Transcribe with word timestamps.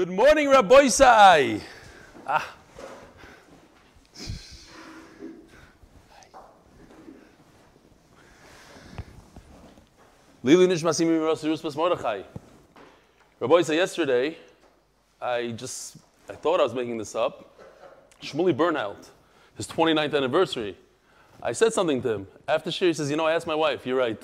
Good 0.00 0.08
morning, 0.08 0.48
Rabbi. 0.48 0.88
Ah. 2.26 2.56
Lili 10.42 10.66
Rasiruspas 10.68 11.76
Mordechai. 11.76 12.22
Yesterday, 13.74 14.38
I 15.20 15.48
just, 15.48 15.98
I 16.30 16.34
thought 16.34 16.60
I 16.60 16.62
was 16.62 16.72
making 16.72 16.96
this 16.96 17.14
up. 17.14 17.60
Shmuley 18.22 18.54
Burnout, 18.54 19.10
his 19.54 19.66
29th 19.66 20.16
anniversary. 20.16 20.78
I 21.42 21.52
said 21.52 21.74
something 21.74 22.00
to 22.00 22.08
him. 22.08 22.26
After 22.48 22.70
shir, 22.70 22.86
he 22.86 22.94
says, 22.94 23.10
you 23.10 23.18
know, 23.18 23.26
I 23.26 23.34
asked 23.34 23.46
my 23.46 23.54
wife, 23.54 23.84
you're 23.84 23.98
right. 23.98 24.22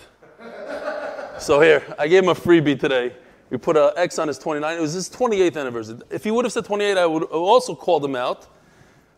so 1.39 1.61
here, 1.61 1.85
I 1.99 2.09
gave 2.09 2.23
him 2.23 2.31
a 2.31 2.35
freebie 2.35 2.81
today. 2.81 3.13
We 3.51 3.59
put 3.59 3.77
an 3.77 3.93
X 3.97 4.19
on 4.19 4.29
his 4.29 4.39
29. 4.39 4.77
It 4.77 4.81
was 4.81 4.93
his 4.93 5.09
28th 5.09 5.57
anniversary. 5.57 5.99
If 6.11 6.25
he 6.25 6.31
would 6.31 6.45
have 6.45 6.53
said 6.53 6.65
28, 6.65 6.99
I 6.99 7.07
would 7.07 7.23
also 7.25 7.75
called 7.75 8.05
him 8.05 8.17
out. 8.17 8.47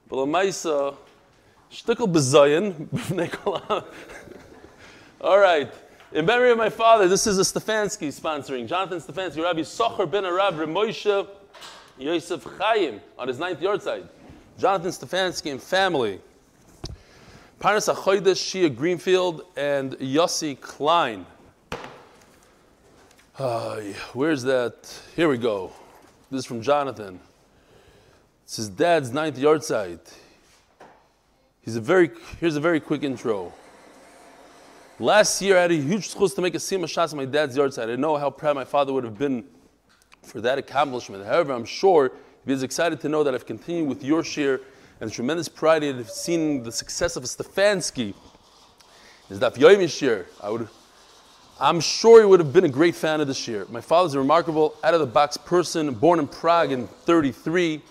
But 0.08 0.16
Lamaisa, 0.16 0.96
shtickle 1.72 2.12
bezayin. 2.12 3.84
All 5.20 5.38
right. 5.38 5.72
In 6.12 6.24
memory 6.24 6.50
of 6.50 6.58
my 6.58 6.70
father, 6.70 7.08
this 7.08 7.26
is 7.26 7.38
a 7.38 7.42
Stefanski 7.42 8.08
sponsoring. 8.08 8.66
Jonathan 8.66 9.00
Stefanski, 9.00 9.42
Rabbi 9.42 9.60
Socher 9.60 10.10
ben 10.10 10.24
Arab 10.24 10.54
Moshe 10.68 11.26
Yosef 11.98 12.44
Chaim 12.58 13.00
on 13.18 13.28
his 13.28 13.38
ninth 13.38 13.60
yahrzeit. 13.60 14.06
Jonathan 14.58 14.90
Stefanski 14.90 15.50
and 15.50 15.62
family. 15.62 16.20
Parnas 17.60 17.92
Achoidesh, 17.92 18.38
Shia 18.38 18.74
Greenfield, 18.74 19.42
and 19.56 19.92
Yossi 19.98 20.58
Klein. 20.60 21.26
Uh, 23.38 23.76
where's 24.14 24.42
that? 24.42 24.92
Here 25.14 25.28
we 25.28 25.38
go. 25.38 25.70
This 26.28 26.40
is 26.40 26.44
from 26.44 26.60
Jonathan. 26.60 27.20
It's 28.42 28.56
his 28.56 28.68
dad's 28.68 29.12
ninth 29.12 29.38
yahrzeit. 29.38 30.12
He's 31.60 31.76
a 31.76 31.80
very, 31.80 32.10
here's 32.40 32.56
a 32.56 32.60
very 32.60 32.80
quick 32.80 33.04
intro. 33.04 33.52
Last 34.98 35.40
year, 35.40 35.56
I 35.56 35.62
had 35.62 35.70
a 35.70 35.76
huge 35.76 36.12
chance 36.12 36.34
to 36.34 36.42
make 36.42 36.56
a 36.56 36.58
sima 36.58 36.86
shas 36.86 37.12
on 37.12 37.18
my 37.18 37.26
dad's 37.26 37.56
yahrzeit. 37.56 37.92
I 37.92 37.94
know 37.94 38.16
how 38.16 38.28
proud 38.28 38.56
my 38.56 38.64
father 38.64 38.92
would 38.92 39.04
have 39.04 39.16
been 39.16 39.44
for 40.24 40.40
that 40.40 40.58
accomplishment. 40.58 41.24
However, 41.24 41.52
I'm 41.52 41.64
sure 41.64 42.10
he 42.44 42.52
is 42.52 42.64
excited 42.64 43.00
to 43.02 43.08
know 43.08 43.22
that 43.22 43.36
I've 43.36 43.46
continued 43.46 43.88
with 43.88 44.02
your 44.02 44.24
share 44.24 44.62
and 45.00 45.08
the 45.08 45.14
tremendous 45.14 45.48
pride 45.48 45.84
in 45.84 46.04
seeing 46.06 46.64
the 46.64 46.72
success 46.72 47.14
of 47.14 47.22
Stefanski. 47.22 48.14
Is 49.30 49.38
that 49.38 49.54
Yomi 49.54 49.88
share? 49.88 50.26
I 50.42 50.50
would 50.50 50.66
I'm 51.60 51.80
sure 51.80 52.20
he 52.20 52.26
would 52.26 52.38
have 52.38 52.52
been 52.52 52.66
a 52.66 52.68
great 52.68 52.94
fan 52.94 53.20
of 53.20 53.26
this 53.26 53.48
year. 53.48 53.66
My 53.68 53.80
father's 53.80 54.14
a 54.14 54.18
remarkable, 54.20 54.76
out 54.84 54.94
of 54.94 55.00
the 55.00 55.06
box 55.06 55.36
person, 55.36 55.92
born 55.92 56.20
in 56.20 56.28
Prague 56.28 56.70
in 56.70 56.86
33. 56.86 57.82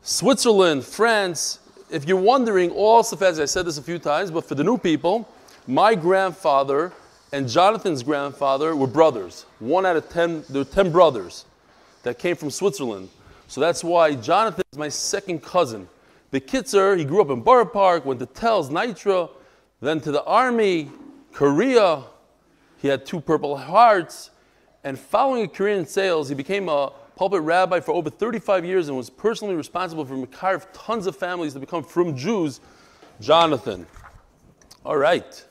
Switzerland, 0.00 0.82
France. 0.82 1.58
If 1.90 2.08
you're 2.08 2.16
wondering, 2.16 2.70
all 2.70 3.02
Safaz, 3.02 3.38
I 3.38 3.44
said 3.44 3.66
this 3.66 3.76
a 3.76 3.82
few 3.82 3.98
times, 3.98 4.30
but 4.30 4.46
for 4.46 4.54
the 4.54 4.64
new 4.64 4.78
people, 4.78 5.28
my 5.66 5.94
grandfather 5.94 6.94
and 7.32 7.46
Jonathan's 7.46 8.02
grandfather 8.02 8.74
were 8.74 8.86
brothers. 8.86 9.44
One 9.58 9.84
out 9.84 9.96
of 9.96 10.08
ten, 10.08 10.42
there 10.48 10.62
were 10.62 10.70
10 10.70 10.90
brothers 10.90 11.44
that 12.02 12.18
came 12.18 12.34
from 12.34 12.48
Switzerland. 12.48 13.10
So 13.46 13.60
that's 13.60 13.84
why 13.84 14.14
Jonathan 14.14 14.64
is 14.72 14.78
my 14.78 14.88
second 14.88 15.42
cousin. 15.42 15.86
The 16.30 16.40
Kitzer, 16.40 16.96
he 16.96 17.04
grew 17.04 17.20
up 17.20 17.28
in 17.28 17.42
Borough 17.42 17.66
Park, 17.66 18.06
went 18.06 18.20
to 18.20 18.26
Telz, 18.26 18.70
Nitra, 18.70 19.28
then 19.82 20.00
to 20.00 20.10
the 20.10 20.24
army, 20.24 20.90
Korea, 21.32 22.04
he 22.80 22.88
had 22.88 23.04
two 23.04 23.20
Purple 23.20 23.56
Hearts. 23.56 24.30
And 24.82 24.98
following 24.98 25.44
a 25.44 25.48
career 25.48 25.74
in 25.74 25.86
sales, 25.86 26.30
he 26.30 26.34
became 26.34 26.68
a 26.68 26.92
pulpit 27.14 27.42
rabbi 27.42 27.80
for 27.80 27.92
over 27.92 28.08
35 28.08 28.64
years 28.64 28.88
and 28.88 28.96
was 28.96 29.10
personally 29.10 29.54
responsible 29.54 30.06
for 30.06 30.26
carve 30.26 30.72
tons 30.72 31.06
of 31.06 31.14
families 31.14 31.52
to 31.52 31.60
become 31.60 31.84
from 31.84 32.16
Jews. 32.16 32.60
Jonathan. 33.20 33.86
All 34.84 34.96
right. 34.96 35.44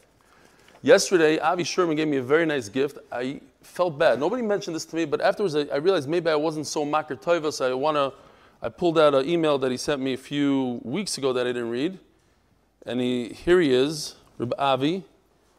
Yesterday, 0.82 1.38
Avi 1.38 1.64
Sherman 1.64 1.96
gave 1.96 2.08
me 2.08 2.18
a 2.18 2.24
very 2.24 2.48
nice 2.48 2.70
gift. 2.70 2.98
I 3.12 3.42
felt 3.62 4.00
bad. 4.00 4.20
Nobody 4.20 4.42
mentioned 4.42 4.76
this 4.76 4.86
to 4.86 4.96
me, 4.96 5.06
but 5.06 5.22
afterwards 5.22 5.56
I, 5.56 5.66
I 5.66 5.76
realized 5.76 6.10
maybe 6.10 6.32
I 6.32 6.36
wasn't 6.36 6.66
so 6.66 6.84
makar 6.84 7.16
toiva, 7.16 7.54
so 7.54 7.70
I 7.70 7.74
want 7.74 7.98
to. 7.98 8.14
I 8.62 8.70
pulled 8.70 8.98
out 8.98 9.14
an 9.14 9.30
email 9.30 9.58
that 9.60 9.72
he 9.72 9.78
sent 9.78 10.02
me 10.02 10.14
a 10.14 10.18
few 10.18 10.82
weeks 10.84 11.18
ago 11.18 11.32
that 11.32 11.46
I 11.46 11.52
didn't 11.52 11.70
read. 11.70 12.00
And 12.86 13.00
he, 13.00 13.30
here 13.30 13.62
he 13.62 13.72
is, 13.74 14.16
Reb 14.38 14.54
Avi. 14.58 15.06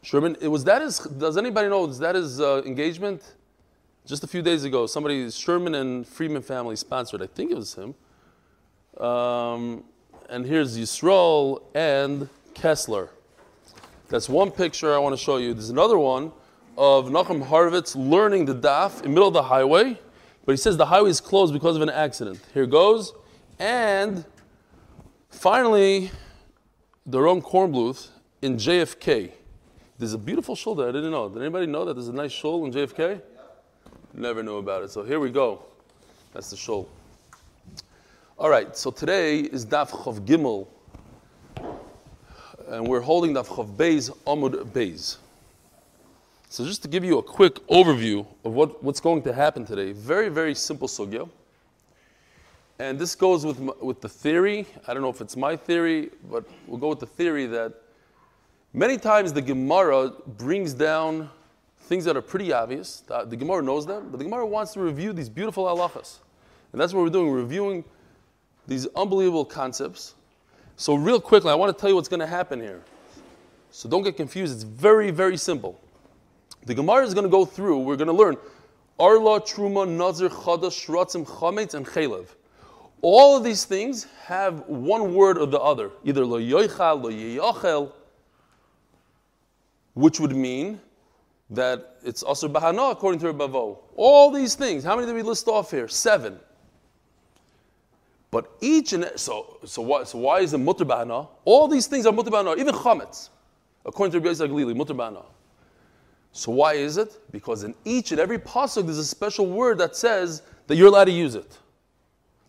Sherman, 0.03 0.35
it 0.41 0.47
was 0.47 0.63
that 0.63 0.81
his, 0.81 0.99
does 0.99 1.37
anybody 1.37 1.69
know, 1.69 1.87
is 1.87 1.99
that 1.99 2.15
his 2.15 2.41
uh, 2.41 2.63
engagement? 2.65 3.35
Just 4.05 4.23
a 4.23 4.27
few 4.27 4.41
days 4.41 4.63
ago, 4.63 4.87
somebody, 4.87 5.29
Sherman 5.29 5.75
and 5.75 6.07
Friedman 6.07 6.41
family 6.41 6.75
sponsored, 6.75 7.21
I 7.21 7.27
think 7.27 7.51
it 7.51 7.55
was 7.55 7.75
him. 7.75 7.93
Um, 9.03 9.83
and 10.27 10.45
here's 10.45 10.75
Yisrael 10.77 11.61
and 11.75 12.27
Kessler. 12.55 13.09
That's 14.09 14.27
one 14.27 14.49
picture 14.49 14.93
I 14.93 14.97
want 14.97 15.13
to 15.13 15.23
show 15.23 15.37
you. 15.37 15.53
There's 15.53 15.69
another 15.69 15.99
one 15.99 16.31
of 16.77 17.05
Nachum 17.09 17.45
Harvitz 17.45 17.95
learning 17.95 18.45
the 18.45 18.55
daf 18.55 18.97
in 18.97 19.03
the 19.03 19.09
middle 19.09 19.27
of 19.27 19.33
the 19.33 19.43
highway, 19.43 19.99
but 20.45 20.51
he 20.51 20.57
says 20.57 20.77
the 20.77 20.87
highway 20.87 21.11
is 21.11 21.21
closed 21.21 21.53
because 21.53 21.75
of 21.75 21.81
an 21.83 21.89
accident. 21.89 22.39
Here 22.53 22.65
goes. 22.65 23.13
And 23.59 24.25
finally, 25.29 26.09
the 27.05 27.21
wrong 27.21 27.41
Kornbluth 27.41 28.09
in 28.41 28.57
JFK. 28.57 29.33
There's 30.01 30.13
a 30.13 30.17
beautiful 30.17 30.55
shul 30.55 30.73
there. 30.73 30.89
I 30.89 30.91
didn't 30.91 31.11
know. 31.11 31.29
Did 31.29 31.43
anybody 31.43 31.67
know 31.67 31.85
that 31.85 31.93
there's 31.93 32.07
a 32.07 32.11
nice 32.11 32.31
shul 32.31 32.65
in 32.65 32.71
JFK? 32.73 33.21
Never 34.15 34.41
knew 34.41 34.57
about 34.57 34.81
it. 34.81 34.89
So 34.89 35.03
here 35.03 35.19
we 35.19 35.29
go. 35.29 35.61
That's 36.33 36.49
the 36.49 36.57
shul. 36.57 36.89
All 38.39 38.49
right. 38.49 38.75
So 38.75 38.89
today 38.89 39.41
is 39.41 39.63
Daf 39.63 39.91
Chav 39.91 40.25
Gimel, 40.25 40.65
and 42.69 42.87
we're 42.87 43.01
holding 43.01 43.35
Daf 43.35 43.45
Chav 43.45 43.75
Beis 43.75 44.09
Amud 44.25 44.65
Beis. 44.71 45.17
So 46.49 46.65
just 46.65 46.81
to 46.81 46.87
give 46.87 47.05
you 47.05 47.19
a 47.19 47.23
quick 47.23 47.57
overview 47.67 48.25
of 48.43 48.53
what, 48.53 48.83
what's 48.83 48.99
going 48.99 49.21
to 49.21 49.33
happen 49.33 49.67
today, 49.67 49.91
very 49.91 50.29
very 50.29 50.55
simple 50.55 50.87
sugya. 50.87 51.29
And 52.79 52.97
this 52.97 53.13
goes 53.13 53.45
with, 53.45 53.59
with 53.79 54.01
the 54.01 54.09
theory. 54.09 54.65
I 54.87 54.95
don't 54.95 55.03
know 55.03 55.09
if 55.09 55.21
it's 55.21 55.37
my 55.37 55.55
theory, 55.55 56.09
but 56.31 56.43
we'll 56.65 56.79
go 56.79 56.87
with 56.87 57.01
the 57.01 57.05
theory 57.05 57.45
that 57.45 57.75
Many 58.73 58.97
times 58.97 59.33
the 59.33 59.41
Gemara 59.41 60.11
brings 60.37 60.73
down 60.73 61.29
things 61.81 62.05
that 62.05 62.15
are 62.15 62.21
pretty 62.21 62.53
obvious. 62.53 63.03
The, 63.05 63.35
Gemara 63.35 63.61
knows 63.61 63.85
them, 63.85 64.07
but 64.09 64.17
the 64.17 64.23
Gemara 64.23 64.45
wants 64.45 64.71
to 64.73 64.79
review 64.79 65.11
these 65.11 65.27
beautiful 65.27 65.65
halachas. 65.65 66.19
And 66.71 66.79
that's 66.79 66.93
what 66.93 67.03
we're 67.03 67.09
doing, 67.09 67.31
reviewing 67.31 67.83
these 68.67 68.87
unbelievable 68.95 69.43
concepts. 69.43 70.15
So, 70.77 70.95
real 70.95 71.19
quickly, 71.19 71.51
I 71.51 71.55
want 71.55 71.75
to 71.75 71.79
tell 71.79 71.89
you 71.89 71.95
what's 71.95 72.07
going 72.07 72.21
to 72.21 72.27
happen 72.27 72.61
here. 72.61 72.81
So, 73.71 73.89
don't 73.89 74.03
get 74.03 74.15
confused. 74.15 74.55
It's 74.55 74.63
very, 74.63 75.11
very 75.11 75.35
simple. 75.35 75.77
The 76.65 76.73
Gemara 76.73 77.05
is 77.05 77.13
going 77.13 77.25
to 77.25 77.29
go 77.29 77.43
through, 77.43 77.79
we're 77.79 77.97
going 77.97 78.07
to 78.07 78.13
learn 78.13 78.37
Arla, 78.97 79.41
Truma, 79.41 79.85
Nazir, 79.85 80.29
Chadash, 80.29 80.85
Shratzim, 80.85 81.25
Chametz, 81.25 81.73
and 81.73 81.85
Chalev. 81.85 82.27
All 83.01 83.35
of 83.35 83.43
these 83.43 83.65
things 83.65 84.07
have 84.25 84.65
one 84.67 85.13
word 85.13 85.37
or 85.37 85.47
the 85.47 85.59
other, 85.59 85.91
either 86.05 86.25
Lo 86.25 86.39
Yoichal, 86.39 87.03
Lo 87.03 87.09
Yochel, 87.11 87.91
which 89.93 90.19
would 90.19 90.35
mean 90.35 90.79
that 91.49 91.97
it's 92.03 92.23
also 92.23 92.47
bahana 92.47 92.91
according 92.91 93.19
to 93.19 93.33
Bavo. 93.33 93.79
All 93.95 94.31
these 94.31 94.55
things, 94.55 94.83
how 94.83 94.95
many 94.95 95.05
did 95.05 95.15
we 95.15 95.21
list 95.21 95.47
off 95.47 95.71
here? 95.71 95.87
Seven. 95.87 96.39
But 98.31 98.49
each 98.61 98.93
and 98.93 99.11
so 99.17 99.57
so 99.65 99.81
why 99.81 100.05
so 100.05 100.17
why 100.19 100.39
is 100.39 100.53
it 100.53 100.57
mutter 100.57 100.85
bahana? 100.85 101.27
All 101.43 101.67
these 101.67 101.87
things 101.87 102.05
are 102.05 102.13
mutter 102.13 102.31
bahana, 102.31 102.57
even 102.57 102.73
chametz, 102.73 103.29
according 103.85 104.13
to 104.13 104.19
Rabbi 104.19 104.33
Yisrael 104.33 104.49
Galili, 104.49 104.75
mutter 104.75 104.93
bahana. 104.93 105.25
So 106.31 106.53
why 106.53 106.75
is 106.75 106.95
it? 106.95 107.19
Because 107.33 107.63
in 107.63 107.75
each 107.83 108.11
and 108.11 108.21
every 108.21 108.39
pasuk 108.39 108.85
there's 108.85 108.97
a 108.97 109.03
special 109.03 109.47
word 109.47 109.77
that 109.79 109.97
says 109.97 110.43
that 110.67 110.77
you're 110.77 110.87
allowed 110.87 111.05
to 111.05 111.11
use 111.11 111.35
it. 111.35 111.57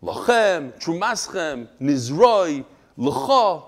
Lachem, 0.01 0.73
trumaschem, 0.81 1.67
nizroi, 1.81 2.65
lecha. 2.97 3.65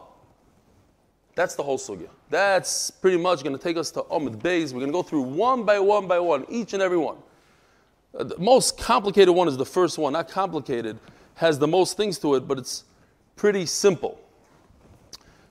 That's 1.34 1.56
the 1.56 1.64
whole 1.64 1.78
sugya. 1.78 2.10
That's 2.30 2.90
pretty 2.90 3.18
much 3.18 3.42
going 3.42 3.56
to 3.56 3.62
take 3.62 3.76
us 3.76 3.90
to 3.92 4.02
Amud 4.02 4.38
Beis. 4.38 4.72
We're 4.72 4.80
going 4.80 4.86
to 4.86 4.92
go 4.92 5.02
through 5.02 5.22
one 5.22 5.64
by 5.64 5.78
one 5.78 6.08
by 6.08 6.18
one, 6.18 6.44
each 6.48 6.72
and 6.72 6.82
every 6.82 6.98
one. 6.98 7.16
Uh, 8.18 8.24
the 8.24 8.38
most 8.38 8.78
complicated 8.78 9.34
one 9.34 9.48
is 9.48 9.56
the 9.56 9.66
first 9.66 9.98
one. 9.98 10.14
Not 10.14 10.28
complicated, 10.28 10.98
has 11.34 11.58
the 11.58 11.68
most 11.68 11.96
things 11.96 12.18
to 12.20 12.34
it, 12.36 12.48
but 12.48 12.58
it's 12.58 12.84
pretty 13.36 13.66
simple. 13.66 14.20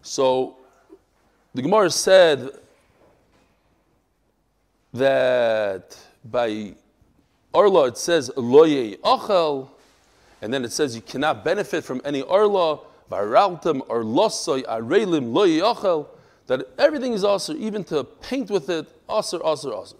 So 0.01 0.57
the 1.53 1.61
Gemara 1.61 1.89
said 1.89 2.49
that 4.93 5.97
by 6.25 6.73
Arla 7.53 7.87
it 7.87 7.97
says 7.97 8.31
loye 8.35 8.97
achel, 8.97 9.69
and 10.41 10.53
then 10.53 10.65
it 10.65 10.71
says 10.71 10.95
you 10.95 11.01
cannot 11.01 11.43
benefit 11.43 11.83
from 11.83 12.01
any 12.03 12.23
Arla, 12.23 12.79
varaltem 13.11 13.81
or 13.89 14.03
losoy 14.03 14.63
arelim 14.63 15.31
loye 15.33 15.59
achel 15.61 16.07
that 16.47 16.67
everything 16.77 17.13
is 17.13 17.23
also, 17.23 17.53
even 17.55 17.83
to 17.85 18.03
paint 18.03 18.49
with 18.49 18.69
it, 18.69 18.87
aser, 19.09 19.39
aser, 19.45 19.73
aser. 19.73 19.95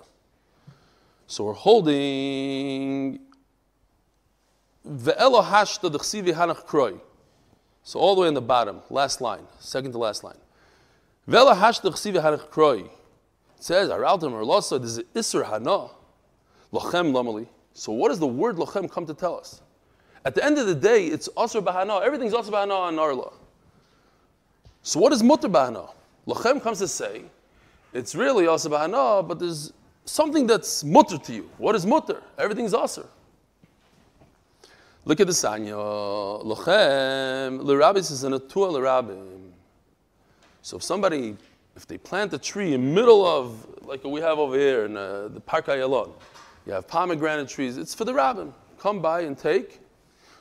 So 1.28 1.46
we're 1.46 1.54
holding. 1.54 3.20
So 4.86 5.14
all 8.00 8.16
the 8.16 8.22
way 8.22 8.28
in 8.28 8.34
the 8.34 8.42
bottom, 8.42 8.82
last 8.90 9.22
line, 9.22 9.48
second 9.60 9.94
to 9.94 9.98
last 9.98 10.24
line. 10.24 10.38
Ve'elo 11.30 11.56
hashta 11.56 11.90
d'chsivi 11.92 12.22
hanach. 12.22 12.86
It 12.86 12.92
says, 13.64 13.90
Araltam 13.90 14.34
or 14.34 14.44
Losa, 14.44 14.82
this 14.82 14.98
is 14.98 15.04
Isser 15.16 15.46
Hana. 15.46 15.90
Lochem 16.74 17.14
lamali. 17.14 17.48
So 17.74 17.94
what 17.94 18.10
does 18.10 18.20
the 18.20 18.28
word 18.28 18.58
lochem 18.58 18.92
come 18.92 19.06
to 19.06 19.14
tell 19.14 19.38
us? 19.38 19.62
At 20.26 20.36
the 20.36 20.44
end 20.44 20.58
of 20.58 20.68
the 20.68 20.76
day, 20.76 21.06
it's 21.06 21.30
Asr 21.30 21.64
Bahana. 21.64 22.02
Everything's 22.02 22.34
Asr 22.34 22.52
Bahana 22.52 22.78
on 22.78 23.00
Arla. 23.00 23.32
So 24.82 25.00
what 25.00 25.14
is 25.14 25.24
Mutter 25.24 25.48
Bahana? 25.48 25.90
Lochem 26.28 26.62
comes 26.62 26.80
to 26.80 26.88
say, 26.88 27.24
it's 27.94 28.16
really 28.16 28.46
Asr 28.46 28.72
Bahana, 28.72 29.28
but 29.28 29.40
there's 29.40 29.74
something 30.06 30.48
that's 30.48 30.84
Mutter 30.84 31.18
to 31.18 31.34
you. 31.34 31.50
What 31.58 31.76
is 31.76 31.86
Mutter? 31.86 32.22
Everything's 32.38 32.74
Asr. 32.74 33.06
Look 35.06 35.20
at 35.20 35.28
the 35.28 35.34
Sanya. 35.34 35.76
Lochem, 36.44 37.64
L'Rabbis 37.64 38.10
is 38.12 38.24
an 38.24 38.34
Atua 38.34 38.68
L'Rabbim. 38.68 39.52
So 40.62 40.78
if 40.78 40.84
somebody, 40.84 41.36
if 41.76 41.86
they 41.86 41.98
plant 41.98 42.34
a 42.34 42.38
tree 42.38 42.74
in 42.74 42.94
middle 42.94 43.26
of, 43.26 43.68
like 43.82 44.04
we 44.04 44.22
have 44.22 44.40
over 44.40 44.58
here 44.58 44.86
in 44.86 44.96
uh, 44.96 45.28
the 45.28 45.42
Park 45.42 45.66
Ayalon, 45.66 46.14
you 46.66 46.72
have 46.72 46.88
pomegranate 46.88 47.50
trees, 47.50 47.78
it's 47.78 47.94
for 47.94 48.06
the 48.06 48.14
rabbin. 48.14 48.54
Come 48.80 49.02
by 49.02 49.22
and 49.22 49.38
take. 49.38 49.82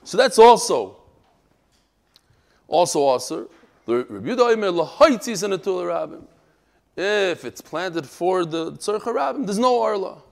So 0.05 0.17
that's 0.17 0.38
also, 0.38 0.96
also 2.69 3.00
also. 3.00 3.50
If 3.84 4.12
it's 7.44 7.61
planted 7.61 8.06
for 8.06 8.44
the 8.44 8.73
tzarcha 8.73 9.12
rabbin, 9.12 9.44
there's 9.44 9.58
no 9.58 9.82
arla. 9.82 10.23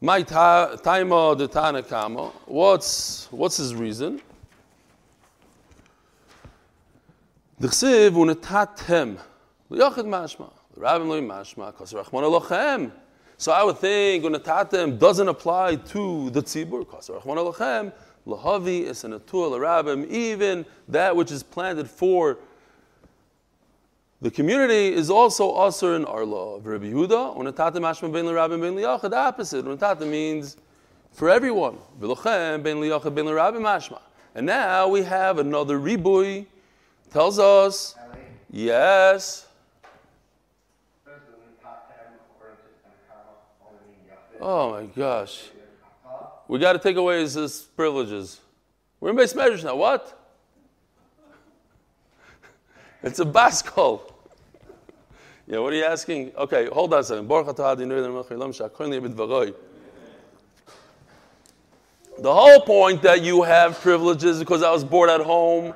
My 0.00 0.22
taima 0.22 1.38
the 1.38 1.48
tanakama. 1.48 2.32
What's 2.44 3.28
what's 3.30 3.56
his 3.56 3.74
reason? 3.74 4.20
The 7.58 7.68
chsiv 7.68 8.10
unetatem 8.10 9.18
liyachid 9.70 10.04
mashma. 10.04 10.52
The 10.74 10.80
rabbin 10.80 11.08
loy 11.08 11.20
mashma 11.20 11.74
kos 11.74 11.94
rachmon 11.94 12.22
elochem. 12.22 12.92
So 13.38 13.52
I 13.52 13.64
would 13.64 13.78
think 13.78 14.24
unetatem 14.24 14.98
doesn't 14.98 15.28
apply 15.28 15.76
to 15.76 16.28
the 16.30 16.42
tzibur 16.42 16.86
kos 16.86 17.08
rachmon 17.08 17.52
elochem. 17.52 17.92
Lahavi 18.28 18.82
is 18.82 19.04
an 19.04 19.18
atul 19.18 19.52
rabbim. 19.58 20.06
Even 20.08 20.66
that 20.86 21.16
which 21.16 21.32
is 21.32 21.42
planted 21.42 21.88
for 21.88 22.38
the 24.20 24.30
community 24.30 24.92
is 24.92 25.10
also 25.10 25.52
usher 25.52 25.94
in 25.94 26.04
our 26.04 26.24
law. 26.24 26.56
Of 26.56 26.66
Rabbi 26.66 26.86
Yehuda, 26.86 27.36
unatata 27.36 27.76
mashma 27.76 28.12
ben 28.12 28.26
l'rabim 28.26 28.60
ben 28.60 28.74
liyachad, 28.74 29.10
the 29.10 29.16
opposite. 29.16 29.64
Unatata 29.64 30.06
means 30.06 30.56
for 31.12 31.30
everyone. 31.30 31.78
V'lochem 32.00 32.62
ben 32.62 32.76
liyachad 32.76 33.14
ben 33.14 33.26
l'rabim 33.26 33.62
mashma. 33.62 34.00
And 34.34 34.44
now 34.44 34.88
we 34.88 35.02
have 35.02 35.38
another 35.38 35.78
ribui. 35.78 36.46
Tells 37.12 37.38
us, 37.38 37.94
yes. 38.50 39.46
Oh 44.40 44.70
my 44.70 44.84
gosh. 44.84 45.50
We 46.48 46.58
got 46.58 46.72
to 46.72 46.78
take 46.78 46.96
away 46.96 47.20
his, 47.20 47.34
his 47.34 47.60
privileges. 47.76 48.40
We're 49.00 49.10
in 49.10 49.16
base 49.16 49.34
measures 49.34 49.64
now. 49.64 49.76
What? 49.76 50.14
It's 53.02 53.20
a 53.20 53.24
baskol. 53.24 54.00
Yeah, 55.50 55.60
what 55.60 55.72
are 55.72 55.76
you 55.76 55.84
asking? 55.84 56.32
Okay, 56.36 56.66
hold 56.66 56.92
on 56.92 57.00
a 57.00 57.02
second. 57.02 57.26
The 57.26 57.34
whole 62.34 62.60
point 62.60 63.00
that 63.00 63.22
you 63.22 63.42
have 63.44 63.80
privileges 63.80 64.40
because 64.40 64.62
I 64.62 64.70
was 64.70 64.84
bored 64.84 65.08
at 65.08 65.22
home. 65.22 65.72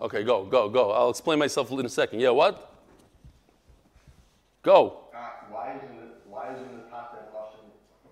Okay, 0.00 0.22
go, 0.24 0.44
go, 0.44 0.68
go. 0.68 0.90
I'll 0.92 1.10
explain 1.10 1.38
myself 1.38 1.70
in 1.70 1.84
a 1.84 1.88
second. 1.88 2.18
Yeah, 2.20 2.30
what? 2.30 2.72
Go. 4.62 5.00
Uh, 5.14 5.18
why 5.50 5.74
isn't 5.76 5.98
it, 5.98 6.14
why 6.28 6.52
isn't 6.52 6.64
it 6.64 6.90
Tata 6.90 7.16
and 7.18 7.26
Lashon, 7.34 7.68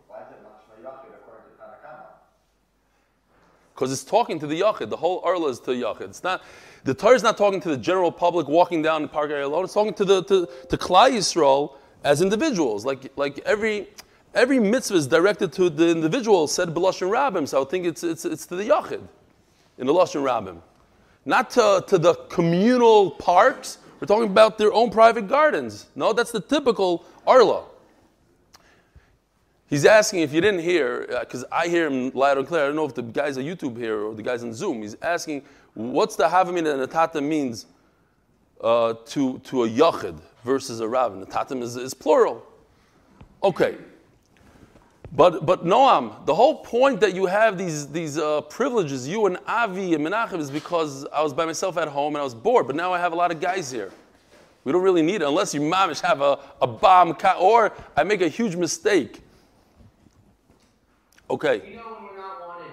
why 0.09 0.19
is 0.21 0.27
it 0.31 0.43
Mashma 0.45 0.83
Yachid 0.85 1.15
according 1.15 1.45
to 1.47 1.53
Tanakama? 1.63 2.07
Because 3.77 3.93
it's 3.93 4.05
talking 4.05 4.39
to 4.39 4.47
the 4.47 4.63
Yachid. 4.63 4.89
The 4.89 4.97
whole 4.97 5.21
Arla 5.23 5.51
is 5.51 5.61
to 5.61 5.73
Yachid. 5.73 6.09
It's 6.09 6.25
not, 6.25 6.43
the 6.85 6.95
Torah 6.95 7.15
is 7.15 7.23
not 7.23 7.37
talking 7.37 7.61
to 7.61 7.69
the 7.69 7.77
general 7.77 8.11
public 8.11 8.49
walking 8.49 8.81
down 8.81 9.03
the 9.03 9.09
park 9.09 9.31
area 9.31 9.47
alone. 9.47 9.65
It's 9.65 9.75
talking 9.75 9.93
to 9.95 10.05
the 10.05 10.25
to, 10.25 10.49
to 10.71 10.77
Klal 10.79 11.13
Yisrael 11.13 11.75
as 12.03 12.23
individuals. 12.23 12.87
Like 12.87 13.13
like 13.17 13.39
every 13.41 13.89
every 14.35 14.59
mitzvah 14.59 14.97
is 14.97 15.07
directed 15.07 15.53
to 15.55 15.69
the 15.69 15.91
individual. 15.91 16.49
Said 16.49 16.71
B'lashon 16.71 17.11
Rabbim. 17.11 17.47
So 17.47 17.63
I 17.63 17.67
think 17.67 17.85
it's 17.85 18.03
it's 18.03 18.25
it's 18.25 18.47
to 18.47 18.57
the 18.57 18.65
Yachid 18.65 19.07
in 19.77 19.87
the 19.87 19.93
Lashon 19.93 20.23
Rabbim, 20.23 20.63
not 21.27 21.51
to 21.51 21.85
to 21.87 21.99
the 21.99 22.15
communal 22.31 23.11
parks. 23.11 23.77
We're 24.01 24.07
talking 24.07 24.31
about 24.31 24.57
their 24.57 24.73
own 24.73 24.91
private 24.91 25.29
gardens. 25.29 25.87
No, 25.95 26.15
that's 26.15 26.33
the 26.33 26.41
typical 26.41 27.05
Arla. 27.27 27.65
He's 29.69 29.85
asking 29.85 30.21
if 30.21 30.33
you 30.33 30.41
didn't 30.41 30.61
hear, 30.61 31.07
because 31.21 31.43
uh, 31.45 31.49
I 31.51 31.67
hear 31.67 31.91
him 31.91 32.11
loud 32.11 32.39
and 32.39 32.47
clear. 32.47 32.63
I 32.63 32.67
don't 32.67 32.77
know 32.77 32.85
if 32.85 32.95
the 32.95 33.03
guys 33.03 33.37
on 33.37 33.45
YouTube 33.45 33.77
here 33.77 34.01
or 34.01 34.15
the 34.15 34.23
guys 34.23 34.45
on 34.45 34.55
Zoom. 34.55 34.83
He's 34.83 34.97
asking, 35.03 35.43
what's 35.75 36.15
the 36.15 36.25
Havamin 36.25 36.73
and 36.73 36.89
Natata 36.89 37.21
means 37.21 37.67
uh, 38.61 38.95
to, 39.07 39.39
to 39.41 39.65
a 39.65 39.69
Yachid 39.69 40.21
versus 40.45 40.79
a 40.79 40.89
Rav? 40.89 41.15
Natatim 41.15 41.63
is, 41.63 41.77
is 41.77 41.95
plural. 41.95 42.47
Okay. 43.43 43.77
But, 45.13 45.45
but 45.45 45.65
Noam, 45.65 46.25
the 46.27 46.35
whole 46.35 46.59
point 46.59 47.01
that 47.01 47.15
you 47.15 47.27
have 47.27 47.59
these, 47.59 47.89
these 47.89 48.19
uh, 48.19 48.43
privileges, 48.43 49.09
you 49.09 49.27
and 49.27 49.37
Avi 49.49 49.95
and 49.95 50.07
Menachem, 50.07 50.39
is 50.39 50.51
because 50.51 51.07
I 51.07 51.23
was 51.23 51.35
by 51.35 51.45
myself 51.45 51.77
at 51.77 51.89
home 51.89 52.15
and 52.15 52.21
I 52.21 52.25
was 52.25 52.35
bored. 52.35 52.69
But 52.69 52.77
now 52.77 52.93
I 52.93 53.01
have 53.01 53.13
a 53.13 53.17
lot 53.17 53.33
of 53.33 53.41
guys 53.41 53.73
here. 53.73 53.91
We 54.63 54.71
don't 54.71 54.83
really 54.83 55.03
need 55.03 55.17
it 55.17 55.23
unless 55.23 55.55
you 55.55 55.61
mamish 55.61 56.01
have 56.03 56.21
a, 56.21 56.39
a 56.61 56.67
bomb, 56.67 57.17
or 57.39 57.73
I 57.97 58.05
make 58.05 58.21
a 58.21 58.29
huge 58.29 58.55
mistake 58.55 59.23
Okay. 61.29 61.71
You 61.71 61.77
know 61.77 61.83
when 61.83 62.05
we're 62.05 62.17
not 62.17 62.41
wanted. 62.41 62.71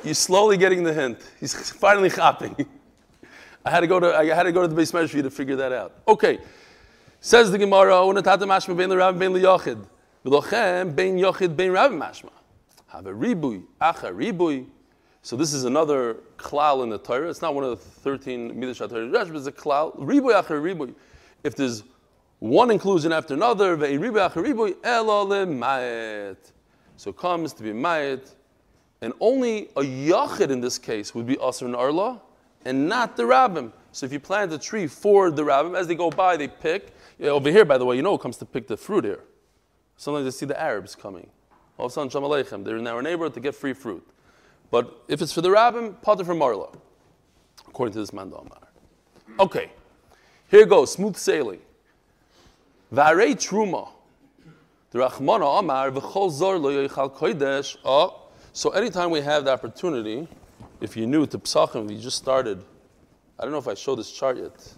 You're 0.04 0.14
slowly 0.14 0.56
getting 0.56 0.82
the 0.82 0.92
hint. 0.92 1.18
He's 1.38 1.54
finally 1.70 2.08
hopping. 2.08 2.66
I 3.64 3.70
had 3.70 3.80
to 3.80 3.86
go 3.86 4.00
to 4.00 4.16
I 4.16 4.26
had 4.26 4.44
to 4.44 4.52
go 4.52 4.62
to 4.62 4.68
the 4.68 4.74
base 4.74 4.92
measure 4.92 5.08
for 5.08 5.16
you 5.16 5.22
to 5.22 5.30
figure 5.30 5.56
that 5.56 5.72
out. 5.72 5.92
Okay. 6.08 6.38
Says 7.20 7.50
the 7.50 7.58
Gemara, 7.58 7.96
oh, 7.96 8.12
"Unatata 8.12 8.42
mashma 8.42 8.76
bein 8.76 8.90
l'rav 8.90 9.18
bein 9.18 9.32
liyochid, 9.32 9.84
v'lochem 10.24 10.94
bein 10.94 11.18
yochid 11.18 11.56
bein 11.56 11.72
rav 11.72 11.90
mashma." 11.92 12.30
Have 12.88 13.06
a 13.06 13.12
ribui, 13.12 13.64
acha 13.80 14.12
ribui. 14.12 14.66
So 15.22 15.36
this 15.36 15.52
is 15.52 15.64
another 15.64 16.18
klal 16.36 16.84
in 16.84 16.88
the 16.88 16.98
Torah. 16.98 17.28
It's 17.28 17.42
not 17.42 17.54
one 17.54 17.64
of 17.64 17.70
the 17.70 17.76
thirteen 17.76 18.58
midrash 18.58 18.78
Torah, 18.78 19.08
but 19.08 19.36
it's 19.36 19.46
a 19.46 19.52
klal. 19.52 19.96
Ribui 19.98 20.40
acha 20.40 20.60
ribui. 20.60 20.94
If 21.42 21.56
there's 21.56 21.82
one 22.38 22.70
inclusion 22.70 23.12
after 23.12 23.34
another, 23.34 23.76
so 26.98 27.10
it 27.10 27.16
comes 27.16 27.52
to 27.52 27.62
be 27.62 27.70
mayit, 27.70 28.34
and 29.00 29.12
only 29.20 29.68
a 29.76 29.82
yachid 29.82 30.50
in 30.50 30.60
this 30.60 30.78
case 30.78 31.14
would 31.14 31.26
be 31.26 31.36
asr 31.36 31.62
and 31.62 31.76
arla, 31.76 32.20
and 32.64 32.88
not 32.88 33.16
the 33.16 33.22
rabbim. 33.22 33.72
So 33.92 34.04
if 34.06 34.12
you 34.12 34.20
plant 34.20 34.52
a 34.52 34.58
tree 34.58 34.86
for 34.86 35.30
the 35.30 35.42
rabbim, 35.42 35.76
as 35.76 35.86
they 35.86 35.94
go 35.94 36.10
by, 36.10 36.36
they 36.36 36.48
pick. 36.48 36.92
Yeah, 37.18 37.30
over 37.30 37.50
here, 37.50 37.64
by 37.64 37.78
the 37.78 37.84
way, 37.84 37.96
you 37.96 38.02
know 38.02 38.12
who 38.12 38.18
comes 38.18 38.36
to 38.38 38.44
pick 38.44 38.66
the 38.66 38.76
fruit 38.76 39.04
here. 39.04 39.20
Sometimes 39.96 40.24
they 40.26 40.30
see 40.30 40.46
the 40.46 40.60
Arabs 40.60 40.94
coming. 40.94 41.30
All 41.78 41.86
of 41.86 41.92
a 41.92 41.94
sudden, 41.94 42.10
Shalom 42.10 42.30
Aleichem, 42.30 42.64
they're 42.64 42.76
in 42.76 42.86
our 42.86 43.00
neighborhood 43.02 43.32
to 43.34 43.40
get 43.40 43.54
free 43.54 43.72
fruit. 43.72 44.06
But 44.70 45.02
if 45.08 45.22
it's 45.22 45.32
for 45.32 45.40
the 45.40 45.48
rabbim, 45.48 46.02
potter 46.02 46.24
from 46.24 46.38
Marla, 46.38 46.74
according 47.66 47.94
to 47.94 48.00
this 48.00 48.10
Mandamar. 48.10 48.68
Okay, 49.38 49.70
here 50.50 50.66
goes, 50.66 50.92
smooth 50.92 51.16
sailing. 51.16 51.60
V'arei 52.92 53.34
truma. 53.34 53.88
The 54.90 55.00
Rachmana 55.00 55.58
Amar 55.58 55.90
v'chol 55.90 56.30
zor 56.30 56.58
lo 56.58 56.70
yoichal 56.70 57.12
kodesh. 57.12 57.76
Oh, 57.84 58.22
so 58.52 58.70
anytime 58.70 59.10
we 59.10 59.20
have 59.20 59.44
the 59.44 59.52
opportunity, 59.52 60.28
if 60.80 60.96
you're 60.96 61.08
new 61.08 61.26
to 61.26 61.38
Psachim, 61.38 61.90
you 61.90 61.98
just 61.98 62.16
started. 62.16 62.62
I 63.38 63.42
don't 63.42 63.52
know 63.52 63.58
if 63.58 63.68
I 63.68 63.74
showed 63.74 63.96
this 63.96 64.10
chart 64.12 64.36
yet. 64.36 64.74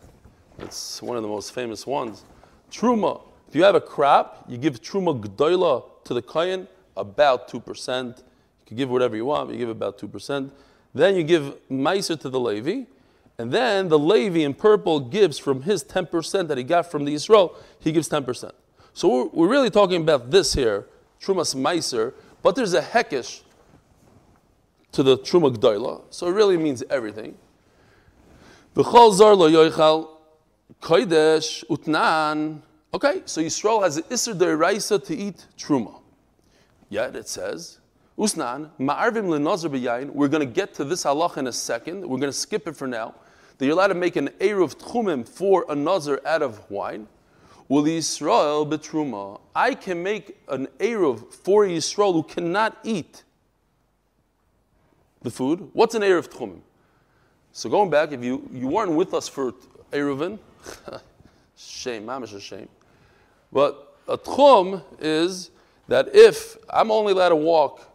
It's 0.58 1.02
one 1.02 1.16
of 1.16 1.22
the 1.22 1.28
most 1.28 1.52
famous 1.52 1.86
ones. 1.86 2.24
Truma. 2.70 3.22
If 3.46 3.54
you 3.54 3.62
have 3.62 3.74
a 3.74 3.80
crop, 3.80 4.44
you 4.48 4.58
give 4.58 4.82
truma 4.82 5.18
gdoila 5.20 5.84
to 6.04 6.14
the 6.14 6.22
kohen 6.22 6.66
about 6.96 7.48
two 7.48 7.60
percent. 7.60 8.18
You 8.18 8.66
can 8.66 8.76
give 8.76 8.90
whatever 8.90 9.16
you 9.16 9.26
want. 9.26 9.50
You 9.50 9.58
give 9.58 9.68
about 9.68 9.98
two 9.98 10.08
percent. 10.08 10.52
Then 10.94 11.14
you 11.14 11.22
give 11.22 11.56
meiser 11.70 12.18
to 12.20 12.28
the 12.28 12.40
Levi. 12.40 12.84
And 13.38 13.52
then 13.52 13.88
the 13.88 13.98
Levi 13.98 14.40
in 14.40 14.54
purple 14.54 14.98
gives 14.98 15.38
from 15.38 15.62
his 15.62 15.84
10% 15.84 16.48
that 16.48 16.58
he 16.58 16.64
got 16.64 16.90
from 16.90 17.04
the 17.04 17.14
Israel, 17.14 17.54
he 17.78 17.92
gives 17.92 18.08
10%. 18.08 18.50
So 18.94 19.08
we're, 19.08 19.26
we're 19.26 19.48
really 19.48 19.70
talking 19.70 20.02
about 20.02 20.32
this 20.32 20.54
here, 20.54 20.86
Trumas 21.22 21.54
Meiser, 21.54 22.14
but 22.42 22.56
there's 22.56 22.74
a 22.74 22.82
Hekesh 22.82 23.42
to 24.90 25.04
the 25.04 25.16
Truma 25.18 25.54
Gdoila, 25.54 26.02
so 26.10 26.26
it 26.26 26.32
really 26.32 26.56
means 26.56 26.82
everything. 26.90 27.36
V'chol 28.74 29.14
zar 29.14 29.34
lo 29.34 29.48
yoichal 29.48 30.08
kodesh 30.80 31.64
utnan 31.66 32.62
Okay, 32.92 33.20
so 33.26 33.42
Yisrael 33.42 33.82
has 33.82 33.98
an 33.98 34.04
Isser 34.04 34.34
Deraisa 34.34 35.04
to 35.04 35.14
eat 35.14 35.46
Truma. 35.58 36.00
Yet 36.88 37.16
it 37.16 37.28
says, 37.28 37.80
Usnan, 38.18 38.70
Ma'arvim 38.80 39.26
le'nazar 39.26 39.70
b'yayin. 39.70 40.10
We're 40.10 40.28
going 40.28 40.46
to 40.46 40.52
get 40.52 40.72
to 40.74 40.84
this 40.84 41.04
halach 41.04 41.36
in 41.36 41.48
a 41.48 41.52
second. 41.52 42.00
We're 42.00 42.18
going 42.18 42.22
to 42.22 42.32
skip 42.32 42.66
it 42.66 42.74
for 42.74 42.88
now. 42.88 43.14
That 43.58 43.66
you're 43.66 43.74
allowed 43.74 43.88
to 43.88 43.94
make 43.94 44.16
an 44.16 44.28
Eruv 44.40 44.76
Tchumim 44.76 45.28
for 45.28 45.64
a 45.68 46.28
out 46.28 46.42
of 46.42 46.70
wine. 46.70 47.08
Will 47.68 47.82
Yisrael 47.84 48.68
betruma? 48.68 49.40
I 49.54 49.74
can 49.74 50.02
make 50.02 50.38
an 50.48 50.68
Eruv 50.78 51.32
for 51.34 51.64
Yisrael 51.64 52.14
who 52.14 52.22
cannot 52.22 52.78
eat 52.82 53.24
the 55.22 55.30
food. 55.30 55.68
What's 55.72 55.94
an 55.94 56.02
Eruv 56.02 56.28
Tchumim? 56.28 56.60
So 57.52 57.68
going 57.68 57.90
back, 57.90 58.12
if 58.12 58.22
you, 58.22 58.48
you 58.52 58.68
weren't 58.68 58.92
with 58.92 59.12
us 59.12 59.28
for 59.28 59.52
Eruvin, 59.90 60.38
shame, 61.56 62.06
mamish 62.06 62.34
a 62.34 62.40
shame. 62.40 62.68
But 63.52 63.96
a 64.06 64.16
tchum 64.16 64.82
is 65.00 65.50
that 65.88 66.14
if 66.14 66.56
I'm 66.70 66.90
only 66.90 67.12
allowed 67.12 67.30
to 67.30 67.36
walk 67.36 67.87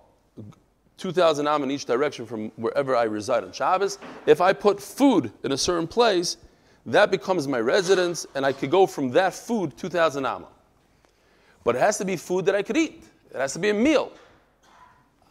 2,000 0.97 1.47
am 1.47 1.63
in 1.63 1.71
each 1.71 1.85
direction 1.85 2.25
from 2.25 2.49
wherever 2.55 2.95
I 2.95 3.03
reside 3.03 3.43
on 3.43 3.51
Shabbos, 3.51 3.97
if 4.25 4.41
I 4.41 4.53
put 4.53 4.81
food 4.81 5.31
in 5.43 5.51
a 5.51 5.57
certain 5.57 5.87
place, 5.87 6.37
that 6.85 7.11
becomes 7.11 7.47
my 7.47 7.59
residence, 7.59 8.25
and 8.35 8.45
I 8.45 8.53
could 8.53 8.69
go 8.69 8.85
from 8.85 9.09
that 9.11 9.33
food 9.33 9.77
2,000 9.77 10.25
am. 10.25 10.45
But 11.63 11.75
it 11.75 11.79
has 11.79 11.97
to 11.97 12.05
be 12.05 12.15
food 12.15 12.45
that 12.45 12.55
I 12.55 12.61
could 12.61 12.77
eat. 12.77 13.03
It 13.33 13.37
has 13.37 13.53
to 13.53 13.59
be 13.59 13.69
a 13.69 13.73
meal. 13.73 14.11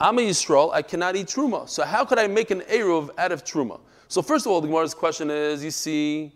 I'm 0.00 0.18
a 0.18 0.22
Yisrael, 0.22 0.72
I 0.72 0.82
cannot 0.82 1.14
eat 1.14 1.28
truma. 1.28 1.68
So 1.68 1.84
how 1.84 2.04
could 2.04 2.18
I 2.18 2.26
make 2.26 2.50
an 2.50 2.62
Eruv 2.62 3.10
out 3.18 3.30
of 3.30 3.44
truma? 3.44 3.78
So 4.08 4.20
first 4.20 4.46
of 4.46 4.52
all, 4.52 4.60
the 4.60 4.66
Gemara's 4.66 4.94
question 4.94 5.30
is, 5.30 5.62
you 5.62 5.70
see 5.70 6.32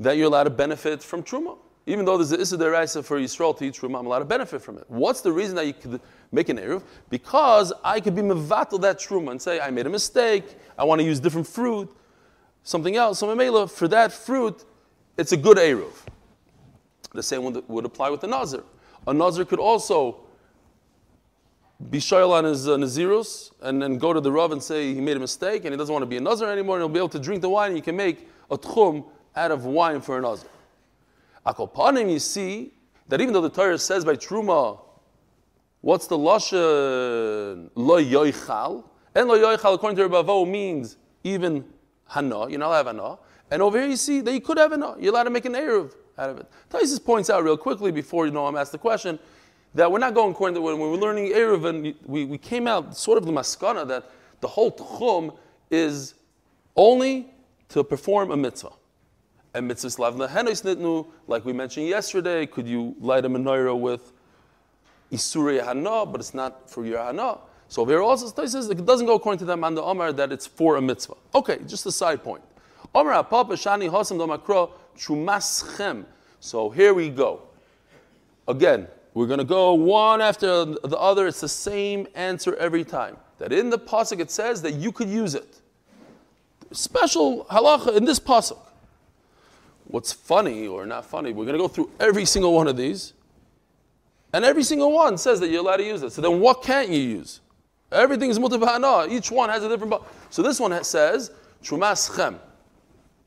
that 0.00 0.16
you're 0.16 0.26
allowed 0.26 0.44
to 0.44 0.50
benefit 0.50 1.02
from 1.02 1.22
truma. 1.22 1.56
Even 1.88 2.04
though 2.04 2.16
there's 2.16 2.32
an 2.32 2.40
Issa 2.40 2.58
Deraisa 2.58 3.04
for 3.04 3.18
Yisrael 3.18 3.56
to 3.58 3.64
eat 3.64 3.74
truma, 3.74 4.00
I'm 4.00 4.06
allowed 4.06 4.18
to 4.18 4.24
benefit 4.24 4.60
from 4.60 4.76
it. 4.76 4.84
What's 4.88 5.20
the 5.20 5.30
reason 5.30 5.54
that 5.54 5.66
you 5.66 5.72
could 5.72 6.00
make 6.32 6.48
an 6.48 6.58
Eruv? 6.58 6.82
Because 7.10 7.72
I 7.84 8.00
could 8.00 8.16
be 8.16 8.22
mevatel 8.22 8.80
that 8.80 8.98
truma 8.98 9.30
and 9.30 9.40
say, 9.40 9.60
I 9.60 9.70
made 9.70 9.86
a 9.86 9.90
mistake, 9.90 10.44
I 10.76 10.84
want 10.84 11.00
to 11.00 11.04
use 11.04 11.20
different 11.20 11.46
fruit, 11.46 11.88
something 12.64 12.96
else. 12.96 13.20
So 13.20 13.28
Mamela, 13.28 13.70
for 13.70 13.86
that 13.88 14.12
fruit, 14.12 14.64
it's 15.16 15.30
a 15.30 15.36
good 15.36 15.58
Eruv. 15.58 15.92
The 17.12 17.22
same 17.22 17.44
one 17.44 17.62
would 17.68 17.84
apply 17.84 18.10
with 18.10 18.20
the 18.20 18.26
Nazir. 18.26 18.64
A 19.06 19.14
Nazir 19.14 19.44
could 19.44 19.60
also 19.60 20.22
be 21.90 21.98
shayl 21.98 22.30
on 22.30 22.44
his 22.44 22.66
uh, 22.66 22.76
Nazirus 22.76 23.52
and 23.62 23.80
then 23.80 23.98
go 23.98 24.12
to 24.12 24.20
the 24.20 24.32
Rav 24.32 24.50
and 24.50 24.62
say 24.62 24.92
he 24.92 25.00
made 25.00 25.16
a 25.16 25.20
mistake 25.20 25.64
and 25.64 25.72
he 25.72 25.78
doesn't 25.78 25.92
want 25.92 26.02
to 26.02 26.06
be 26.06 26.16
a 26.16 26.20
Nazir 26.20 26.48
anymore 26.48 26.76
and 26.76 26.82
he'll 26.82 26.88
be 26.88 26.98
able 26.98 27.10
to 27.10 27.18
drink 27.18 27.42
the 27.42 27.48
wine 27.48 27.68
and 27.68 27.76
he 27.76 27.82
can 27.82 27.96
make 27.96 28.28
a 28.50 28.58
tchum 28.58 29.04
out 29.36 29.50
of 29.50 29.66
wine 29.66 30.00
for 30.00 30.18
a 30.18 30.20
Nazir. 30.20 30.48
Akopanim, 31.46 32.10
you 32.10 32.18
see 32.18 32.72
that 33.08 33.20
even 33.20 33.32
though 33.32 33.40
the 33.40 33.50
Torah 33.50 33.78
says 33.78 34.04
by 34.04 34.14
Truma, 34.14 34.80
what's 35.80 36.06
the 36.06 36.18
Lashon? 36.18 37.70
Lo 37.74 38.02
yoichal. 38.02 38.84
And 39.14 39.28
lo 39.28 39.38
yoichal, 39.38 39.74
according 39.74 39.96
to 39.96 40.08
Rebavo, 40.08 40.48
means 40.48 40.96
even 41.22 41.64
hana. 42.08 42.36
Allowed 42.36 42.50
to 42.50 42.68
have 42.68 42.86
hana. 42.86 43.18
And 43.50 43.62
over 43.62 43.78
here 43.78 43.88
you 43.88 43.96
see 43.96 44.20
that 44.22 44.32
you 44.32 44.40
could 44.40 44.58
have 44.58 44.72
hana. 44.72 44.96
You're 44.98 45.12
allowed 45.12 45.24
to 45.24 45.30
make 45.30 45.44
an 45.44 45.54
Erev 45.54 45.92
out 46.18 46.30
of 46.30 46.38
it. 46.38 46.46
Taisus 46.70 47.02
points 47.02 47.30
out 47.30 47.44
real 47.44 47.56
quickly 47.56 47.92
before 47.92 48.26
you 48.26 48.32
know 48.32 48.46
I'm 48.46 48.56
asked 48.56 48.72
the 48.72 48.78
question 48.78 49.18
that 49.74 49.90
we're 49.90 49.98
not 49.98 50.14
going 50.14 50.32
according 50.32 50.54
to 50.54 50.60
when 50.60 50.80
we 50.80 50.88
were 50.88 50.96
learning 50.96 51.32
Erev 51.32 51.64
and 51.66 51.94
we, 52.04 52.24
we 52.24 52.38
came 52.38 52.66
out 52.66 52.96
sort 52.96 53.18
of 53.18 53.26
the 53.26 53.32
maskana 53.32 53.86
that 53.86 54.10
the 54.40 54.48
whole 54.48 54.72
tchum 54.72 55.36
is 55.70 56.14
only 56.74 57.32
to 57.68 57.84
perform 57.84 58.30
a 58.30 58.36
mitzvah. 58.36 58.72
And 59.56 59.70
mitzvahs 59.70 59.98
lavna 59.98 60.28
henos 60.28 60.62
nitnu, 60.62 61.06
like 61.28 61.46
we 61.46 61.54
mentioned 61.54 61.88
yesterday, 61.88 62.44
could 62.44 62.68
you 62.68 62.94
light 63.00 63.24
a 63.24 63.30
menorah 63.30 63.78
with 63.80 64.12
isuri 65.10 65.64
hana, 65.64 66.04
but 66.04 66.20
it's 66.20 66.34
not 66.34 66.68
for 66.68 66.84
your 66.84 67.02
hana. 67.02 67.38
So 67.68 67.86
there 67.86 68.02
also 68.02 68.26
says 68.26 68.68
it 68.68 68.84
doesn't 68.84 69.06
go 69.06 69.14
according 69.14 69.38
to 69.38 69.46
them 69.46 69.64
on 69.64 69.74
the 69.74 69.82
Omar 69.82 70.12
that 70.12 70.30
it's 70.30 70.46
for 70.46 70.76
a 70.76 70.82
mitzvah. 70.82 71.14
Okay, 71.34 71.60
just 71.66 71.86
a 71.86 71.90
side 71.90 72.22
point. 72.22 72.42
Omar 72.94 73.24
apapa 73.24 73.52
shani 73.52 73.88
hosam 73.88 74.18
domakro 74.18 74.72
chumaschem. 74.94 76.04
So 76.38 76.68
here 76.68 76.92
we 76.92 77.08
go. 77.08 77.40
Again, 78.46 78.88
we're 79.14 79.26
going 79.26 79.38
to 79.38 79.44
go 79.44 79.72
one 79.72 80.20
after 80.20 80.66
the 80.66 80.98
other. 80.98 81.28
It's 81.28 81.40
the 81.40 81.48
same 81.48 82.06
answer 82.14 82.54
every 82.56 82.84
time. 82.84 83.16
That 83.38 83.54
in 83.54 83.70
the 83.70 83.78
pasuk 83.78 84.20
it 84.20 84.30
says 84.30 84.60
that 84.60 84.74
you 84.74 84.92
could 84.92 85.08
use 85.08 85.34
it. 85.34 85.62
Special 86.72 87.46
halacha 87.46 87.96
in 87.96 88.04
this 88.04 88.20
pasuk. 88.20 88.58
What's 89.88 90.12
funny 90.12 90.66
or 90.66 90.86
not 90.86 91.06
funny? 91.06 91.32
We're 91.32 91.44
going 91.44 91.54
to 91.54 91.62
go 91.62 91.68
through 91.68 91.90
every 92.00 92.24
single 92.24 92.52
one 92.52 92.68
of 92.68 92.76
these, 92.76 93.12
and 94.32 94.44
every 94.44 94.62
single 94.62 94.92
one 94.92 95.16
says 95.16 95.40
that 95.40 95.48
you're 95.48 95.60
allowed 95.60 95.76
to 95.78 95.84
use 95.84 96.02
it. 96.02 96.12
So 96.12 96.22
then, 96.22 96.40
what 96.40 96.62
can't 96.62 96.88
you 96.88 96.98
use? 96.98 97.40
Everything 97.92 98.30
is 98.30 98.38
mutabana. 98.38 99.08
Each 99.08 99.30
one 99.30 99.48
has 99.48 99.62
a 99.62 99.68
different. 99.68 99.94
So 100.30 100.42
this 100.42 100.58
one 100.58 100.82
says 100.82 101.30
trumas 101.62 102.14
chem. 102.14 102.40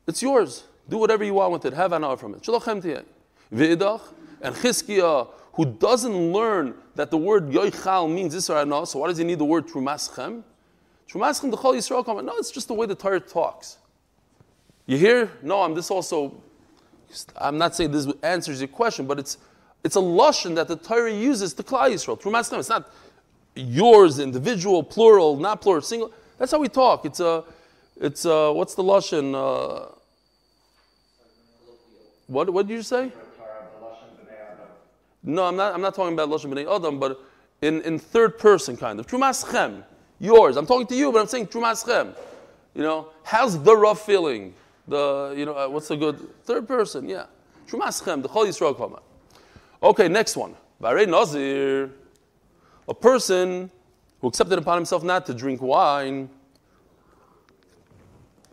It's 0.06 0.22
yours. 0.22 0.64
Do 0.88 0.98
whatever 0.98 1.24
you 1.24 1.34
want 1.34 1.52
with 1.52 1.64
it. 1.64 1.72
Have 1.72 1.92
an 1.92 2.16
from 2.16 2.34
it. 2.34 2.42
V'idach 2.42 4.00
and 4.42 4.54
Chizkiah, 4.54 5.28
who 5.54 5.64
doesn't 5.64 6.32
learn 6.32 6.74
that 6.94 7.10
the 7.10 7.16
word 7.16 7.50
yoichal 7.50 8.12
means 8.12 8.34
this 8.34 8.50
or 8.50 8.64
no, 8.64 8.84
so 8.84 8.98
why 8.98 9.08
does 9.08 9.18
he 9.18 9.24
need 9.24 9.38
the 9.38 9.44
word 9.44 9.66
trumaschem? 9.66 10.42
Trumaschem, 11.10 11.50
the 11.50 11.56
Chol 11.56 11.74
Yisrael 11.74 12.04
comment. 12.04 12.26
No, 12.26 12.36
it's 12.36 12.50
just 12.50 12.68
the 12.68 12.74
way 12.74 12.86
the 12.86 12.94
Torah 12.94 13.20
talks. 13.20 13.78
You 14.86 14.96
hear? 14.96 15.30
No, 15.42 15.62
I'm 15.62 15.74
this 15.74 15.90
also. 15.90 16.42
I'm 17.36 17.58
not 17.58 17.74
saying 17.74 17.92
this 17.92 18.06
answers 18.22 18.60
your 18.60 18.68
question, 18.68 19.06
but 19.06 19.18
it's 19.18 19.38
it's 19.82 19.96
a 19.96 20.00
lashon 20.00 20.54
that 20.56 20.68
the 20.68 20.76
Torah 20.76 21.12
uses 21.12 21.54
to 21.54 21.62
Klal 21.62 21.90
Yisrael. 21.90 22.20
Trumaschem. 22.20 22.58
It's 22.58 22.68
not 22.68 22.90
yours, 23.54 24.18
individual, 24.18 24.82
plural, 24.82 25.36
not 25.36 25.60
plural, 25.60 25.80
single. 25.82 26.12
That's 26.38 26.52
how 26.52 26.58
we 26.58 26.68
talk. 26.68 27.04
It's 27.04 27.20
a, 27.20 27.44
it's 28.00 28.24
a, 28.24 28.52
what's 28.52 28.74
the 28.74 28.82
lashon? 28.82 29.34
Uh, 29.34 29.92
what 32.26 32.50
what 32.50 32.66
did 32.66 32.74
you 32.74 32.82
say? 32.82 33.10
No, 35.22 35.44
I'm 35.44 35.56
not. 35.56 35.74
I'm 35.74 35.80
not 35.80 35.94
talking 35.94 36.14
about 36.14 36.28
lashon 36.28 36.52
b'nei 36.52 36.74
adam, 36.74 36.98
but 36.98 37.20
in, 37.62 37.82
in 37.82 37.98
third 37.98 38.38
person 38.38 38.76
kind 38.76 39.00
of 39.00 39.06
trumaschem, 39.06 39.82
yours. 40.18 40.56
I'm 40.56 40.66
talking 40.66 40.86
to 40.86 40.94
you, 40.94 41.12
but 41.12 41.20
I'm 41.20 41.26
saying 41.26 41.48
trumaschem. 41.48 42.14
You 42.74 42.82
know, 42.82 43.08
how's 43.24 43.60
the 43.62 43.76
rough 43.76 44.06
feeling? 44.06 44.54
The 44.90 45.34
you 45.36 45.46
know 45.46 45.56
uh, 45.56 45.68
what's 45.68 45.86
the 45.86 45.96
good 45.96 46.18
third 46.44 46.66
person? 46.66 47.08
Yeah, 47.08 47.26
trumaschem, 47.68 48.22
the 48.22 48.28
Chol 48.28 48.46
Yisrael 48.46 48.76
kama. 48.76 49.00
Okay, 49.80 50.08
next 50.08 50.36
one. 50.36 50.56
Barei 50.82 51.08
nazir, 51.08 51.90
a 52.88 52.94
person 52.94 53.70
who 54.20 54.26
accepted 54.26 54.58
upon 54.58 54.78
himself 54.78 55.04
not 55.04 55.26
to 55.26 55.32
drink 55.32 55.62
wine 55.62 56.28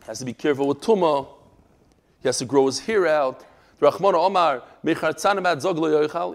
has 0.05 0.19
to 0.19 0.25
be 0.25 0.33
careful 0.33 0.67
with 0.67 0.79
tuma. 0.79 1.27
He 2.21 2.27
has 2.27 2.37
to 2.37 2.45
grow 2.45 2.67
his 2.67 2.79
hair 2.81 3.07
out. 3.07 3.43
Rachmana 3.81 4.13
Omar, 4.13 4.61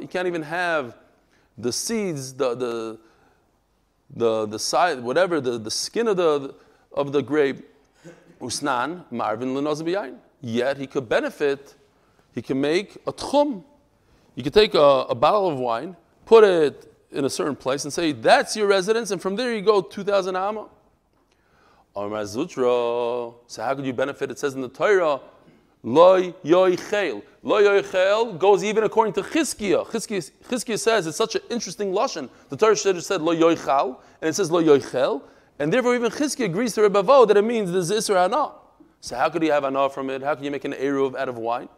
you 0.01 0.09
can't 0.09 0.27
even 0.27 0.43
have 0.43 0.97
the 1.57 1.73
seeds, 1.73 2.35
the 2.35 2.57
the 2.57 2.99
the, 4.15 4.47
the 4.47 4.59
side, 4.59 5.01
whatever, 5.01 5.41
the, 5.41 5.59
the 5.59 5.71
skin 5.71 6.09
of 6.09 6.17
the 6.17 6.55
of 6.93 7.13
the 7.13 7.23
grape, 7.23 7.65
usnan, 8.43 9.05
marvin 9.11 9.55
l'nozabiyayin. 9.55 10.17
Yet 10.41 10.77
he 10.77 10.87
could 10.87 11.09
benefit, 11.09 11.75
he 12.35 12.43
can 12.43 12.61
make 12.61 12.97
a 13.07 13.13
tchum. 13.13 13.63
You 14.35 14.43
could 14.43 14.55
take 14.55 14.75
a, 14.75 15.07
a 15.09 15.15
bottle 15.15 15.49
of 15.49 15.59
wine, 15.59 15.97
put 16.27 16.45
it 16.45 16.93
in 17.13 17.25
a 17.25 17.31
certain 17.31 17.57
place, 17.57 17.85
and 17.85 17.93
say, 17.93 18.13
that's 18.13 18.57
your 18.57 18.67
residence, 18.67 19.11
and 19.11 19.21
from 19.21 19.37
there 19.37 19.55
you 19.55 19.63
go 19.63 19.81
2,000 19.81 20.35
amma. 20.35 20.67
So 21.95 23.37
how 23.59 23.75
could 23.75 23.85
you 23.85 23.93
benefit? 23.93 24.31
It 24.31 24.39
says 24.39 24.55
in 24.55 24.63
the 24.63 24.69
Torah, 24.69 25.21
Loy 25.83 26.33
yoichel. 26.45 27.23
Loy 27.43 27.63
yoichel 27.63 28.39
goes 28.39 28.63
even 28.63 28.85
according 28.85 29.15
to 29.15 29.23
Chizkiah. 29.23 29.85
Chizkiah 29.87 30.79
says 30.79 31.09
it's 31.09 31.17
such 31.17 31.35
an 31.35 31.43
interesting 31.51 31.93
lashon. 31.93 32.29
The 32.51 32.57
Torah 32.57 32.77
should 32.77 32.95
have 32.95 33.05
said 33.05 33.21
lo 33.21 33.35
yoichal, 33.35 33.99
and 34.21 34.29
it 34.29 34.35
says 34.35 34.51
lo 34.51 34.63
yoichel, 34.63 35.23
and 35.63 35.73
therefore 35.73 35.95
even 35.95 36.11
Chizkiah 36.11 36.47
agrees 36.47 36.75
to 36.75 36.81
Rebavo 36.81 37.29
that 37.29 37.37
it 37.37 37.43
means 37.43 37.71
there's 37.71 37.93
isra 37.93 38.25
ana. 38.25 38.51
So 39.01 39.15
how 39.15 39.29
could 39.29 39.45
you 39.45 39.53
have 39.53 39.65
ana 39.65 39.89
from 39.89 40.11
it? 40.11 40.21
How 40.21 40.35
can 40.35 40.43
you 40.43 40.51
make 40.51 40.65
an 40.65 40.73
eruv 40.73 41.15
out 41.15 41.29
of 41.29 41.39
wine? 41.39 41.69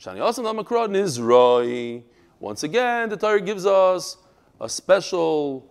Shani 0.00 0.20
also 0.20 0.42
namakra 0.42 0.88
nizroi. 0.88 2.02
Once 2.40 2.64
again, 2.64 3.08
the 3.10 3.16
Torah 3.16 3.40
gives 3.40 3.64
us 3.64 4.16
a 4.60 4.68
special 4.68 5.70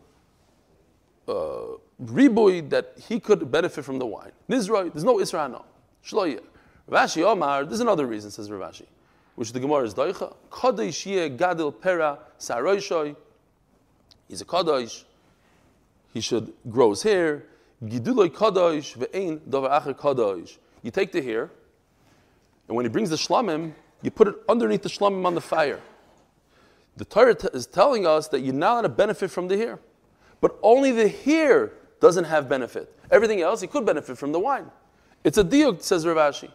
uh, 1.28 1.76
ribui 2.02 2.70
that 2.70 2.94
he 3.10 3.20
could 3.20 3.52
benefit 3.52 3.84
from 3.84 4.00
the 4.00 4.06
wine. 4.06 4.32
Nizroi, 4.50 4.94
there's 4.94 5.04
no 5.04 5.18
isra 5.18 5.44
ana. 5.44 5.62
Shloyah. 6.06 6.40
Rav 6.88 7.10
Ashi 7.10 7.22
Omar, 7.22 7.66
there's 7.66 7.82
another 7.82 8.06
reason, 8.06 8.32
says 8.32 8.50
Rav 8.50 8.72
Ashi, 8.72 8.86
which 9.36 9.52
the 9.52 9.60
Gemara 9.60 9.84
is 9.84 9.94
Doicha. 9.94 10.34
Yeh 11.06 11.28
Gadil 11.28 11.74
Pera 11.82 12.18
Saroishoy. 12.40 13.14
He's 14.30 14.40
a 14.40 14.46
Kadosh. 14.46 15.04
He 16.14 16.22
should 16.22 16.54
grow 16.70 16.92
his 16.92 17.04
hair. 17.04 17.46
Acher. 17.84 18.98
You 20.84 20.92
take 20.92 21.12
the 21.12 21.22
hair, 21.22 21.52
and 22.68 22.76
when 22.76 22.86
he 22.86 22.90
brings 22.90 23.10
the 23.10 23.16
shlamim, 23.16 23.74
you 24.02 24.12
put 24.12 24.28
it 24.28 24.36
underneath 24.50 24.82
the 24.82 24.90
shlamim 24.90 25.26
on 25.26 25.36
the 25.36 25.42
fire. 25.42 25.80
The 26.98 27.06
Torah 27.06 27.36
t- 27.36 27.48
is 27.54 27.66
telling 27.66 28.06
us 28.06 28.28
that 28.30 28.42
you're 28.42 28.54
not 28.54 28.72
allowed 28.74 28.82
to 28.82 28.90
benefit 28.90 29.32
from 29.32 29.48
the 29.48 29.58
hair. 29.58 29.80
But 30.42 30.58
only 30.62 30.92
the 30.92 31.08
hair 31.08 31.74
doesn't 32.00 32.26
have 32.26 32.50
benefit. 32.50 32.94
Everything 33.12 33.42
else, 33.42 33.62
you 33.62 33.68
could 33.68 33.86
benefit 33.86 34.18
from 34.18 34.32
the 34.32 34.40
wine. 34.40 34.70
It's 35.24 35.38
a 35.38 35.44
diuk, 35.44 35.82
says 35.82 36.06
Rav 36.06 36.18
Ashi. 36.18 36.52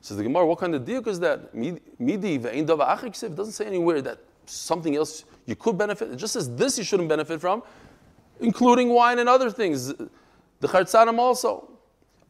Says 0.00 0.16
the 0.16 0.22
Gemara, 0.22 0.46
what 0.46 0.58
kind 0.58 0.74
of 0.74 0.82
diuk 0.82 1.06
is 1.06 1.18
that? 1.20 1.54
Midi 1.54 2.38
ve'ein 2.38 2.66
dava 2.66 3.22
It 3.22 3.34
doesn't 3.34 3.52
say 3.52 3.66
anywhere 3.66 4.00
that 4.02 4.18
something 4.46 4.94
else 4.94 5.24
you 5.46 5.56
could 5.56 5.76
benefit. 5.76 6.10
It 6.10 6.16
just 6.16 6.34
says 6.34 6.54
this 6.54 6.78
you 6.78 6.84
shouldn't 6.84 7.08
benefit 7.08 7.40
from, 7.40 7.62
including 8.40 8.90
wine 8.90 9.18
and 9.18 9.28
other 9.28 9.50
things. 9.50 9.88
The 9.88 10.68
Chartzanim 10.68 11.18
also. 11.18 11.70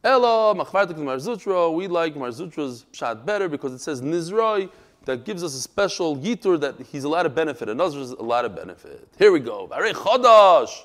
Ella, 0.03 0.55
machvartik 0.55 0.99
Mar 0.99 1.17
Zutra, 1.17 1.75
we 1.75 1.87
like 1.87 2.15
Mar 2.15 2.29
Zutra's 2.29 2.85
shot 2.93 3.25
better 3.25 3.49
because 3.49 3.73
it 3.73 3.81
says 3.81 4.03
Nizroi, 4.03 4.71
that 5.05 5.25
gives 5.25 5.43
us 5.43 5.55
a 5.55 5.61
special 5.61 6.17
yitur 6.17 6.59
that 6.61 6.81
he's 6.81 7.05
a 7.05 7.09
lot 7.09 7.27
of 7.27 7.35
benefit. 7.35 7.69
Another 7.69 8.01
is 8.01 8.11
a 8.11 8.23
lot 8.23 8.45
of 8.45 8.55
benefit. 8.55 9.07
Here 9.19 9.33
we 9.33 9.41
go. 9.41 9.69
Chadash. 9.69 10.85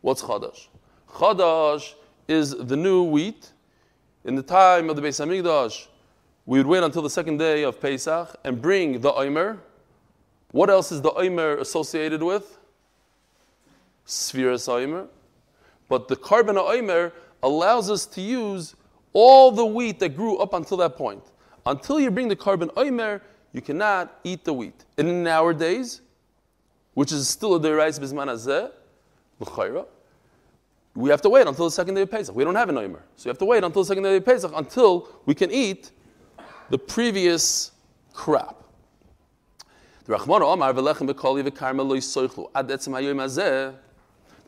What's 0.00 0.22
Chadash? 0.22 0.68
Chadash 1.10 1.94
is 2.28 2.50
the 2.56 2.76
new 2.76 3.02
wheat. 3.02 3.50
In 4.24 4.36
the 4.36 4.42
time 4.42 4.88
of 4.88 4.96
the 4.96 5.02
Beis 5.02 5.24
Hamikdash, 5.24 5.86
we 6.46 6.58
would 6.58 6.66
wait 6.66 6.82
until 6.82 7.02
the 7.02 7.10
second 7.10 7.38
day 7.38 7.62
of 7.62 7.80
Pesach 7.80 8.36
and 8.44 8.60
bring 8.60 9.00
the 9.00 9.12
Omer. 9.12 9.60
What 10.50 10.70
else 10.70 10.92
is 10.92 11.02
the 11.02 11.12
Omer 11.12 11.58
associated 11.58 12.22
with? 12.22 12.58
Sfiras 14.06 14.68
Omer. 14.68 15.06
But 15.88 16.08
the 16.08 16.16
korban 16.16 16.56
Omer 16.56 17.12
allows 17.42 17.90
us 17.90 18.06
to 18.06 18.20
use 18.20 18.74
all 19.12 19.50
the 19.50 19.64
wheat 19.64 19.98
that 20.00 20.16
grew 20.16 20.38
up 20.38 20.54
until 20.54 20.76
that 20.78 20.96
point. 20.96 21.22
Until 21.66 22.00
you 22.00 22.10
bring 22.10 22.28
the 22.28 22.36
korban 22.36 22.70
Omer, 22.76 23.22
you 23.52 23.60
cannot 23.60 24.18
eat 24.24 24.44
the 24.44 24.52
wheat. 24.52 24.84
And 24.98 25.08
in 25.08 25.26
our 25.26 25.54
days, 25.54 26.00
which 26.94 27.12
is 27.12 27.28
still 27.28 27.54
a 27.54 27.60
derais 27.60 27.98
bisman 27.98 28.28
azeh, 28.28 28.70
we 30.94 31.10
have 31.10 31.22
to 31.22 31.28
wait 31.28 31.46
until 31.46 31.64
the 31.64 31.70
second 31.70 31.94
day 31.94 32.02
of 32.02 32.10
Pesach. 32.10 32.34
We 32.34 32.44
don't 32.44 32.54
have 32.54 32.68
an 32.68 32.78
Omer. 32.78 33.02
So 33.16 33.26
you 33.26 33.30
have 33.30 33.38
to 33.38 33.44
wait 33.44 33.64
until 33.64 33.82
the 33.82 33.86
second 33.86 34.04
day 34.04 34.16
of 34.16 34.24
Pesach 34.24 34.52
until 34.54 35.08
we 35.26 35.34
can 35.34 35.50
eat 35.50 35.90
the 36.70 36.78
previous 36.78 37.72
crop. 38.12 38.72
The 40.06 40.14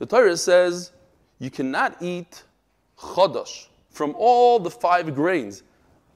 Torah 0.05 0.37
says 0.37 0.93
you 1.39 1.51
cannot 1.51 2.03
eat 2.03 2.43
chodosh 2.99 3.69
from 3.91 4.15
all 4.19 4.59
the 4.59 4.71
five 4.71 5.15
grains. 5.15 5.63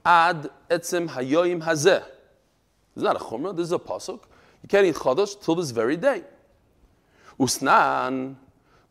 Ad 0.05 0.49
etzem 0.69 1.09
hayoim 1.09 1.63
hazeh. 1.63 2.03
This 2.03 2.97
is 2.97 3.03
not 3.03 3.15
a 3.15 3.19
chumrah, 3.19 3.55
this 3.55 3.65
is 3.65 3.71
a 3.71 3.79
pasuk. 3.79 4.21
You 4.61 4.69
can't 4.69 4.85
eat 4.85 4.95
chodosh 4.95 5.41
till 5.41 5.55
this 5.55 5.71
very 5.71 5.97
day. 5.97 6.23
Usnan 7.39 8.35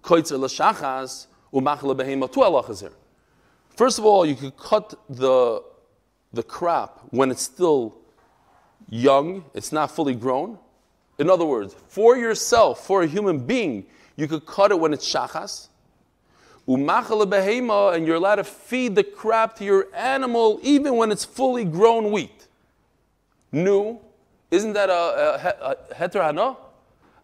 koitzer 0.02 0.38
l'shachas 0.38 1.26
umachla 1.52 1.94
behema. 1.94 2.30
Two. 2.32 2.90
First 3.76 3.98
of 3.98 4.04
all, 4.04 4.26
you 4.26 4.34
could 4.34 4.56
cut 4.56 4.94
the, 5.08 5.62
the 6.32 6.42
crop 6.42 7.06
when 7.10 7.30
it's 7.30 7.42
still 7.42 7.96
young, 8.88 9.44
it's 9.54 9.72
not 9.72 9.90
fully 9.90 10.14
grown. 10.14 10.58
In 11.18 11.30
other 11.30 11.44
words, 11.44 11.74
for 11.86 12.16
yourself, 12.16 12.86
for 12.86 13.02
a 13.02 13.06
human 13.06 13.38
being, 13.38 13.86
you 14.20 14.28
could 14.28 14.44
cut 14.44 14.70
it 14.70 14.78
when 14.78 14.92
it's 14.92 15.10
shachas. 15.10 15.68
Umachal 16.68 17.24
behema, 17.24 17.94
and 17.94 18.06
you're 18.06 18.16
allowed 18.16 18.34
to 18.34 18.44
feed 18.44 18.94
the 18.94 19.02
crop 19.02 19.56
to 19.56 19.64
your 19.64 19.86
animal 19.94 20.60
even 20.62 20.96
when 20.96 21.10
it's 21.10 21.24
fully 21.24 21.64
grown 21.64 22.12
wheat. 22.12 22.46
New, 23.50 23.98
isn't 24.50 24.74
that 24.74 24.90
a, 24.90 25.78
a, 25.90 25.94
heter 25.94 26.22
hana? 26.22 26.54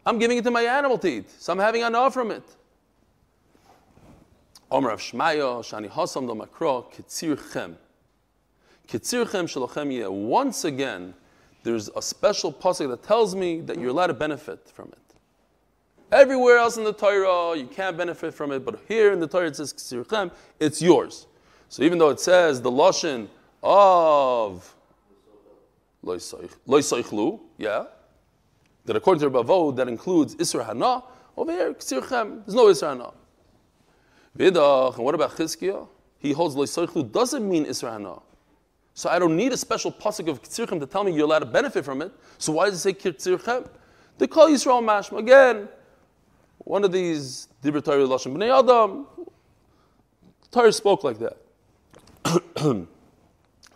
I'm 0.07 0.19
giving 0.19 0.38
it 0.38 0.45
to 0.45 0.50
my 0.50 0.62
animal 0.62 0.97
to 0.99 1.09
eat, 1.09 1.31
so 1.38 1.53
I'm 1.53 1.59
having 1.59 1.83
hana 1.83 2.11
from 2.11 2.31
it. 2.31 2.45
Omer 4.70 4.90
of 4.90 5.01
Shmaya, 5.01 5.62
Shani 5.62 5.90
Hasam 5.90 6.27
do 6.27 6.35
Makro, 6.35 6.90
Kitzir 6.92 7.53
Chem. 7.53 7.77
Kitzir 8.88 9.31
Chem 9.31 9.47
Shalochem 9.47 10.11
Once 10.11 10.64
again, 10.64 11.12
there's 11.62 11.90
a 11.94 12.01
special 12.01 12.51
pasuk 12.53 12.88
that 12.88 13.03
tells 13.03 13.35
me 13.35 13.61
that 13.61 13.79
you're 13.79 13.90
allowed 13.90 14.07
to 14.07 14.14
benefit 14.14 14.70
from 14.73 14.88
it. 14.88 15.06
Everywhere 16.12 16.59
else 16.59 16.77
in 16.77 16.85
the 16.85 16.92
Torah, 16.92 17.57
you 17.59 17.66
can't 17.66 17.97
benefit 17.97 18.33
from 18.33 18.53
it, 18.53 18.64
but 18.64 18.81
here 18.87 19.12
in 19.12 19.19
the 19.19 19.27
Torah 19.27 19.49
it 19.49 19.57
says 19.57 19.73
Ksirchem, 19.73 20.31
it's 20.61 20.81
yours. 20.81 21.27
So 21.69 21.83
even 21.83 21.99
though 21.99 22.11
it 22.11 22.21
says 22.21 22.62
the 22.62 22.71
Lashon 22.71 23.29
of 23.62 24.73
Loisaichlu, 26.05 27.40
yeah, 27.59 27.87
that 28.85 28.95
according 28.95 29.21
to 29.21 29.31
Rabavo, 29.31 29.75
that 29.75 29.88
includes 29.88 30.37
Isra 30.37 30.64
Hana, 30.64 31.03
over 31.37 31.51
here, 31.51 31.75
Ksirchem, 31.75 32.47
there's 32.47 32.55
no 32.55 32.66
Isra 32.66 32.90
Hana. 32.90 33.12
Vidach, 34.38 34.95
and 34.97 35.05
what 35.05 35.14
about 35.14 35.33
Chizkiah? 35.33 35.88
He 36.19 36.33
holds 36.33 36.55
Loisaichlu 36.55 37.11
doesn't 37.11 37.49
mean 37.49 37.66
Isra 37.66 37.92
Hana. 37.92 38.21
So 38.95 39.11
I 39.11 39.19
don't 39.19 39.37
need 39.37 39.53
a 39.53 39.57
special 39.57 39.90
pasuk 39.90 40.29
of 40.29 40.40
Ksirchem 40.42 40.79
to 40.79 40.87
tell 40.87 41.03
me 41.03 41.12
you're 41.12 41.25
allowed 41.25 41.40
to 41.40 41.47
benefit 41.47 41.85
from 41.85 42.01
it. 42.01 42.12
So 42.38 42.53
why 42.53 42.66
does 42.66 42.75
it 42.77 42.79
say 42.79 43.11
Ksirchem? 43.11 43.69
They 44.19 44.27
call 44.27 44.49
Yisrael 44.49 44.83
Mashma. 44.83 45.19
Again, 45.19 45.69
one 46.66 46.83
of 46.83 46.90
these 46.90 47.46
Dibur 47.62 47.83
Torah 47.83 48.02
Lashon 48.02 48.37
Bnei 48.37 48.50
Adam, 48.50 49.07
spoke 50.72 51.05
like 51.05 51.16
that. 51.20 51.37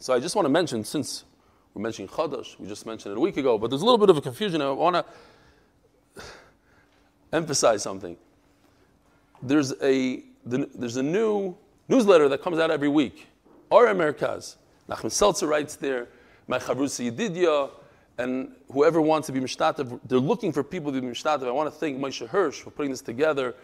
so 0.00 0.12
I 0.12 0.18
just 0.18 0.34
want 0.34 0.46
to 0.46 0.50
mention, 0.50 0.82
since 0.84 1.22
we're 1.72 1.82
mentioning 1.82 2.08
Chadash, 2.08 2.58
we 2.58 2.66
just 2.66 2.86
mentioned 2.86 3.12
it 3.12 3.16
a 3.16 3.20
week 3.20 3.36
ago, 3.36 3.58
but 3.58 3.70
there's 3.70 3.82
a 3.82 3.84
little 3.84 3.96
bit 3.98 4.10
of 4.10 4.16
a 4.16 4.20
confusion. 4.20 4.60
I 4.60 4.70
want 4.72 4.96
to 6.16 6.24
emphasize 7.32 7.80
something. 7.84 8.16
There's 9.40 9.72
a, 9.80 10.24
there's 10.44 10.96
a 10.96 11.02
new 11.02 11.56
newsletter 11.88 12.28
that 12.28 12.42
comes 12.42 12.58
out 12.58 12.72
every 12.72 12.88
week. 12.88 13.28
Ara 13.70 13.94
Merkaz. 13.94 14.56
Nachman 14.88 15.12
Seltzer 15.12 15.46
writes 15.46 15.76
there, 15.76 16.08
my 16.48 16.58
Chavrusa 16.58 17.08
Yedidya, 17.12 17.70
and 18.20 18.52
whoever 18.70 19.00
wants 19.00 19.26
to 19.26 19.32
be 19.32 19.40
mishtatev, 19.40 19.98
they're 20.06 20.18
looking 20.18 20.52
for 20.52 20.62
people 20.62 20.92
to 20.92 21.00
be 21.00 21.06
mishtatev. 21.06 21.46
I 21.46 21.50
want 21.50 21.72
to 21.72 21.78
thank 21.78 21.98
Moshe 21.98 22.26
Hirsch 22.28 22.60
for 22.60 22.70
putting 22.70 22.90
this 22.90 23.00
together. 23.00 23.54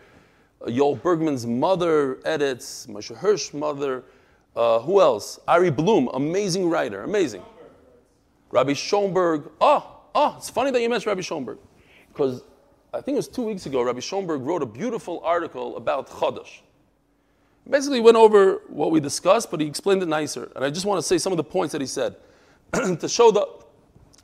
Uh, 0.63 0.67
Yoel 0.67 1.01
Bergman's 1.01 1.47
mother 1.47 2.19
edits, 2.25 2.87
Moshe 2.87 3.15
Hirsch's 3.15 3.53
mother. 3.53 4.05
Uh, 4.57 4.81
who 4.81 5.03
else? 5.03 5.39
Ari 5.47 5.71
Bloom, 5.71 6.09
amazing 6.15 6.71
writer, 6.71 7.03
amazing. 7.03 7.43
Rabbi 8.51 8.73
Schoenberg. 8.73 9.51
Oh, 9.61 10.01
oh, 10.15 10.35
it's 10.39 10.49
funny 10.49 10.71
that 10.71 10.81
you 10.81 10.89
mentioned 10.89 11.09
Rabbi 11.09 11.21
Schoenberg. 11.21 11.59
Because 12.09 12.43
I 12.95 13.03
think 13.03 13.17
it 13.17 13.19
was 13.19 13.29
two 13.29 13.43
weeks 13.43 13.67
ago, 13.67 13.83
Rabbi 13.83 14.01
Schoenberg 14.01 14.41
wrote 14.41 14.63
a 14.63 14.67
beautiful 14.67 15.21
article 15.23 15.77
about 15.77 16.09
Chodesh. 16.09 16.61
Basically, 17.69 18.01
went 18.01 18.17
over 18.17 18.63
what 18.69 18.91
we 18.91 19.01
discussed, 19.01 19.51
but 19.51 19.61
he 19.61 19.67
explained 19.67 20.03
it 20.03 20.09
nicer. 20.09 20.51
And 20.57 20.65
I 20.65 20.71
just 20.71 20.87
want 20.87 20.99
to 20.99 21.03
say 21.03 21.19
some 21.19 21.33
of 21.33 21.37
the 21.37 21.45
points 21.45 21.73
that 21.73 21.83
he 21.83 21.87
said 21.87 22.17
to 22.73 23.09
show 23.09 23.31
the 23.31 23.66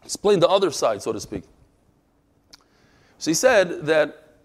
explain 0.04 0.40
the 0.40 0.48
other 0.48 0.70
side, 0.70 1.02
so 1.02 1.12
to 1.12 1.20
speak. 1.20 1.44
So 3.18 3.30
he 3.30 3.34
said 3.34 3.86
that 3.86 4.36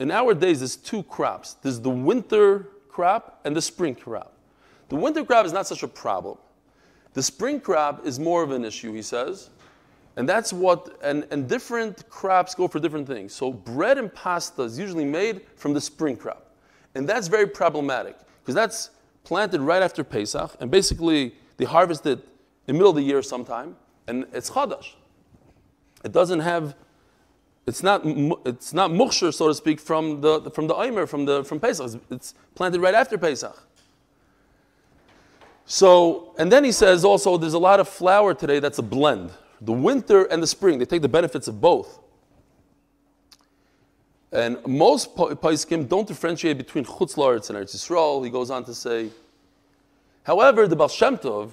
in 0.00 0.10
our 0.10 0.34
days 0.34 0.60
there's 0.60 0.76
two 0.76 1.02
crops. 1.04 1.54
There's 1.54 1.80
the 1.80 1.90
winter 1.90 2.68
crop 2.88 3.40
and 3.44 3.54
the 3.54 3.62
spring 3.62 3.94
crop. 3.94 4.32
The 4.88 4.96
winter 4.96 5.24
crop 5.24 5.46
is 5.46 5.52
not 5.52 5.66
such 5.66 5.82
a 5.82 5.88
problem. 5.88 6.38
The 7.12 7.22
spring 7.22 7.60
crop 7.60 8.04
is 8.04 8.18
more 8.18 8.42
of 8.42 8.50
an 8.50 8.64
issue, 8.64 8.92
he 8.92 9.02
says. 9.02 9.50
And 10.16 10.28
that's 10.28 10.52
what, 10.52 10.98
and, 11.02 11.26
and 11.30 11.48
different 11.48 12.08
crops 12.08 12.54
go 12.54 12.68
for 12.68 12.78
different 12.78 13.06
things. 13.06 13.32
So 13.32 13.52
bread 13.52 13.98
and 13.98 14.12
pasta 14.12 14.62
is 14.62 14.78
usually 14.78 15.04
made 15.04 15.42
from 15.56 15.72
the 15.72 15.80
spring 15.80 16.16
crop. 16.16 16.50
And 16.94 17.08
that's 17.08 17.28
very 17.28 17.46
problematic 17.46 18.16
because 18.42 18.54
that's 18.54 18.90
planted 19.24 19.60
right 19.60 19.82
after 19.82 20.04
Pesach. 20.04 20.56
And 20.60 20.70
basically, 20.70 21.34
they 21.56 21.64
harvest 21.64 22.06
it 22.06 22.18
in 22.18 22.26
the 22.66 22.72
middle 22.74 22.90
of 22.90 22.96
the 22.96 23.02
year 23.02 23.22
sometime 23.22 23.76
and 24.06 24.26
it's 24.32 24.50
chadash. 24.50 24.92
It 26.04 26.12
doesn't 26.12 26.40
have, 26.40 26.74
it's 27.66 27.82
not, 27.82 28.02
it's 28.44 28.74
not 28.74 28.90
muksher, 28.90 29.32
so 29.32 29.48
to 29.48 29.54
speak, 29.54 29.80
from 29.80 30.20
the 30.20 30.50
from 30.50 30.66
the 30.66 30.74
Omer, 30.74 31.06
from 31.06 31.24
the 31.24 31.44
from 31.44 31.60
Pesach. 31.60 32.00
It's 32.10 32.34
planted 32.54 32.80
right 32.80 32.94
after 32.94 33.16
Pesach. 33.16 33.56
So, 35.66 36.34
and 36.38 36.52
then 36.52 36.62
he 36.62 36.72
says 36.72 37.04
also, 37.04 37.38
there's 37.38 37.54
a 37.54 37.58
lot 37.58 37.80
of 37.80 37.88
flour 37.88 38.34
today 38.34 38.58
that's 38.58 38.78
a 38.78 38.82
blend. 38.82 39.30
The 39.60 39.72
winter 39.72 40.24
and 40.24 40.42
the 40.42 40.46
spring, 40.46 40.78
they 40.78 40.84
take 40.84 41.00
the 41.00 41.08
benefits 41.08 41.48
of 41.48 41.60
both. 41.60 42.00
And 44.30 44.58
most 44.66 45.14
Poskim 45.16 45.88
don't 45.88 46.06
differentiate 46.06 46.58
between 46.58 46.84
Chutz 46.84 47.16
and 47.48 47.56
Eretz 47.56 47.74
Yisrael. 47.74 48.24
He 48.24 48.30
goes 48.30 48.50
on 48.50 48.64
to 48.64 48.74
say, 48.74 49.08
however, 50.24 50.66
the 50.66 50.76
Baal 50.76 50.88
Shem 50.88 51.16
Tov, 51.16 51.50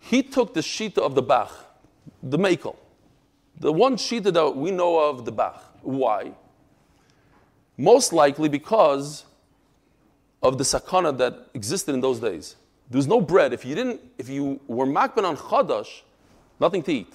he 0.00 0.22
took 0.22 0.54
the 0.54 0.60
Shita 0.60 0.98
of 0.98 1.14
the 1.14 1.22
Bach, 1.22 1.52
the 2.22 2.38
Makel, 2.38 2.76
the 3.58 3.72
one 3.72 3.96
Shita 3.96 4.32
that 4.32 4.56
we 4.56 4.70
know 4.70 4.98
of, 4.98 5.24
the 5.24 5.32
Bach. 5.32 5.62
Why? 5.82 6.32
Most 7.76 8.12
likely 8.12 8.48
because 8.48 9.24
of 10.42 10.58
the 10.58 10.64
sakana 10.64 11.16
that 11.18 11.48
existed 11.54 11.94
in 11.94 12.00
those 12.00 12.18
days. 12.18 12.56
There 12.90 12.98
was 12.98 13.06
no 13.06 13.20
bread. 13.20 13.52
If 13.52 13.64
you 13.64 13.74
didn't, 13.74 14.00
if 14.18 14.28
you 14.28 14.60
were 14.66 14.86
makban 14.86 15.24
on 15.24 15.36
chadash, 15.36 16.02
nothing 16.58 16.82
to 16.84 16.92
eat. 16.92 17.12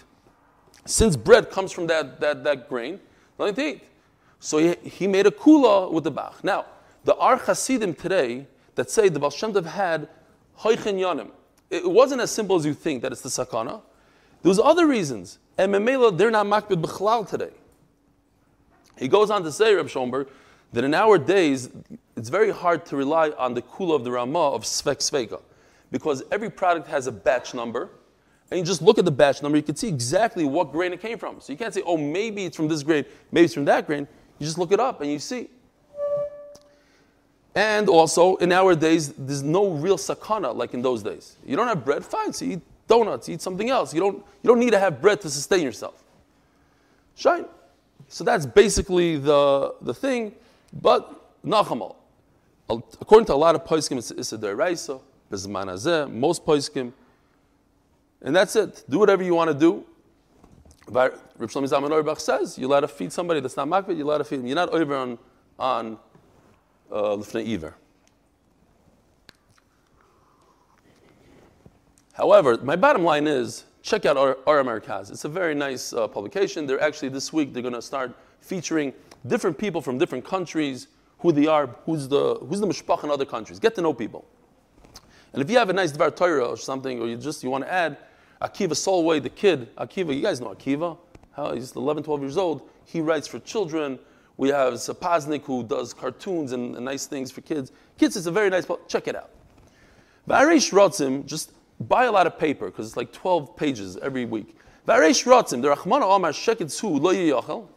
since 0.85 1.15
bread 1.15 1.49
comes 1.49 1.71
from 1.71 1.87
that, 1.87 2.19
that, 2.19 2.43
that 2.43 2.69
grain, 2.69 2.99
nothing 3.37 3.55
to 3.55 3.67
eat. 3.67 3.83
So 4.39 4.59
he, 4.59 4.75
he 4.87 5.07
made 5.07 5.25
a 5.25 5.31
kula 5.31 5.91
with 5.91 6.03
the 6.03 6.11
bach. 6.11 6.43
Now, 6.43 6.65
the 7.03 7.15
Ar 7.15 7.37
Hasidim 7.37 7.95
today 7.95 8.47
that 8.75 8.89
say 8.89 9.09
the 9.09 9.19
Baal 9.19 9.31
Shem 9.31 9.53
Tov 9.53 9.65
had 9.65 10.07
hoichen 10.59 10.99
yanim, 10.99 11.31
it 11.69 11.89
wasn't 11.89 12.21
as 12.21 12.31
simple 12.31 12.55
as 12.55 12.65
you 12.65 12.73
think 12.73 13.01
that 13.01 13.11
it's 13.11 13.21
the 13.21 13.29
sakana. 13.29 13.81
There 14.41 14.49
was 14.49 14.59
other 14.59 14.87
reasons. 14.87 15.39
And 15.57 15.73
Memela, 15.73 16.15
they're 16.17 16.31
not 16.31 16.45
makbid 16.45 16.81
b'chlal 16.81 17.27
today. 17.27 17.51
He 18.97 19.07
goes 19.07 19.29
on 19.29 19.43
to 19.43 19.51
say, 19.51 19.73
Reb 19.73 19.89
Schoenberg, 19.89 20.27
that 20.73 20.83
in 20.83 20.93
our 20.93 21.17
days, 21.17 21.69
it's 22.15 22.29
very 22.29 22.51
hard 22.51 22.85
to 22.87 22.97
rely 22.97 23.31
on 23.31 23.53
the 23.53 23.61
kula 23.61 23.95
of 23.95 24.03
the 24.03 24.11
Ramah 24.11 24.51
of 24.51 24.63
Svek 24.63 24.97
Sveka. 24.97 25.41
Because 25.91 26.23
every 26.31 26.49
product 26.49 26.87
has 26.87 27.07
a 27.07 27.11
batch 27.11 27.53
number, 27.53 27.89
and 28.51 28.59
you 28.59 28.65
just 28.65 28.81
look 28.81 28.99
at 28.99 29.05
the 29.05 29.11
batch 29.11 29.41
number, 29.41 29.57
you 29.57 29.63
can 29.63 29.75
see 29.75 29.87
exactly 29.87 30.45
what 30.45 30.71
grain 30.71 30.93
it 30.93 31.01
came 31.01 31.17
from. 31.17 31.39
So 31.39 31.51
you 31.51 31.57
can't 31.57 31.73
say, 31.73 31.81
oh, 31.85 31.97
maybe 31.97 32.45
it's 32.45 32.55
from 32.55 32.67
this 32.67 32.83
grain, 32.83 33.05
maybe 33.31 33.45
it's 33.45 33.53
from 33.53 33.65
that 33.65 33.87
grain. 33.87 34.07
You 34.39 34.45
just 34.45 34.57
look 34.57 34.71
it 34.71 34.79
up 34.79 35.01
and 35.01 35.11
you 35.11 35.19
see. 35.19 35.49
And 37.55 37.87
also, 37.87 38.35
in 38.35 38.51
our 38.51 38.75
days, 38.75 39.13
there's 39.13 39.41
no 39.41 39.69
real 39.69 39.97
sakana 39.97 40.53
like 40.53 40.73
in 40.73 40.81
those 40.81 41.01
days. 41.01 41.37
You 41.45 41.55
don't 41.55 41.67
have 41.67 41.85
bread, 41.85 42.05
fine, 42.05 42.33
so 42.33 42.43
eat 42.43 42.59
donuts, 42.87 43.29
eat 43.29 43.41
something 43.41 43.69
else. 43.69 43.93
You 43.93 44.01
don't, 44.01 44.17
you 44.43 44.47
don't 44.49 44.59
need 44.59 44.71
to 44.71 44.79
have 44.79 45.01
bread 45.01 45.21
to 45.21 45.29
sustain 45.29 45.63
yourself. 45.63 46.03
Shine. 47.15 47.45
So 48.09 48.25
that's 48.25 48.45
basically 48.45 49.17
the, 49.17 49.73
the 49.81 49.93
thing. 49.93 50.33
But 50.81 51.43
Nachamal, 51.45 51.95
according 52.69 53.25
to 53.27 53.33
a 53.33 53.35
lot 53.35 53.55
of 53.55 53.63
poskim, 53.63 53.97
it's 53.97 54.11
Issa 54.11 54.37
Deraisa, 54.37 54.99
Bezman 55.31 55.67
Azeh, 55.67 56.11
most 56.11 56.45
poskim, 56.45 56.91
and 58.21 58.35
that's 58.35 58.55
it. 58.57 58.83
Do 58.89 58.99
whatever 58.99 59.23
you 59.23 59.33
want 59.33 59.49
to 59.49 59.57
do. 59.57 59.85
Reb 60.87 61.13
Shlomo 61.39 61.67
Zalman 61.67 61.91
Auerbach 61.91 62.19
says 62.19 62.57
you 62.57 62.67
allowed 62.67 62.81
to 62.81 62.87
feed 62.87 63.11
somebody 63.11 63.39
that's 63.39 63.57
not 63.57 63.67
makbid, 63.67 63.97
you 63.97 64.03
allowed 64.03 64.19
to 64.19 64.23
feed 64.23 64.39
him. 64.39 64.47
You're 64.47 64.55
not 64.55 64.69
over 64.69 64.95
on 64.95 65.17
on 65.57 65.97
lifnei 66.91 67.47
uh, 67.47 67.53
iver. 67.53 67.75
However, 72.13 72.57
my 72.57 72.75
bottom 72.75 73.03
line 73.03 73.27
is 73.27 73.65
check 73.81 74.05
out 74.05 74.17
our, 74.17 74.37
our 74.47 74.59
Americas. 74.59 75.11
It's 75.11 75.25
a 75.25 75.29
very 75.29 75.53
nice 75.53 75.93
uh, 75.93 76.07
publication. 76.07 76.65
They're 76.65 76.81
actually 76.81 77.09
this 77.09 77.33
week 77.33 77.53
they're 77.53 77.61
going 77.61 77.73
to 77.73 77.81
start 77.81 78.15
featuring 78.39 78.93
different 79.27 79.57
people 79.57 79.81
from 79.81 79.97
different 79.97 80.23
countries, 80.23 80.87
who 81.19 81.31
they 81.31 81.47
are, 81.47 81.67
who's 81.85 82.07
the 82.07 82.35
who's 82.35 82.59
the 82.59 82.67
mishpach 82.67 83.03
in 83.03 83.09
other 83.09 83.25
countries. 83.25 83.59
Get 83.59 83.75
to 83.75 83.81
know 83.81 83.93
people. 83.93 84.25
And 85.33 85.41
if 85.41 85.49
you 85.49 85.57
have 85.57 85.69
a 85.69 85.73
nice 85.73 85.91
Dvar 85.91 86.15
Torah 86.15 86.45
or 86.45 86.57
something, 86.57 87.01
or 87.01 87.07
you 87.07 87.17
just 87.17 87.43
you 87.43 87.49
want 87.49 87.65
to 87.65 87.71
add 87.71 87.97
Akiva 88.41 88.71
Solway, 88.71 89.21
the 89.21 89.29
kid, 89.29 89.75
Akiva, 89.75 90.15
you 90.15 90.21
guys 90.21 90.39
know 90.39 90.53
Akiva. 90.53 90.97
How, 91.33 91.53
he's 91.53 91.75
11, 91.75 92.03
12 92.03 92.21
years 92.21 92.37
old. 92.37 92.69
He 92.85 93.01
writes 93.01 93.27
for 93.27 93.39
children. 93.39 93.99
We 94.37 94.49
have 94.49 94.73
Sapaznik 94.73 95.43
who 95.43 95.63
does 95.63 95.93
cartoons 95.93 96.51
and, 96.51 96.75
and, 96.75 96.85
nice 96.85 97.05
things 97.05 97.31
for 97.31 97.41
kids. 97.41 97.71
Kids, 97.97 98.17
it's 98.17 98.25
a 98.25 98.31
very 98.31 98.49
nice 98.49 98.65
book. 98.65 98.87
Check 98.89 99.07
it 99.07 99.15
out. 99.15 99.29
Varesh 100.27 100.71
Rotzim, 100.71 101.25
just 101.25 101.51
buy 101.79 102.05
a 102.05 102.11
lot 102.11 102.27
of 102.27 102.37
paper 102.37 102.65
because 102.65 102.87
it's 102.87 102.97
like 102.97 103.13
12 103.13 103.55
pages 103.55 103.97
every 103.97 104.25
week. 104.25 104.57
Varesh 104.87 105.25
Rotzim, 105.25 105.61
the 105.61 105.73
Rachmana 105.73 106.03
Omar 106.03 106.31
Sheketzu 106.31 106.99
Lo 106.99 107.13
Yachel. 107.13 107.67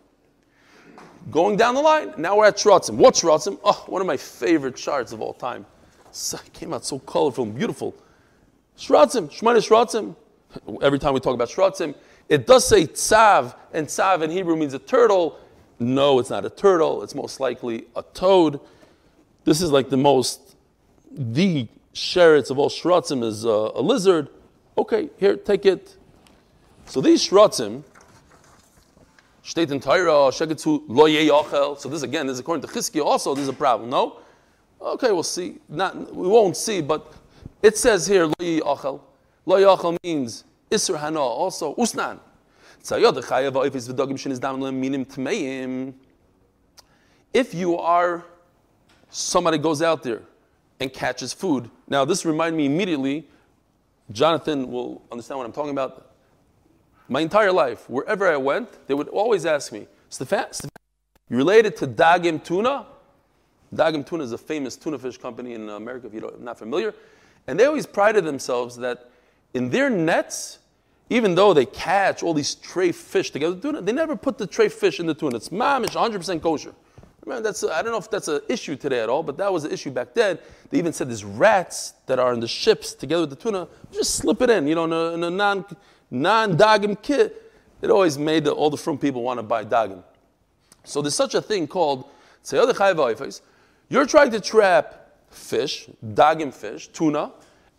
Going 1.31 1.57
down 1.57 1.75
the 1.75 1.83
line, 1.83 2.15
now 2.17 2.39
we're 2.39 2.47
at 2.47 2.57
Shrotzim. 2.57 2.95
What's 2.95 3.21
Shrotzim? 3.21 3.59
Oh, 3.63 3.85
one 3.87 4.01
of 4.01 4.07
my 4.07 4.17
favorite 4.17 4.77
charts 4.77 5.13
of 5.13 5.21
all 5.21 5.35
time. 5.35 5.67
It 6.11 6.53
came 6.55 6.73
out 6.73 6.87
so 6.87 6.99
colorful 7.01 7.45
and 7.45 7.55
beautiful. 7.55 7.95
Shrotzim, 8.79 9.31
Shemana 9.31 9.59
Shrotzim. 9.59 10.17
Every 10.81 10.99
time 10.99 11.13
we 11.13 11.21
talk 11.21 11.35
about 11.35 11.51
Shrotzim, 11.51 11.95
it 12.31 12.47
does 12.47 12.67
say 12.67 12.87
tzav, 12.87 13.55
and 13.73 13.87
tzav 13.87 14.23
in 14.23 14.31
Hebrew 14.31 14.57
means 14.57 14.73
a 14.73 14.79
turtle. 14.79 15.39
No, 15.81 16.19
it's 16.19 16.31
not 16.31 16.45
a 16.45 16.51
turtle. 16.51 17.03
It's 17.03 17.15
most 17.15 17.41
likely 17.41 17.87
a 17.95 18.03
toad. 18.03 18.61
This 19.45 19.61
is 19.63 19.71
like 19.71 19.91
the 19.91 19.97
most, 19.97 20.57
the 21.11 21.69
sheretz 21.95 22.51
of 22.51 22.59
all 22.59 22.69
shrotzim 22.69 23.23
is 23.23 23.45
a, 23.45 23.49
a 23.49 23.81
lizard. 23.81 24.29
Okay, 24.77 25.11
here, 25.19 25.37
take 25.37 25.67
it. 25.67 25.97
So 26.87 27.01
these 27.01 27.27
shrotzim, 27.27 27.83
state 29.43 29.71
in 29.71 29.81
Torah, 29.81 30.31
shegetzu 30.31 30.83
lo 30.89 31.07
yechel. 31.07 31.79
So 31.79 31.89
this 31.89 32.03
again, 32.03 32.27
this 32.27 32.35
is 32.35 32.41
according 32.41 32.67
to 32.67 32.73
Chizkiah 32.73 33.05
also, 33.05 33.35
this 33.35 33.43
is 33.43 33.49
a 33.49 33.53
problem. 33.53 33.91
No? 33.91 34.19
Okay, 34.81 35.11
we'll 35.13 35.23
see. 35.23 35.59
Not, 35.69 36.15
we 36.15 36.29
won't 36.29 36.57
see, 36.57 36.81
but 36.81 37.13
it 37.63 37.77
says 37.77 38.07
here, 38.07 38.27
lo 38.27 38.35
yechel. 38.41 39.01
Lo 39.47 39.57
yechel 39.59 39.97
means 40.03 40.45
Isra 40.71 40.99
Hana, 40.99 41.21
also 41.21 41.75
Usnan. 41.77 42.19
If 47.35 47.55
you 47.55 47.77
are 47.79 48.25
somebody 49.11 49.59
goes 49.59 49.83
out 49.83 50.03
there 50.03 50.23
and 50.81 50.93
catches 50.93 51.33
food. 51.33 51.71
Now, 51.89 52.05
this 52.05 52.25
reminded 52.25 52.57
me 52.57 52.67
immediately, 52.67 53.27
Jonathan 54.13 54.71
will 54.71 55.03
understand 55.11 55.39
what 55.39 55.47
I'm 55.47 55.53
talking 55.53 55.71
about. 55.71 56.13
My 57.09 57.21
entire 57.21 57.53
life, 57.53 57.89
wherever 57.89 58.31
I 58.31 58.37
went, 58.37 58.87
they 58.87 58.95
would 58.95 59.09
always 59.09 59.47
ask 59.47 59.73
me, 59.73 59.87
Stefan, 60.11 60.47
you 61.29 61.37
related 61.37 61.77
to 61.77 61.87
Dagim 61.87 62.43
Tuna? 62.43 62.87
Dagim 63.75 64.07
Tuna 64.07 64.25
is 64.25 64.33
a 64.33 64.39
famous 64.39 64.77
tuna 64.77 64.99
fish 64.99 65.19
company 65.19 65.55
in 65.55 65.69
America, 65.69 66.07
if 66.07 66.13
you're 66.13 66.33
not 66.39 66.59
familiar. 66.59 66.95
And 67.47 67.59
they 67.59 67.65
always 67.65 67.87
prided 67.87 68.25
themselves 68.25 68.77
that 68.77 69.11
in 69.55 69.71
their 69.71 69.91
nets, 69.91 70.59
even 71.11 71.35
though 71.35 71.55
they 71.55 71.67
catch 71.67 72.23
all 72.23 72.35
these 72.35 72.55
tray 72.55 72.93
fish 72.93 73.31
together, 73.31 73.81
they 73.81 73.93
never 73.93 74.17
put 74.17 74.39
the 74.39 74.47
tray 74.47 74.69
fish 74.69 75.01
in 75.01 75.07
the 75.07 75.15
tuna. 75.15 75.37
It's 75.37 75.49
mamish, 75.49 75.91
100% 75.91 76.43
kosher. 76.43 76.75
Remember, 77.25 77.43
that's 77.43 77.63
a, 77.63 77.75
I 77.75 77.83
don't 77.83 77.93
know 77.93 77.99
if 77.99 78.11
that's 78.11 78.29
an 78.29 78.41
issue 78.49 78.77
today 78.77 79.01
at 79.01 79.09
all, 79.09 79.23
but 79.23 79.37
that 79.39 79.53
was 79.53 79.65
an 79.65 79.71
issue 79.71 79.91
back 79.91 80.15
then. 80.15 80.39
They 80.71 80.79
even 80.79 80.93
said 80.93 81.09
there's 81.09 81.25
rats 81.25 81.95
that 82.07 82.19
are 82.19 82.33
in 82.33 82.41
the 82.41 82.49
ships 82.49 82.95
together 82.95 83.23
with 83.23 83.31
the 83.31 83.37
tuna. 83.37 83.69
Just 83.93 84.15
slip 84.15 84.41
it 84.43 84.51
in, 84.51 84.67
you 84.67 84.75
know, 84.75 84.85
in 84.85 84.93
a, 84.93 85.15
in 85.15 85.25
a 85.25 85.31
non 85.31 85.65
non 86.11 86.57
dagim 86.57 87.01
kit. 87.03 87.53
It 87.83 87.91
always 87.91 88.19
made 88.19 88.45
the, 88.45 88.53
all 88.53 88.71
the 88.71 88.77
from 88.77 88.99
people 88.99 89.23
want 89.23 89.39
to 89.39 89.43
buy 89.43 89.65
dagim. 89.65 90.03
So 90.85 91.03
there's 91.03 91.15
such 91.15 91.35
a 91.35 91.43
thing 91.43 91.67
called 91.67 92.09
You're 92.51 94.07
trying 94.07 94.31
to 94.31 94.41
trap 94.41 95.11
fish, 95.31 95.89
dagim 96.03 96.53
fish, 96.53 96.89
tuna, 96.89 97.33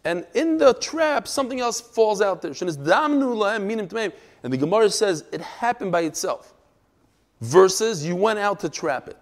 and 0.06 0.26
in 0.34 0.58
the 0.58 0.74
trap, 0.76 1.28
something 1.28 1.60
else 1.60 1.82
falls 1.82 2.22
out 2.22 2.42
there. 2.42 2.52
And 2.52 2.60
the 4.54 4.58
Gemara 4.58 4.90
says 4.90 5.26
it 5.32 5.42
happened 5.42 5.92
by 5.92 6.02
itself. 6.02 6.54
Versus 7.42 8.06
you 8.06 8.16
went 8.16 8.40
out 8.40 8.60
to 8.62 8.70
trap 8.70 9.08
it. 9.08 9.18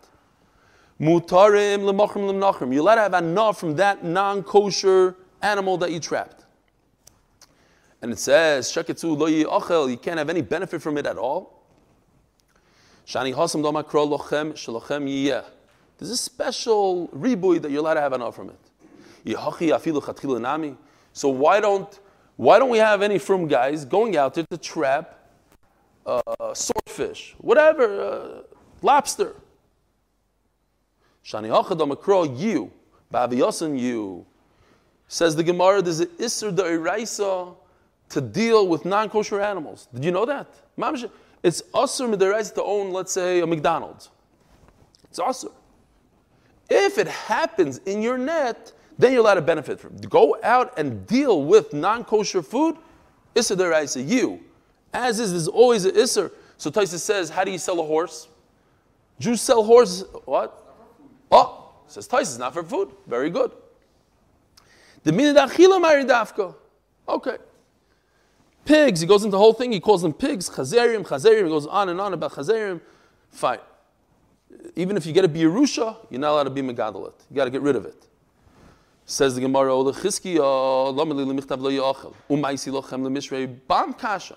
Mutarim 0.99 1.81
lemachrim 1.81 2.27
lemnachrim. 2.29 2.71
You're 2.73 2.81
allowed 2.81 2.95
to 2.95 3.01
have 3.01 3.13
enough 3.13 3.59
from 3.59 3.75
that 3.75 4.03
non-kosher 4.03 5.15
animal 5.41 5.77
that 5.77 5.91
you 5.91 5.99
trapped. 5.99 6.45
And 8.01 8.11
it 8.11 8.19
says, 8.19 8.71
Sheketzu 8.71 9.17
lo 9.17 9.27
achel, 9.27 9.89
you 9.89 9.97
can't 9.97 10.17
have 10.17 10.29
any 10.29 10.41
benefit 10.41 10.81
from 10.81 10.97
it 10.97 11.05
at 11.05 11.17
all. 11.17 11.63
Shani 13.07 13.33
hasam 13.35 13.61
lochem 13.61 14.53
shalochem 14.53 15.07
yiyeh. 15.07 15.45
There's 15.97 16.11
a 16.11 16.17
special 16.17 17.07
ribui 17.09 17.61
that 17.61 17.71
you're 17.71 17.81
allowed 17.81 17.95
to 17.95 18.01
have 18.01 18.13
enough 18.13 18.35
from 18.35 18.49
it. 18.49 18.59
So 21.13 21.29
why 21.29 21.59
don't 21.59 21.99
why 22.37 22.59
don't 22.59 22.69
we 22.69 22.77
have 22.77 23.01
any 23.01 23.17
from 23.17 23.47
guys 23.47 23.83
going 23.83 24.15
out 24.15 24.35
there 24.35 24.45
to 24.51 24.57
trap 24.57 25.19
uh, 26.05 26.21
swordfish, 26.53 27.35
whatever, 27.39 28.01
uh, 28.01 28.41
lobster? 28.81 29.35
Shani 31.25 32.39
you, 32.39 32.71
Babiyasan 33.11 33.79
you. 33.79 34.25
Says 35.09 35.35
the 35.35 35.43
Gemara, 35.43 35.81
there's 35.81 35.99
an 36.01 36.07
Isser 36.19 36.55
Da'iraisa 36.55 37.55
to 38.09 38.21
deal 38.21 38.67
with 38.67 38.85
non 38.85 39.09
kosher 39.09 39.41
animals. 39.41 39.87
Did 39.93 40.05
you 40.05 40.11
know 40.11 40.25
that? 40.25 40.47
It's 41.43 41.61
Asr 41.73 42.15
Da'iraisa 42.15 42.53
to 42.55 42.63
own, 42.63 42.91
let's 42.91 43.11
say, 43.11 43.41
a 43.41 43.47
McDonald's. 43.47 44.09
It's 45.09 45.19
Asr. 45.19 45.51
If 46.69 46.97
it 46.97 47.07
happens 47.07 47.79
in 47.79 48.01
your 48.01 48.17
net, 48.17 48.73
then 48.97 49.11
you're 49.11 49.21
allowed 49.21 49.35
to 49.35 49.41
benefit 49.41 49.79
from 49.79 49.95
it. 49.95 50.09
Go 50.09 50.37
out 50.43 50.77
and 50.77 51.05
deal 51.05 51.43
with 51.43 51.73
non 51.73 52.03
kosher 52.03 52.41
food, 52.41 52.77
Isser 53.35 53.55
Deraisa, 53.55 54.05
you. 54.07 54.41
As 54.93 55.19
is, 55.19 55.31
there's 55.31 55.47
always 55.47 55.85
an 55.85 55.95
Isser. 55.95 56.31
So 56.57 56.71
Taisa 56.71 56.97
says, 56.97 57.29
How 57.29 57.43
do 57.43 57.51
you 57.51 57.59
sell 57.59 57.79
a 57.79 57.83
horse? 57.83 58.27
Jews 59.19 59.41
sell 59.41 59.63
horses. 59.63 60.03
What? 60.25 60.63
Oh, 61.31 61.71
says 61.87 62.07
Taisa, 62.07 62.39
not 62.39 62.53
for 62.53 62.63
food. 62.63 62.91
Very 63.05 63.29
good. 63.29 63.51
The 65.03 65.11
minadachila 65.11 65.81
maridafka. 65.81 66.55
Okay. 67.07 67.37
Pigs, 68.65 68.99
he 68.99 69.07
goes 69.07 69.23
into 69.23 69.31
the 69.31 69.37
whole 69.37 69.53
thing, 69.53 69.71
he 69.71 69.79
calls 69.79 70.01
them 70.01 70.13
pigs, 70.13 70.49
chazerim, 70.49 71.03
chazerim, 71.03 71.43
he 71.43 71.49
goes 71.49 71.65
on 71.67 71.87
and 71.89 72.01
on 72.01 72.13
about 72.13 72.33
chazerim. 72.33 72.81
Fine. 73.31 73.59
Even 74.75 74.97
if 74.97 75.05
you 75.05 75.13
get 75.13 75.23
a 75.23 75.29
birusha, 75.29 75.95
you're 76.09 76.19
not 76.19 76.31
allowed 76.31 76.43
to 76.43 76.49
be 76.49 76.61
megadalit. 76.61 77.13
You 77.29 77.35
got 77.35 77.45
to 77.45 77.51
get 77.51 77.61
rid 77.61 77.75
of 77.75 77.85
it. 77.85 78.07
Says 79.09 79.33
the 79.33 79.41
Gemara, 79.41 79.73
"Ola 79.73 79.93
Chizkiya, 79.93 80.93
lo 80.93 81.05
meli 81.05 81.25
lemichtav 81.25 81.59
lo 81.59 81.71
yachel, 81.71 82.13
umaisi 82.29 82.71
lochem 82.71 83.01
lemishrei 83.01 83.47
bam 83.67 83.93
kasha." 83.93 84.35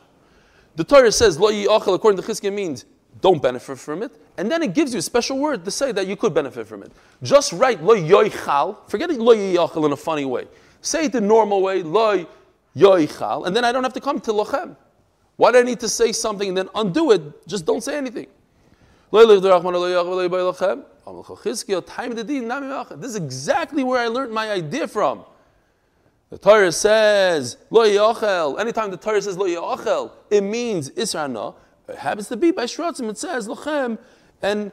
the 0.76 0.84
Torah 0.84 1.12
says, 1.12 1.38
lo 1.38 1.50
yi'achel, 1.50 1.94
according 1.94 2.22
to 2.22 2.26
Chizkiah, 2.26 2.52
means 2.52 2.84
don't 3.20 3.42
benefit 3.42 3.78
from 3.78 4.02
it. 4.02 4.12
And 4.38 4.50
then 4.50 4.62
it 4.62 4.72
gives 4.72 4.92
you 4.94 4.98
a 4.98 5.02
special 5.02 5.38
word 5.38 5.64
to 5.64 5.70
say 5.70 5.92
that 5.92 6.06
you 6.06 6.16
could 6.16 6.32
benefit 6.32 6.66
from 6.66 6.82
it. 6.82 6.92
Just 7.22 7.52
write 7.52 7.82
lo 7.82 7.94
yoichal, 7.94 8.88
forget 8.88 9.10
lo 9.10 9.34
yi'achel 9.34 9.84
in 9.84 9.92
a 9.92 9.96
funny 9.96 10.24
way. 10.24 10.46
Say 10.80 11.06
it 11.06 11.12
the 11.12 11.20
normal 11.20 11.60
way, 11.60 11.82
lo 11.82 12.26
yoichal, 12.76 13.46
and 13.46 13.54
then 13.54 13.64
I 13.64 13.72
don't 13.72 13.82
have 13.82 13.92
to 13.94 14.00
come 14.00 14.20
to 14.20 14.32
lochem. 14.32 14.76
Why 15.36 15.52
do 15.52 15.58
I 15.58 15.62
need 15.62 15.80
to 15.80 15.88
say 15.88 16.12
something 16.12 16.48
and 16.48 16.56
then 16.56 16.68
undo 16.74 17.10
it? 17.10 17.46
Just 17.46 17.66
don't 17.66 17.82
say 17.82 17.96
anything. 17.96 18.28
This 21.06 23.10
is 23.10 23.16
exactly 23.16 23.84
where 23.84 24.00
I 24.00 24.08
learned 24.08 24.32
my 24.32 24.50
idea 24.50 24.88
from. 24.88 25.24
The 26.30 26.38
Torah 26.38 26.70
says, 26.70 27.56
Lo 27.70 27.82
yachel. 27.82 28.60
Anytime 28.60 28.90
the 28.90 28.96
Torah 28.96 29.20
says 29.20 29.36
Lo 29.36 29.46
yachel, 29.46 30.12
it 30.30 30.42
means 30.42 30.90
Isra'na. 30.90 31.54
It 31.88 31.96
happens 31.96 32.28
to 32.28 32.36
be 32.36 32.52
by 32.52 32.64
Shratzim, 32.64 33.10
it 33.10 33.18
says 33.18 33.48
Lochem 33.48 33.98
and 34.40 34.70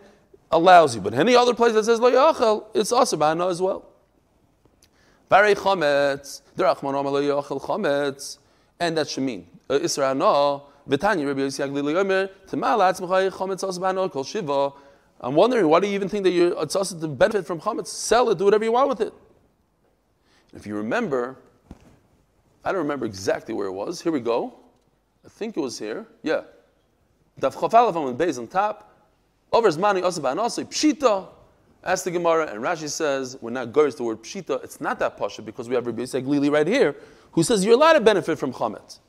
allows 0.52 0.94
you. 0.94 1.02
But 1.02 1.16
any 1.16 1.36
other 1.36 1.56
place 1.56 1.74
that 1.74 1.86
says 1.86 2.00
Lo 2.00 2.12
yachel, 2.12 2.66
it's 2.76 2.92
also 2.92 3.18
Ba'ana 3.18 3.50
as 3.50 3.60
well. 3.60 3.86
Barei 5.32 5.56
chometz, 5.56 6.42
derachman 6.56 7.04
lo 7.04 7.22
yachel 7.22 7.60
chometz, 7.60 8.38
and 8.80 8.96
that 8.98 9.10
should 9.10 9.24
mean 9.24 9.48
Isra'na. 9.68 10.62
V'tanya 10.88 11.28
Rabbi 11.28 11.42
Yossi 11.42 11.64
Agli 11.64 11.82
Yomer 11.82 12.30
Temal 12.48 12.80
Atzmachai 12.80 13.30
Chometz 13.30 13.64
Also 13.64 13.82
Ba'ana 13.82 14.10
Kol 14.10 14.24
Shiva. 14.24 14.72
I'm 15.20 15.34
wondering, 15.34 15.68
why 15.68 15.80
do 15.80 15.88
you 15.88 15.94
even 15.96 16.10
think 16.10 16.24
that 16.26 16.32
you're, 16.32 16.62
it's 16.62 16.76
also 16.76 17.00
to 17.00 17.08
benefit 17.08 17.46
from 17.46 17.60
chametz? 17.60 17.88
Sell 17.88 18.30
it, 18.30 18.38
do 18.38 18.46
whatever 18.46 18.64
you 18.64 18.72
want 18.72 18.90
with 18.90 19.02
it. 19.02 19.14
If 20.54 20.68
you 20.68 20.76
remember, 20.76 21.38
I 22.64 22.72
don't 22.72 22.82
remember 22.82 23.06
exactly 23.06 23.54
where 23.54 23.68
it 23.68 23.72
was. 23.72 24.02
Here 24.02 24.12
we 24.12 24.20
go. 24.20 24.54
I 25.26 25.30
think 25.30 25.58
it 25.58 25.60
was 25.60 25.80
here. 25.80 26.06
Yeah. 26.24 26.42
Daf 27.40 27.56
Chafalaf 27.56 27.96
on 27.96 28.16
base 28.16 28.38
on 28.38 28.48
top. 28.48 28.94
Over 29.52 29.70
Zmani 29.70 30.04
also 30.04 30.64
Pshita. 30.64 31.30
Ask 31.84 32.04
the 32.04 32.12
Gemara, 32.12 32.48
and 32.48 32.62
Rashi 32.62 32.90
says, 32.90 33.38
we're 33.40 33.52
not 33.52 33.74
to 33.74 33.92
the 33.92 34.04
word 34.04 34.22
Pshita. 34.22 34.64
It's 34.64 34.82
not 34.82 35.00
that 35.00 35.18
Pasha 35.18 35.42
because 35.42 35.70
we 35.70 35.76
have 35.76 35.86
Rabbi 35.86 36.02
Yisrael 36.02 36.24
Glili 36.26 36.52
right 36.52 36.68
here, 36.68 36.96
who 37.32 37.44
says 37.44 37.64
you're 37.64 37.76
allowed 37.76 37.94
to 37.94 38.02
benefit 38.02 38.38
from 38.38 38.52
Chametz. 38.52 39.00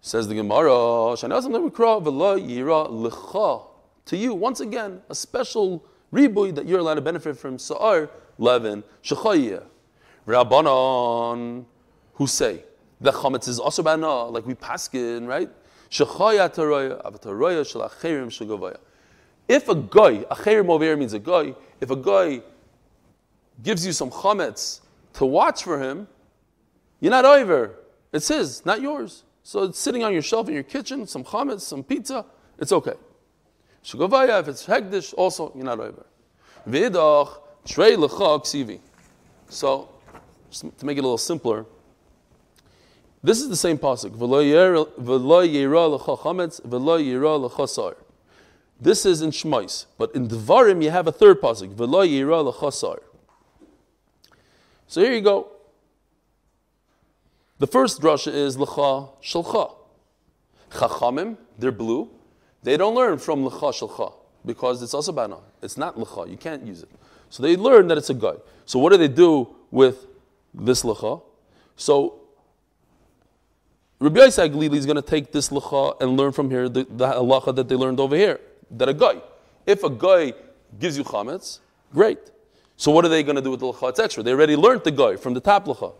Says 0.00 0.28
the 0.28 0.34
Gemara, 0.34 1.16
to 4.06 4.16
you, 4.16 4.34
once 4.34 4.60
again, 4.60 5.02
a 5.08 5.14
special 5.14 5.84
ribui 6.12 6.54
that 6.54 6.66
you're 6.66 6.80
allowed 6.80 6.94
to 6.94 7.00
benefit 7.00 7.36
from 7.36 7.58
Sa'ar, 7.58 8.10
Levin, 8.38 8.84
Shechayah. 9.02 9.64
Rabbanon 10.26 11.64
who 12.14 12.26
say 12.26 12.64
the 13.00 13.12
chametz 13.12 13.48
is 13.48 13.58
also 13.58 13.82
bana, 13.82 14.24
like 14.24 14.46
we 14.46 14.54
paskin, 14.54 15.26
right? 15.26 15.50
If 19.46 19.68
a 19.68 19.74
guy, 19.74 20.10
a 20.30 20.34
cherim 20.34 20.68
over 20.70 20.84
here 20.84 20.96
means 20.96 21.12
a 21.12 21.18
guy, 21.18 21.54
if 21.80 21.90
a 21.90 21.96
guy 21.96 22.40
gives 23.62 23.84
you 23.84 23.92
some 23.92 24.10
chametz 24.10 24.80
to 25.14 25.26
watch 25.26 25.64
for 25.64 25.78
him, 25.80 26.08
you're 27.00 27.10
not 27.10 27.24
over. 27.24 27.74
It's 28.12 28.28
his, 28.28 28.64
not 28.64 28.80
yours. 28.80 29.24
So 29.42 29.64
it's 29.64 29.78
sitting 29.78 30.02
on 30.02 30.12
your 30.12 30.22
shelf 30.22 30.48
in 30.48 30.54
your 30.54 30.62
kitchen, 30.62 31.06
some 31.06 31.24
chametz, 31.24 31.60
some 31.60 31.84
pizza, 31.84 32.24
it's 32.58 32.72
okay. 32.72 32.94
Shugovaya, 33.84 34.40
if 34.40 34.48
it's 34.48 34.66
hegdish, 34.66 35.12
also, 35.14 35.52
you're 35.54 35.64
not 35.64 35.78
over. 35.78 36.06
Vidach, 36.66 37.38
trei 37.66 37.94
lecha 37.94 38.40
ksivi. 38.42 38.80
So 39.48 39.88
to 40.78 40.86
make 40.86 40.96
it 40.96 41.00
a 41.00 41.02
little 41.02 41.18
simpler, 41.18 41.66
this 43.22 43.40
is 43.40 43.48
the 43.48 43.56
same 43.56 43.78
pasuk. 43.78 44.12
This 48.80 49.06
is 49.06 49.22
in 49.22 49.30
Shmais, 49.30 49.86
but 49.96 50.14
in 50.14 50.28
Devarim 50.28 50.82
you 50.82 50.90
have 50.90 51.06
a 51.06 51.12
third 51.12 51.40
pasuk. 51.40 51.74
So 54.86 55.00
here 55.00 55.12
you 55.12 55.20
go. 55.20 55.48
The 57.58 57.66
first 57.66 58.00
drasha 58.00 58.32
is 58.32 58.56
lecha 58.56 59.08
shalcha. 59.22 59.74
Chachamim, 60.70 61.36
they're 61.58 61.72
blue. 61.72 62.10
They 62.64 62.76
don't 62.76 62.96
learn 62.96 63.18
from 63.18 63.44
lecha 63.44 63.72
shalcha 63.72 64.12
because 64.44 64.82
it's 64.82 64.94
also 64.94 65.12
bana. 65.12 65.38
It's 65.62 65.76
not 65.76 65.96
lecha. 65.96 66.28
You 66.28 66.36
can't 66.36 66.66
use 66.66 66.82
it. 66.82 66.90
So 67.30 67.42
they 67.42 67.56
learn 67.56 67.86
that 67.88 67.98
it's 67.98 68.10
a 68.10 68.14
guy. 68.14 68.34
So 68.66 68.78
what 68.80 68.90
do 68.90 68.98
they 68.98 69.08
do 69.08 69.54
with 69.70 70.06
this 70.54 70.82
lecha. 70.82 71.20
So 71.76 72.20
Rabbi 73.98 74.20
Glili 74.20 74.74
is 74.74 74.86
going 74.86 74.96
to 74.96 75.02
take 75.02 75.32
this 75.32 75.48
lecha 75.48 76.00
and 76.00 76.16
learn 76.16 76.32
from 76.32 76.50
here 76.50 76.68
the, 76.68 76.84
the 76.84 77.52
that 77.52 77.68
they 77.68 77.74
learned 77.74 78.00
over 78.00 78.16
here. 78.16 78.40
That 78.70 78.88
a 78.88 78.94
guy, 78.94 79.20
if 79.66 79.82
a 79.82 79.90
guy 79.90 80.32
gives 80.78 80.96
you 80.96 81.04
chametz, 81.04 81.58
great. 81.92 82.18
So 82.76 82.90
what 82.90 83.04
are 83.04 83.08
they 83.08 83.22
going 83.22 83.36
to 83.36 83.42
do 83.42 83.50
with 83.50 83.60
the 83.60 83.66
lecha? 83.66 83.90
It's 83.90 83.98
extra. 83.98 84.22
They 84.22 84.32
already 84.32 84.56
learned 84.56 84.84
the 84.84 84.90
guy 84.90 85.16
from 85.16 85.34
the 85.34 85.40
top 85.40 85.66
lecha. 85.66 85.92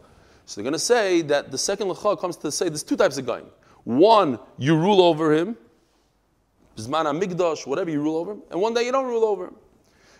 So 0.46 0.60
they're 0.60 0.64
going 0.64 0.72
to 0.72 0.78
say 0.78 1.22
that 1.22 1.50
the 1.50 1.58
second 1.58 1.88
lecha 1.88 2.20
comes 2.20 2.36
to 2.38 2.52
say 2.52 2.68
there's 2.68 2.82
two 2.82 2.96
types 2.96 3.18
of 3.18 3.26
guy. 3.26 3.42
One, 3.84 4.38
you 4.58 4.76
rule 4.76 5.02
over 5.02 5.34
him, 5.34 5.56
bisman 6.76 7.06
amigdash, 7.06 7.66
whatever 7.66 7.90
you 7.90 8.00
rule 8.00 8.16
over 8.16 8.32
him, 8.32 8.42
and 8.50 8.60
one 8.60 8.74
day 8.74 8.84
you 8.84 8.92
don't 8.92 9.06
rule 9.06 9.24
over 9.24 9.46
him. 9.46 9.56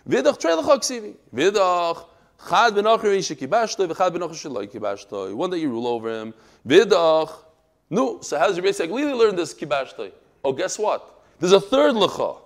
Vidach 0.07 0.39
trei 0.39 0.51
lecha 0.51 0.77
ksivi. 0.77 1.15
Vidach 1.33 2.05
Chad 2.47 2.73
benocher 2.73 3.15
isha 3.15 3.35
kibashtoi, 3.35 3.87
v'chad. 3.87 5.33
One 5.33 5.49
day 5.49 5.57
you 5.57 5.69
rule 5.69 5.87
over 5.87 6.09
him. 6.09 6.33
Vidach. 6.67 7.31
No, 7.89 8.19
so 8.21 8.37
how 8.37 8.47
does 8.47 8.57
your 8.57 8.63
basic 8.63 8.89
really 8.89 9.13
learn 9.13 9.35
this 9.35 9.53
kibashtoi? 9.53 10.11
Oh, 10.43 10.53
guess 10.53 10.77
what? 10.77 11.23
There's 11.39 11.53
a 11.53 11.61
third 11.61 11.95
lecha. 11.95 12.37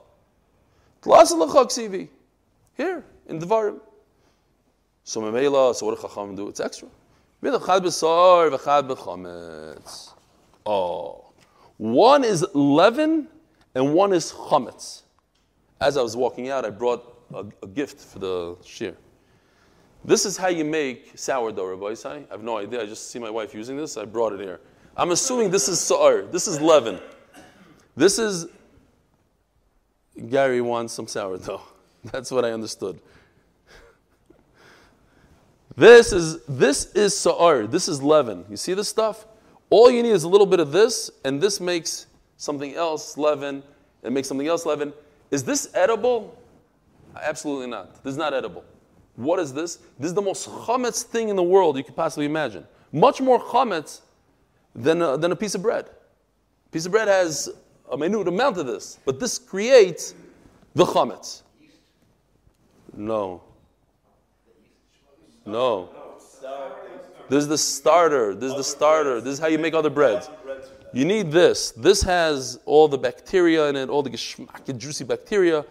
Tlas 1.02 1.32
lecha. 1.32 2.08
Here, 2.78 3.04
in 3.28 3.39
Devarim. 3.39 3.80
So 5.04 5.22
memela, 5.22 5.76
so 5.76 5.86
what 5.86 6.00
do 6.00 6.08
Chacham 6.08 6.36
do? 6.36 6.48
It's 6.48 6.60
extra. 6.60 6.88
Vidach 7.43 7.65
chad 7.65 7.84
b'sar, 7.84 8.56
v'chad 8.56 8.88
b'chometz. 8.88 10.13
Oh. 10.65 11.26
One 11.78 12.24
is 12.24 12.45
leaven, 12.54 13.28
and 13.80 13.94
one 13.94 14.12
is 14.12 14.34
chametz. 14.34 15.04
As 15.80 15.96
I 15.96 16.02
was 16.02 16.18
walking 16.18 16.50
out, 16.50 16.65
I 16.65 16.70
brought 16.70 17.24
a, 17.34 17.46
a 17.63 17.68
gift 17.68 17.98
for 17.98 18.20
the 18.20 18.58
shir. 18.65 18.94
This 20.04 20.26
is 20.26 20.36
how 20.36 20.50
you 20.50 20.65
make 20.65 21.18
sourdough, 21.18 21.65
Rabbi 21.65 21.94
Isai. 21.94 22.28
I 22.30 22.32
have 22.32 22.44
no 22.44 22.58
idea. 22.58 22.82
I 22.82 22.86
just 22.86 23.10
see 23.10 23.20
my 23.20 23.30
wife 23.30 23.54
using 23.54 23.78
this. 23.78 23.96
I 23.96 24.04
brought 24.04 24.34
it 24.34 24.42
here. 24.42 24.60
I'm 24.98 25.12
assuming 25.12 25.50
this 25.50 25.70
is 25.70 25.80
sa'ar. 25.80 26.24
This 26.24 26.46
is 26.46 26.60
leaven. 26.60 27.00
This 27.96 28.20
is 28.20 28.48
Gary 30.30 30.60
wants 30.60 30.92
some 30.92 31.08
sourdough. 31.08 31.62
That's 32.04 32.32
what 32.32 32.44
I 32.44 32.52
understood. 32.52 33.00
This 35.78 36.12
is 36.12 36.44
this 36.48 36.94
is 36.96 37.18
sa'ar. 37.18 37.65
This 37.65 37.88
is 37.88 38.04
leaven. 38.04 38.44
You 38.50 38.58
see 38.58 38.74
this 38.74 38.89
stuff? 38.89 39.26
All 39.70 39.89
you 39.89 40.04
need 40.04 40.12
is 40.12 40.24
a 40.24 40.28
little 40.28 40.48
bit 40.48 40.60
of 40.60 40.74
this, 40.74 41.10
and 41.24 41.39
this 41.39 41.62
makes 41.62 42.08
something 42.39 42.73
else 42.73 43.17
leaven, 43.17 43.62
and 44.02 44.13
make 44.15 44.25
something 44.25 44.47
else 44.47 44.65
leaven. 44.65 44.91
Is 45.30 45.43
this 45.43 45.69
edible? 45.75 46.36
Absolutely 47.21 47.67
not. 47.67 48.04
This 48.04 48.13
is 48.13 48.17
not 48.17 48.34
edible. 48.34 48.63
What 49.17 49.39
is 49.39 49.54
this? 49.54 49.75
This 49.99 50.08
is 50.08 50.13
the 50.13 50.21
most 50.21 50.49
chametz 50.49 51.04
thing 51.04 51.30
in 51.30 51.36
the 51.36 51.43
world 51.43 51.78
you 51.78 51.84
could 51.84 51.95
possibly 51.95 52.25
imagine. 52.25 52.65
Much 52.91 53.21
more 53.21 53.39
chametz 53.39 54.02
than 54.73 55.02
a, 55.02 55.17
than 55.17 55.32
a 55.34 55.36
piece 55.36 55.54
of 55.54 55.62
bread. 55.62 55.86
A 55.86 56.69
piece 56.71 56.86
of 56.86 56.93
bread 56.93 57.10
has 57.10 57.49
a 57.91 57.97
minute 57.97 58.28
amount 58.28 58.58
of 58.58 58.65
this, 58.65 58.97
but 59.06 59.19
this 59.19 59.38
creates 59.38 60.15
the 60.75 60.86
chametz. 60.86 61.41
No. 62.95 63.41
No. 65.45 65.89
This 67.28 67.43
is 67.43 67.47
the 67.47 67.58
starter. 67.58 68.34
This 68.34 68.52
is 68.52 68.58
the 68.58 68.63
starter. 68.63 69.19
This 69.19 69.34
is 69.34 69.39
how 69.39 69.47
you 69.47 69.60
make 69.60 69.73
other 69.73 69.89
breads. 69.89 70.30
You 70.93 71.06
need 71.06 71.32
this. 71.32 71.71
This 71.71 72.02
has 72.04 72.60
all 72.65 72.88
the 72.88 72.97
bacteria 72.97 73.69
in 73.69 73.75
it, 73.75 73.89
all 73.89 74.02
the 74.02 74.10
geschmack, 74.10 74.78
juicy 74.78 75.04
bacteria. 75.04 75.65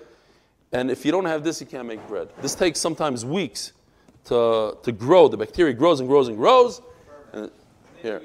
And 0.72 0.90
if 0.90 1.04
you 1.04 1.12
don't 1.12 1.24
have 1.24 1.42
this, 1.42 1.60
you 1.60 1.66
can't 1.66 1.88
make 1.88 2.06
bread. 2.06 2.28
This 2.40 2.54
takes 2.54 2.78
sometimes 2.78 3.24
weeks 3.24 3.72
to, 4.26 4.76
to 4.82 4.92
grow. 4.92 5.28
The 5.28 5.36
bacteria 5.36 5.74
grows 5.74 6.00
and 6.00 6.08
grows 6.08 6.28
and 6.28 6.36
grows. 6.36 6.82
And, 7.32 7.50
here. 8.02 8.22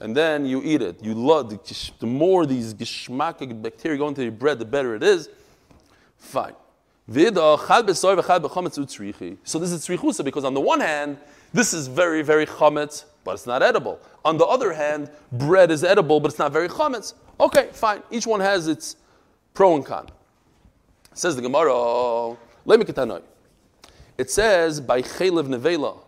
And 0.00 0.16
then 0.16 0.44
you 0.44 0.62
eat 0.64 0.82
it. 0.82 1.02
You 1.02 1.14
love 1.14 1.50
the, 1.50 1.90
the 1.98 2.06
more 2.06 2.44
these 2.46 2.74
geschmack 2.74 3.62
bacteria 3.62 3.98
go 3.98 4.08
into 4.08 4.22
your 4.22 4.32
bread, 4.32 4.58
the 4.58 4.64
better 4.64 4.94
it 4.94 5.02
is. 5.02 5.28
Fine. 6.18 6.54
So 7.08 7.14
this 7.14 7.32
is 9.72 9.86
tzrichusa 9.86 10.24
because 10.24 10.44
on 10.44 10.54
the 10.54 10.60
one 10.60 10.80
hand, 10.80 11.18
this 11.52 11.74
is 11.74 11.88
very, 11.88 12.22
very 12.22 12.46
chametz, 12.46 13.04
but 13.24 13.34
it's 13.34 13.46
not 13.46 13.62
edible. 13.62 14.00
On 14.24 14.36
the 14.36 14.46
other 14.46 14.72
hand, 14.72 15.10
bread 15.32 15.70
is 15.70 15.84
edible, 15.84 16.20
but 16.20 16.30
it's 16.30 16.38
not 16.38 16.52
very 16.52 16.68
chametz. 16.68 17.14
Okay, 17.40 17.68
fine. 17.72 18.02
Each 18.10 18.26
one 18.26 18.40
has 18.40 18.68
its 18.68 18.96
pro 19.54 19.76
and 19.76 19.84
con. 19.84 20.08
Says 21.14 21.36
the 21.36 21.42
Gemara, 21.42 22.36
let 22.64 22.78
me 22.78 22.84
ketanoi. 22.84 23.22
It 24.18 24.30
says 24.30 24.80
by 24.80 25.02
Chelev 25.02 25.46
Nevela. 25.46 25.98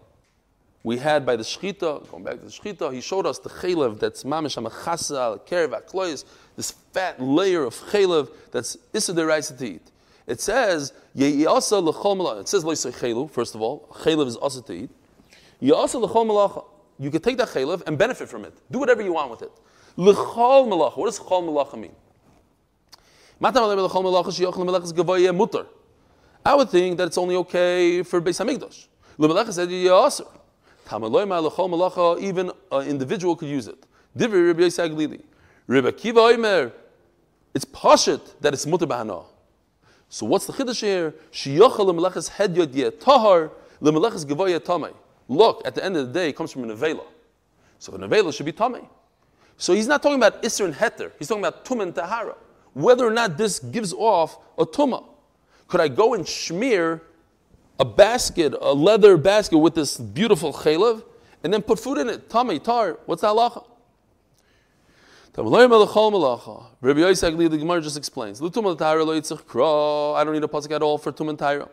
we 0.83 0.99
had 0.99 1.25
by 1.25 1.35
the 1.35 1.43
shchita, 1.43 2.09
going 2.11 2.25
back 2.25 2.39
to 2.39 2.45
the 2.45 2.51
shchita, 2.51 2.93
he 2.93 3.01
showed 3.01 3.27
us 3.27 3.39
the 3.39 3.49
chaylev 3.49 3.99
that's 3.99 4.25
mamish 4.25 4.57
amachasa, 4.63 5.41
kerev 5.47 5.83
aklois, 5.83 6.25
this 6.57 6.73
fat 6.93 7.21
layer 7.21 7.65
of 7.65 7.75
chaylev 7.75 8.31
that's 8.51 8.77
deraisa 8.93 9.57
to 9.59 9.67
eat. 9.67 9.91
It 10.27 10.41
says, 10.41 10.93
ye'asa 11.15 11.77
malacha. 11.77 12.41
It 12.43 12.49
says 12.49 12.65
loisay 12.65 12.93
chaylu, 12.93 13.31
first 13.31 13.55
of 13.55 13.63
all. 13.63 13.89
Chaylev 13.93 14.27
is 14.27 14.37
also 14.37 14.61
to 14.63 14.73
eat. 14.73 14.91
Ye'asa 15.61 15.99
l'chol 15.99 16.27
malacha. 16.27 16.65
You 16.99 17.11
could 17.11 17.23
take 17.25 17.37
that 17.39 17.49
chaylev 17.49 17.83
and 17.87 17.99
benefit 17.99 18.29
from 18.29 18.45
it. 18.45 18.55
Do 18.71 18.79
whatever 18.79 19.03
you 19.03 19.13
want 19.15 19.31
with 19.31 19.43
it. 19.43 19.53
L'chol 19.97 20.67
malacha. 20.69 20.97
What 20.97 21.07
does 21.07 21.19
chol 21.19 21.43
malacha 21.45 21.77
mean? 21.79 21.95
I 26.47 26.55
would 26.55 26.71
think 26.71 26.97
that 26.99 27.07
it's 27.09 27.19
only 27.19 27.37
okay 27.37 28.03
for 28.03 28.21
Beis 28.21 28.39
Hamikdash. 28.39 28.87
Even 32.23 32.51
an 32.71 32.89
individual 32.89 33.35
could 33.37 33.49
use 33.49 33.67
it. 33.67 33.87
It's 37.55 37.65
pashit 37.65 38.21
that 38.41 38.53
it's 38.53 38.67
mutter 38.67 38.87
b'hana. 38.87 39.25
So 40.09 40.27
what's 40.27 40.47
the 40.47 40.53
chiddush 40.53 40.81
here? 40.81 41.15
Shiyochel 41.33 41.87
l'melechas 41.87 42.31
hedyot 42.31 42.75
yeh 42.75 42.91
tahar 42.91 43.51
l'melechas 43.81 44.25
gavoya 44.25 44.61
tamei. 44.61 44.93
Look, 45.29 45.63
at 45.67 45.75
the 45.75 45.85
end 45.85 45.97
of 45.97 46.09
the 46.09 46.13
day, 46.13 46.29
it 46.29 46.37
comes 46.37 46.53
from 46.53 46.69
a 46.69 46.75
nevela. 46.75 47.05
So 47.79 47.95
a 47.95 47.99
nevela 47.99 48.35
should 48.35 48.47
be 48.47 48.53
tummy. 48.53 48.83
So 49.57 49.73
he's 49.73 49.87
not 49.87 50.03
talking 50.03 50.19
about 50.19 50.43
isser 50.43 50.65
and 50.65 50.75
heter. 50.75 51.13
He's 51.19 51.29
talking 51.29 51.45
about 51.45 51.65
tum 51.65 51.81
and 51.81 51.95
tahara. 51.95 52.35
Whether 52.73 53.07
or 53.07 53.11
not 53.11 53.39
this 53.39 53.59
gives 53.61 53.93
off 53.93 54.39
a 54.59 54.67
tumah. 54.67 55.05
Could 55.69 55.81
I 55.81 55.89
go 55.89 56.15
and 56.15 56.27
smear 56.27 57.03
a 57.79 57.85
basket, 57.85 58.55
a 58.61 58.73
leather 58.73 59.17
basket 59.17 59.59
with 59.59 59.75
this 59.75 59.97
beautiful 59.97 60.53
chaylev, 60.53 61.03
and 61.43 61.53
then 61.53 61.63
put 61.63 61.79
food 61.79 61.99
in 61.99 62.09
it. 62.09 62.31
Tummy, 62.31 62.59
tar. 62.59 62.99
What's 63.07 63.23
that 63.23 63.29
halacha? 63.29 63.65
Rabbi 65.37 67.01
Yosef 67.01 67.37
the 67.37 67.49
Gemara 67.59 67.81
just 67.81 67.97
explains. 67.97 68.41
I 68.41 68.49
don't 68.49 68.55
need 68.55 68.65
a 68.65 70.49
pasuk 70.49 70.71
at 70.71 70.83
all 70.83 70.97
for 70.97 71.11
tum 71.11 71.29
and 71.29 71.39
tyra. 71.39 71.69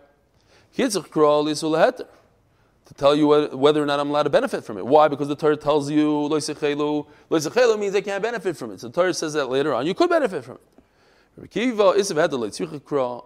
To 2.91 2.97
tell 2.97 3.15
you 3.15 3.47
whether 3.55 3.81
or 3.81 3.85
not 3.85 4.01
I'm 4.01 4.09
allowed 4.09 4.23
to 4.23 4.29
benefit 4.29 4.65
from 4.65 4.77
it. 4.77 4.85
Why? 4.85 5.07
Because 5.07 5.29
the 5.29 5.35
Torah 5.35 5.55
tells 5.55 5.89
you 5.89 6.27
loisechelu. 6.29 7.79
means 7.79 7.93
they 7.93 8.01
can't 8.01 8.21
benefit 8.21 8.57
from 8.57 8.71
it. 8.71 8.81
So 8.81 8.89
the 8.89 8.93
Torah 8.93 9.13
says 9.13 9.31
that 9.31 9.45
later 9.45 9.73
on. 9.73 9.87
You 9.87 9.93
could 9.93 10.09
benefit 10.09 10.43
from 10.43 10.55
it. 10.55 10.61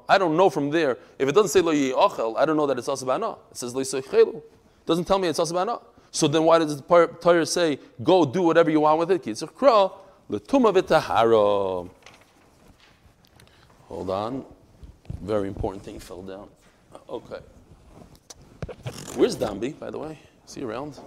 I 0.08 0.18
don't 0.20 0.38
know 0.38 0.52
from 0.52 0.70
there. 0.70 1.00
If 1.18 1.28
it 1.28 1.32
doesn't 1.34 1.50
say 1.50 1.62
lo 1.62 2.36
I 2.36 2.46
don't 2.46 2.58
know 2.58 2.68
that 2.68 2.78
it's 2.78 2.88
asabana. 2.88 3.40
It 3.50 3.58
says 3.58 3.74
lo 3.74 3.82
yi'achelu. 3.82 4.40
doesn't 4.86 5.06
tell 5.06 5.18
me 5.18 5.30
it's 5.30 5.40
asabana. 5.40 5.82
So 6.12 6.28
then 6.28 6.44
why 6.44 6.60
does 6.60 6.80
the 6.80 7.08
Torah 7.20 7.46
say, 7.48 7.80
go 8.04 8.24
do 8.24 8.44
whatever 8.44 8.70
you 8.70 8.82
want 8.82 9.00
with 9.00 9.10
it? 9.10 9.24
Kitzikra, 9.24 9.92
letuma 10.30 10.72
v'tahara. 10.80 11.90
Hold 13.88 14.10
on. 14.12 14.46
Very 15.22 15.48
important 15.48 15.84
thing 15.84 16.00
fell 16.00 16.22
down. 16.22 16.50
Okay. 17.10 17.40
Where's 19.16 19.36
Dambi, 19.36 19.78
by 19.78 19.90
the 19.90 20.00
way? 20.00 20.20
Is 20.48 20.56
he 20.56 20.64
around? 20.64 21.00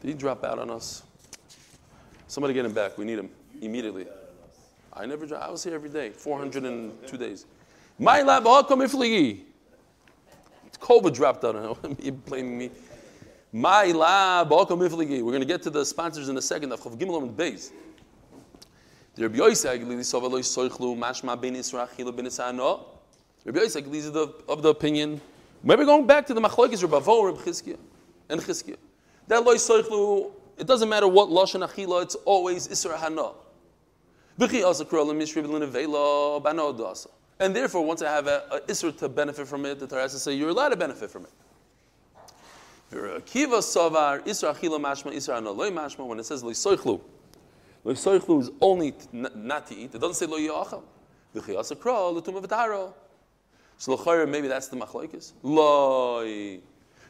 Did 0.00 0.08
he 0.08 0.14
drop 0.14 0.44
out 0.44 0.58
on 0.58 0.70
us? 0.70 1.02
Somebody 2.28 2.54
get 2.54 2.64
him 2.64 2.72
back. 2.72 2.98
We 2.98 3.04
need 3.04 3.18
him 3.18 3.30
immediately. 3.60 4.06
I 4.92 5.06
never, 5.06 5.36
I 5.36 5.50
was 5.50 5.62
here 5.62 5.74
every 5.74 5.90
day, 5.90 6.10
402 6.10 7.16
days. 7.16 7.46
My 7.98 8.22
lab, 8.22 8.46
all 8.46 8.64
come 8.64 8.80
ifligi. 8.80 9.40
COVID 10.80 11.14
dropped 11.14 11.44
out 11.44 11.56
on 11.56 11.74
him. 11.82 11.96
you 12.02 12.12
blaming 12.12 12.58
me. 12.58 12.70
My 13.52 13.86
lab, 13.86 14.52
all 14.52 14.66
come 14.66 14.80
ifligi. 14.80 15.22
We're 15.22 15.32
going 15.32 15.40
to 15.40 15.46
get 15.46 15.62
to 15.62 15.70
the 15.70 15.84
sponsors 15.84 16.28
in 16.28 16.36
a 16.36 16.42
second. 16.42 16.72
Of 16.72 16.80
Gimel 16.80 17.22
and 17.22 17.36
Beis. 17.36 17.72
The 19.14 19.22
Rabbi 19.22 19.36
Yosef 19.36 19.80
Aglili 19.80 20.00
Sovalo 20.00 20.40
Soichlu 20.40 20.98
Mashma 20.98 21.40
Ben 21.40 21.56
Israel 21.56 21.88
Ben 21.96 22.26
Isano. 22.26 22.84
Rabbi 23.44 23.60
Yosef 23.60 23.84
Aglili 23.84 23.94
is 23.94 24.08
of 24.08 24.62
the 24.62 24.68
opinion. 24.68 25.20
Maybe 25.66 25.84
going 25.84 26.06
back 26.06 26.24
to 26.26 26.34
the 26.34 26.40
Machlokes 26.40 26.80
Rabbi 26.80 27.00
Vo, 27.00 27.24
Rabbi 27.24 27.40
Chizkiah, 27.40 27.76
and 28.28 28.40
Chizkiah. 28.40 28.76
That 29.26 29.42
Loi 29.42 29.56
Soichlu, 29.56 30.30
it 30.56 30.64
doesn't 30.64 30.88
matter 30.88 31.08
what 31.08 31.28
Lashon 31.28 31.68
Achila, 31.68 32.04
it's 32.04 32.14
always 32.24 32.68
Isra 32.68 32.96
Hana. 32.96 33.32
And 37.40 37.56
therefore, 37.56 37.84
once 37.84 38.00
I 38.00 38.12
have 38.12 38.28
a, 38.28 38.44
a 38.52 38.60
isra 38.60 38.96
to 38.98 39.08
benefit 39.08 39.48
from 39.48 39.66
it, 39.66 39.80
the 39.80 39.88
Torah 39.88 40.02
has 40.02 40.12
to 40.12 40.20
say 40.20 40.34
you're 40.34 40.50
allowed 40.50 40.68
to 40.68 40.76
benefit 40.76 41.10
from 41.10 41.24
it. 41.24 41.32
Mashma 42.92 44.22
mashma. 45.72 46.06
When 46.06 46.20
it 46.20 46.26
says 46.26 46.44
loisoichlu, 46.44 47.00
loisoichlu 47.84 48.42
is 48.42 48.52
only 48.60 48.94
not 49.12 49.66
to 49.66 49.74
eat. 49.74 49.92
It 49.94 50.00
doesn't 50.00 50.14
say 50.14 50.26
lo 50.26 50.38
yachal. 50.38 50.84
So 53.78 53.94
l'chayr 53.94 54.28
maybe 54.28 54.48
that's 54.48 54.68
the 54.68 54.76
machlokes. 54.76 55.32
Loi. 55.42 56.60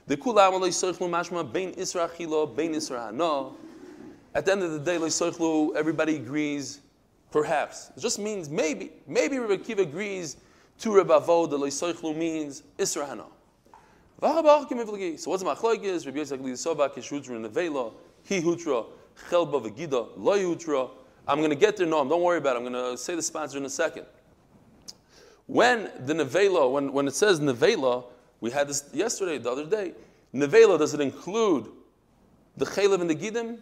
The 0.06 0.16
kulam 0.16 0.60
loisoichlu 0.60 1.08
mashma 1.08 1.50
bein 1.50 1.72
isra 1.74 2.08
achila 2.08 2.54
bein 2.54 2.74
isra 2.74 3.06
hana. 3.06 3.50
At 4.34 4.44
the 4.44 4.52
end 4.52 4.62
of 4.62 4.72
the 4.72 4.78
day, 4.78 4.98
loisoichlu 4.98 5.76
everybody 5.76 6.16
agrees 6.16 6.80
Perhaps. 7.30 7.90
It 7.96 8.00
just 8.00 8.18
means 8.18 8.48
maybe. 8.48 8.92
Maybe 9.06 9.38
Rabbi 9.38 9.62
Kiva 9.62 9.82
agrees 9.82 10.36
to 10.78 10.96
Rabbi 10.96 11.12
Avo 11.12 11.50
that 11.50 11.56
Leisoichlu 11.56 12.16
means 12.16 12.62
Isra'ana. 12.78 13.26
So 14.20 15.30
what's 15.30 15.42
the 15.42 15.48
machlokes? 15.48 16.06
Rabbi 16.06 16.18
Yitzchak 16.18 16.40
Lisoba 16.40 16.88
Keshutra 16.88 17.38
Nevela 17.46 17.92
Hi 18.28 18.40
Hutra 18.40 18.86
Chelba 19.28 19.62
Vegida 19.62 20.08
Loy 20.16 20.40
Hutra. 20.40 20.88
I'm 21.28 21.38
going 21.38 21.50
to 21.50 21.56
get 21.56 21.76
there. 21.76 21.86
No, 21.86 22.08
don't 22.08 22.22
worry 22.22 22.38
about 22.38 22.56
it. 22.56 22.64
I'm 22.64 22.72
going 22.72 22.92
to 22.92 22.96
say 22.96 23.14
the 23.14 23.22
sponsor 23.22 23.58
in 23.58 23.66
a 23.66 23.70
second. 23.70 24.06
When 25.46 25.90
the 26.00 26.14
Nevela, 26.14 26.70
when, 26.70 26.92
when 26.92 27.06
it 27.06 27.14
says 27.14 27.40
Nevela, 27.40 28.04
we 28.40 28.50
had 28.50 28.68
this 28.68 28.88
yesterday, 28.92 29.38
the 29.38 29.50
other 29.50 29.66
day. 29.66 29.94
Nevela, 30.34 30.78
does 30.78 30.92
it 30.92 31.00
include 31.00 31.68
the 32.56 32.64
Chalev 32.64 33.00
and 33.00 33.08
the 33.08 33.14
Gidim, 33.14 33.58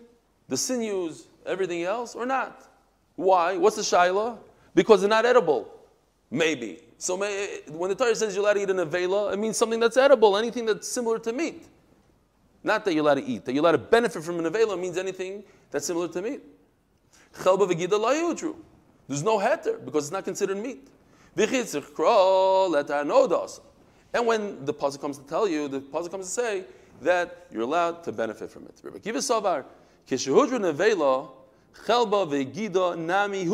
the 0.49 0.57
sinews, 0.57 1.27
everything 1.47 1.83
else, 1.83 2.14
or 2.14 2.27
not? 2.27 2.70
Why? 3.16 3.57
What's 3.57 3.77
the 3.77 3.83
shaila? 3.83 4.38
Because 4.75 5.01
they're 5.01 5.11
not 5.11 5.25
edible. 5.25 5.68
Maybe. 6.31 6.81
So 6.99 7.16
may, 7.16 7.61
when 7.68 7.90
the 7.90 7.94
Torah 7.94 8.14
says 8.16 8.35
you're 8.35 8.44
allowed 8.44 8.55
to 8.55 8.62
eat 8.62 8.70
a 8.70 8.75
avela, 8.75 9.33
it 9.33 9.38
means 9.38 9.57
something 9.57 9.79
that's 9.79 9.97
edible, 9.97 10.37
anything 10.37 10.66
that's 10.66 10.88
similar 10.88 11.18
to 11.20 11.33
meat. 11.33 11.66
Not 12.62 12.85
that 12.85 12.94
you're 12.94 13.05
allowed 13.05 13.16
to 13.16 13.25
eat. 13.25 13.44
That 13.44 13.53
you're 13.53 13.62
allowed 13.62 13.73
to 13.73 13.79
benefit 13.79 14.25
from 14.25 14.44
a 14.44 14.51
avela 14.51 14.79
means 14.81 14.97
anything 14.99 15.44
that's 15.70 15.87
similar 15.87 16.09
to 16.09 16.23
meat. 16.23 16.40
There's 17.35 19.23
no 19.23 19.38
heter 19.38 19.85
because 19.85 20.05
it's 20.05 20.12
not 20.12 20.25
considered 20.25 20.57
meat. 20.57 20.88
And 21.37 21.49
when 24.27 24.64
the 24.64 24.73
pasuk 24.73 25.01
comes 25.01 25.18
to 25.18 25.25
tell 25.25 25.49
you, 25.49 25.68
the 25.68 25.81
pasuk 25.81 26.11
comes 26.11 26.27
to 26.27 26.33
say 26.33 26.64
that 27.03 27.47
you're 27.51 27.62
allowed 27.62 28.05
to 28.05 28.12
benefit 28.12 28.51
from 28.51 28.66
it. 28.66 28.81
Nami. 32.97 33.49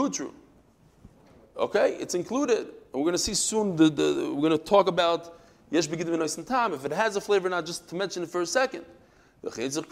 Okay, 1.56 1.96
it's 1.96 2.14
included. 2.14 2.58
And 2.58 2.68
we're 2.92 3.02
going 3.02 3.12
to 3.12 3.18
see 3.18 3.34
soon. 3.34 3.76
The, 3.76 3.88
the, 3.88 4.32
we're 4.34 4.48
going 4.48 4.58
to 4.58 4.58
talk 4.58 4.88
about 4.88 5.40
yesh 5.70 5.88
begidim 5.88 6.38
in 6.38 6.44
time. 6.44 6.74
If 6.74 6.84
it 6.84 6.92
has 6.92 7.16
a 7.16 7.20
flavor, 7.20 7.46
or 7.46 7.50
not 7.50 7.64
just 7.66 7.88
to 7.88 7.94
mention 7.94 8.22
it 8.22 8.28
for 8.28 8.42
a 8.42 8.46
second. 8.46 8.84
Okay, 9.42 9.70
so 9.70 9.80
the 9.80 9.86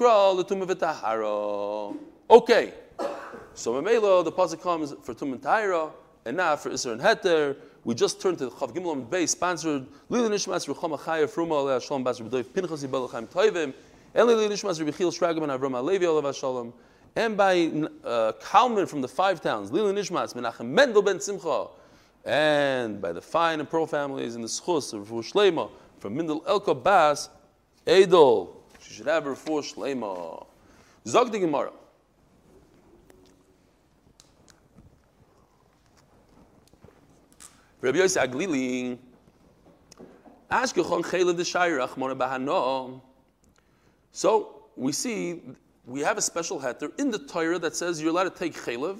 pasuk 4.32 4.62
comes 4.62 4.94
for 5.02 5.14
tum 5.14 5.32
and 5.32 5.42
taira, 5.42 5.90
and 6.26 6.36
now 6.36 6.54
for 6.56 6.70
Isra 6.70 6.92
and 6.92 7.00
Heter. 7.00 7.56
We 7.88 7.94
just 7.94 8.20
turned 8.20 8.36
to 8.36 8.44
the 8.44 8.50
Chav 8.50 8.74
Gimel 8.74 8.92
and 8.92 9.08
Beis, 9.08 9.30
sponsored 9.30 9.86
Lili 10.10 10.28
Nishmas 10.28 10.68
Rucham 10.68 10.98
Achaya 10.98 11.24
Fruma 11.24 11.52
Aleh 11.52 11.82
Shalom 11.82 12.04
Bas 12.04 12.20
Rabbi 12.20 12.42
Pinchas 12.42 12.84
Yibel 12.84 13.10
Chaim 13.10 13.26
Toivim, 13.26 13.72
and 14.14 14.26
Lili 14.26 14.46
Nishmas 14.46 14.78
Rabbi 14.78 14.90
Chil 14.90 15.10
Shragaman 15.10 15.58
Avram 15.58 15.70
Alevi 15.70 16.04
Olav 16.04 16.36
Shalom 16.36 16.74
and 17.16 17.34
by 17.34 17.72
uh, 18.04 18.32
Kalman 18.42 18.84
from 18.84 19.00
the 19.00 19.08
five 19.08 19.40
towns, 19.40 19.72
Lila 19.72 19.94
Nishmas, 19.94 20.34
Menachem 20.34 20.66
Mendel 20.66 21.00
ben 21.00 21.18
Simcha, 21.18 21.68
and 22.26 23.00
by 23.00 23.10
the 23.10 23.22
fine 23.22 23.58
and 23.58 23.70
pearl 23.70 23.86
families 23.86 24.34
in 24.36 24.42
the 24.42 24.48
Schus 24.48 24.92
of 24.92 25.08
Rafu 25.08 25.32
Shlema, 25.32 25.70
from 25.98 26.14
Mendel 26.14 26.44
Elko 26.46 26.74
Bas, 26.74 27.30
Edel, 27.86 28.54
she 28.82 28.92
should 28.92 29.06
have 29.06 29.24
Rafu 29.24 29.62
Shlema. 29.62 30.46
Zog 31.06 31.32
the 31.32 31.38
Gemara. 31.38 31.72
Rabbi 37.80 37.98
Yosef 37.98 38.30
Aglili, 38.30 38.98
Ashkechon 40.50 41.04
Chelev 41.04 41.36
the 41.36 41.44
Shairach 41.44 41.96
Mona 41.96 42.16
Bahano. 42.16 43.00
So 44.10 44.64
we 44.76 44.92
see 44.92 45.42
we 45.86 46.00
have 46.00 46.18
a 46.18 46.22
special 46.22 46.60
heter 46.60 46.90
in 46.98 47.10
the 47.10 47.18
Torah 47.18 47.58
that 47.60 47.76
says 47.76 48.00
you're 48.00 48.10
allowed 48.10 48.24
to 48.24 48.30
take 48.30 48.54
chalev. 48.54 48.98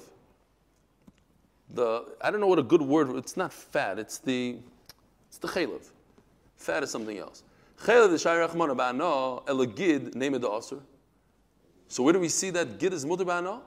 The 1.71 2.05
I 2.21 2.31
don't 2.31 2.39
know 2.39 2.47
what 2.47 2.59
a 2.59 2.63
good 2.63 2.81
word. 2.81 3.09
It's 3.17 3.35
not 3.35 3.51
fat. 3.51 3.99
It's 3.99 4.19
the 4.19 4.57
it's 5.27 5.37
the 5.37 5.47
chalev. 5.47 5.89
Fat 6.55 6.83
is 6.83 6.89
something 6.89 7.17
else. 7.17 7.43
Chaylev 7.83 8.11
the 8.11 8.17
Shai 8.17 8.35
Rachmana 8.35 8.77
Ba'ana 8.77 9.45
Elagid 9.45 10.15
name 10.15 10.35
of 10.35 10.41
the 10.41 10.49
Aser. 10.49 10.79
So 11.89 12.03
where 12.03 12.13
do 12.13 12.19
we 12.19 12.29
see 12.29 12.49
that 12.51 12.79
Gid 12.79 12.93
is 12.93 13.05
Ba'ana? 13.05 13.61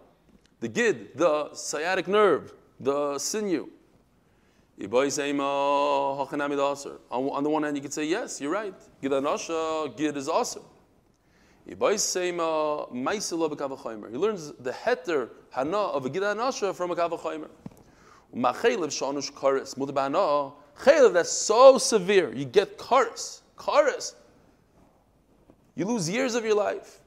The 0.61 0.69
Gid, 0.69 1.19
the 1.19 1.51
sciatic 1.55 2.09
nerve, 2.09 2.53
the 2.79 3.19
sinew. 3.19 3.69
On 4.83 4.89
the 7.43 7.51
one 7.51 7.63
hand, 7.63 7.77
you 7.77 7.83
could 7.83 7.93
say, 7.93 8.05
yes, 8.05 8.41
you're 8.41 8.51
right. 8.51 8.75
Gid 9.01 9.13
Anasha, 9.13 9.97
Gid 9.97 10.17
is 10.17 10.29
Aser. 10.29 10.61
He 11.65 11.75
learns 11.77 12.03
the 14.59 14.73
heter 14.85 15.31
hana 15.51 15.79
of 15.79 16.07
a 16.07 16.11
gid 16.11 16.23
anasha 16.23 16.75
from 16.75 16.91
a 16.91 16.97
chelev 16.97 17.49
that's 21.13 21.31
so 21.31 21.79
severe 21.79 22.35
you 22.35 22.45
get 22.45 22.77
karis 22.79 23.43
karis. 23.57 24.15
You 25.77 25.85
lose 25.85 26.11
years 26.11 26.35
of 26.35 26.45
your 26.45 26.57
life. 26.57 26.99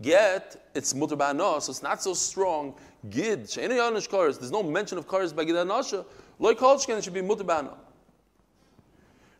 Yet 0.00 0.70
it's 0.74 0.92
mutabana, 0.92 1.62
so 1.62 1.70
it's 1.70 1.82
not 1.82 2.02
so 2.02 2.14
strong. 2.14 2.74
Gid. 3.08 3.46
There's 3.46 4.50
no 4.50 4.62
mention 4.64 4.98
of 4.98 5.06
karis 5.06 5.32
by 5.34 5.44
gid 5.44 5.54
anasha. 5.54 6.04
Loy 6.42 6.54
kolchken 6.54 6.98
it 6.98 7.04
should 7.04 7.14
be 7.14 7.20
mutabana. 7.20 7.72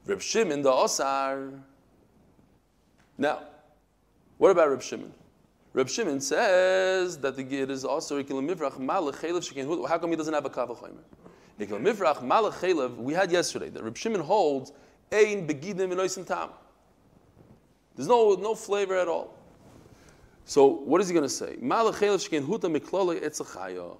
Reb 0.06 0.22
Shimon 0.22 0.62
the 0.62 0.70
Osar. 0.70 1.60
Now. 3.18 3.40
What 4.38 4.52
about 4.52 4.70
Reb 4.70 4.82
Shimon? 4.82 5.12
Reb 5.72 5.88
Shimon 5.88 6.20
says 6.20 7.18
that 7.18 7.34
the 7.34 7.42
Gid 7.42 7.72
is 7.72 7.84
also 7.84 8.22
Ikil 8.22 8.40
Mivrach 8.48 8.78
Malach 8.78 9.16
Chelev 9.16 9.88
How 9.88 9.98
come 9.98 10.10
he 10.10 10.16
doesn't 10.16 10.32
have 10.32 10.44
a 10.44 10.50
Kavachomer? 10.50 11.02
Ikil 11.58 11.82
Mivrach 11.82 12.22
Malach 12.22 12.52
Chelev, 12.52 12.96
we 12.96 13.14
had 13.14 13.32
yesterday 13.32 13.68
that 13.70 13.82
Reb 13.82 13.96
Shimon 13.96 14.20
holds 14.20 14.70
Ein 15.10 15.48
Begidim 15.48 15.90
and 15.90 16.26
Tam. 16.28 16.50
There's 17.96 18.06
no, 18.06 18.34
no 18.34 18.54
flavor 18.54 18.96
at 18.96 19.08
all. 19.08 19.36
So 20.44 20.66
what 20.66 21.00
is 21.00 21.08
he 21.08 21.14
going 21.14 21.26
to 21.26 21.34
say? 21.34 21.56
Malach 21.60 21.94
Chelev 21.94 22.24
Shekin 22.24 22.46
Huta 22.46 22.72
Miklole 22.72 23.20
Etzachaya. 23.20 23.96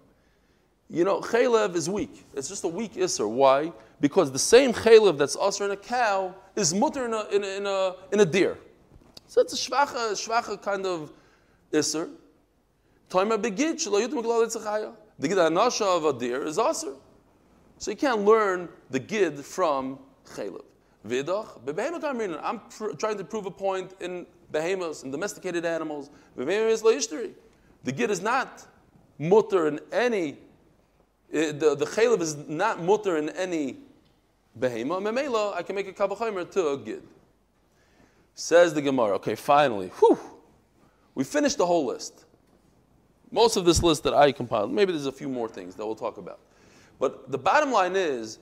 You 0.93 1.05
know, 1.05 1.21
Chalev 1.21 1.75
is 1.75 1.89
weak. 1.89 2.27
It's 2.35 2.49
just 2.49 2.65
a 2.65 2.69
weak 2.69 2.95
Isser. 2.95 3.27
Why? 3.27 3.73
Because 3.99 4.31
the 4.31 4.39
same 4.39 4.75
Chalev 4.75 5.17
that's 5.17 5.37
usher 5.41 5.65
in 5.65 5.71
a 5.71 5.77
cow 5.77 6.35
is 6.55 6.75
mutter 6.75 7.07
in 7.07 7.15
a, 7.15 7.25
in 7.35 7.43
a, 7.43 7.57
in 7.57 7.67
a, 7.67 7.95
in 8.13 8.21
a 8.21 8.27
deer. 8.27 8.59
So 9.27 9.41
it's 9.41 9.55
a 9.55 9.57
schwache, 9.57 10.13
schwache 10.13 10.61
kind 10.61 10.85
of 10.85 11.11
iser. 11.73 12.11
Toimer 13.09 13.41
begid 13.41 13.77
shelo 13.77 14.07
yutim 14.07 14.23
glal 14.23 14.47
etzachaya. 14.47 14.93
The 15.19 15.29
gid 15.29 15.39
anasha 15.39 15.97
of 15.97 16.05
a 16.05 16.19
deer 16.19 16.45
is 16.45 16.59
aser. 16.59 16.93
So 17.79 17.91
you 17.91 17.97
can't 17.97 18.27
learn 18.27 18.69
the 18.91 18.99
gid 18.99 19.43
from 19.43 19.99
chalev. 20.27 20.61
Vidach 21.09 21.59
bebehemat 21.65 22.03
amrinan. 22.03 22.39
I'm 22.43 22.61
pr- 22.69 22.93
trying 22.99 23.17
to 23.17 23.25
prove 23.25 23.47
a 23.47 23.51
point 23.51 23.95
in 24.01 24.27
behemoths 24.51 25.05
and 25.05 25.11
domesticated 25.11 25.65
animals. 25.65 26.11
Behemoths 26.37 26.83
leishteri. 26.83 27.33
The 27.85 27.93
gid 27.93 28.11
is 28.11 28.21
not 28.21 28.67
mutter 29.19 29.69
in 29.69 29.81
any. 29.91 30.37
Uh, 31.33 31.53
the 31.53 31.75
the 31.75 32.19
is 32.21 32.37
not 32.49 32.83
mutter 32.83 33.17
in 33.17 33.31
any 33.31 33.77
behemoth. 34.59 35.03
Memela, 35.03 35.55
I 35.55 35.63
can 35.63 35.75
make 35.75 35.89
a 35.89 35.93
kavachomer 35.93 36.51
to 36.51 36.69
a 36.69 36.77
gid. 36.77 37.03
Says 38.35 38.75
the 38.75 38.83
Gemara, 38.83 39.15
okay, 39.17 39.35
finally, 39.35 39.89
whew, 39.99 40.19
we 41.15 41.25
finished 41.25 41.59
the 41.59 41.67
whole 41.67 41.87
list. 41.87 42.25
Most 43.31 43.57
of 43.57 43.65
this 43.65 43.83
list 43.83 44.05
that 44.05 44.15
I 44.15 44.33
compiled, 44.33 44.73
maybe 44.73 44.93
there's 44.93 45.07
a 45.07 45.13
few 45.13 45.29
more 45.29 45.49
things 45.49 45.75
that 45.77 45.87
we'll 45.87 45.95
talk 45.95 46.19
about. 46.19 46.41
But 46.99 47.31
the 47.31 47.39
bottom 47.39 47.73
line 47.73 47.97
is, 47.97 48.39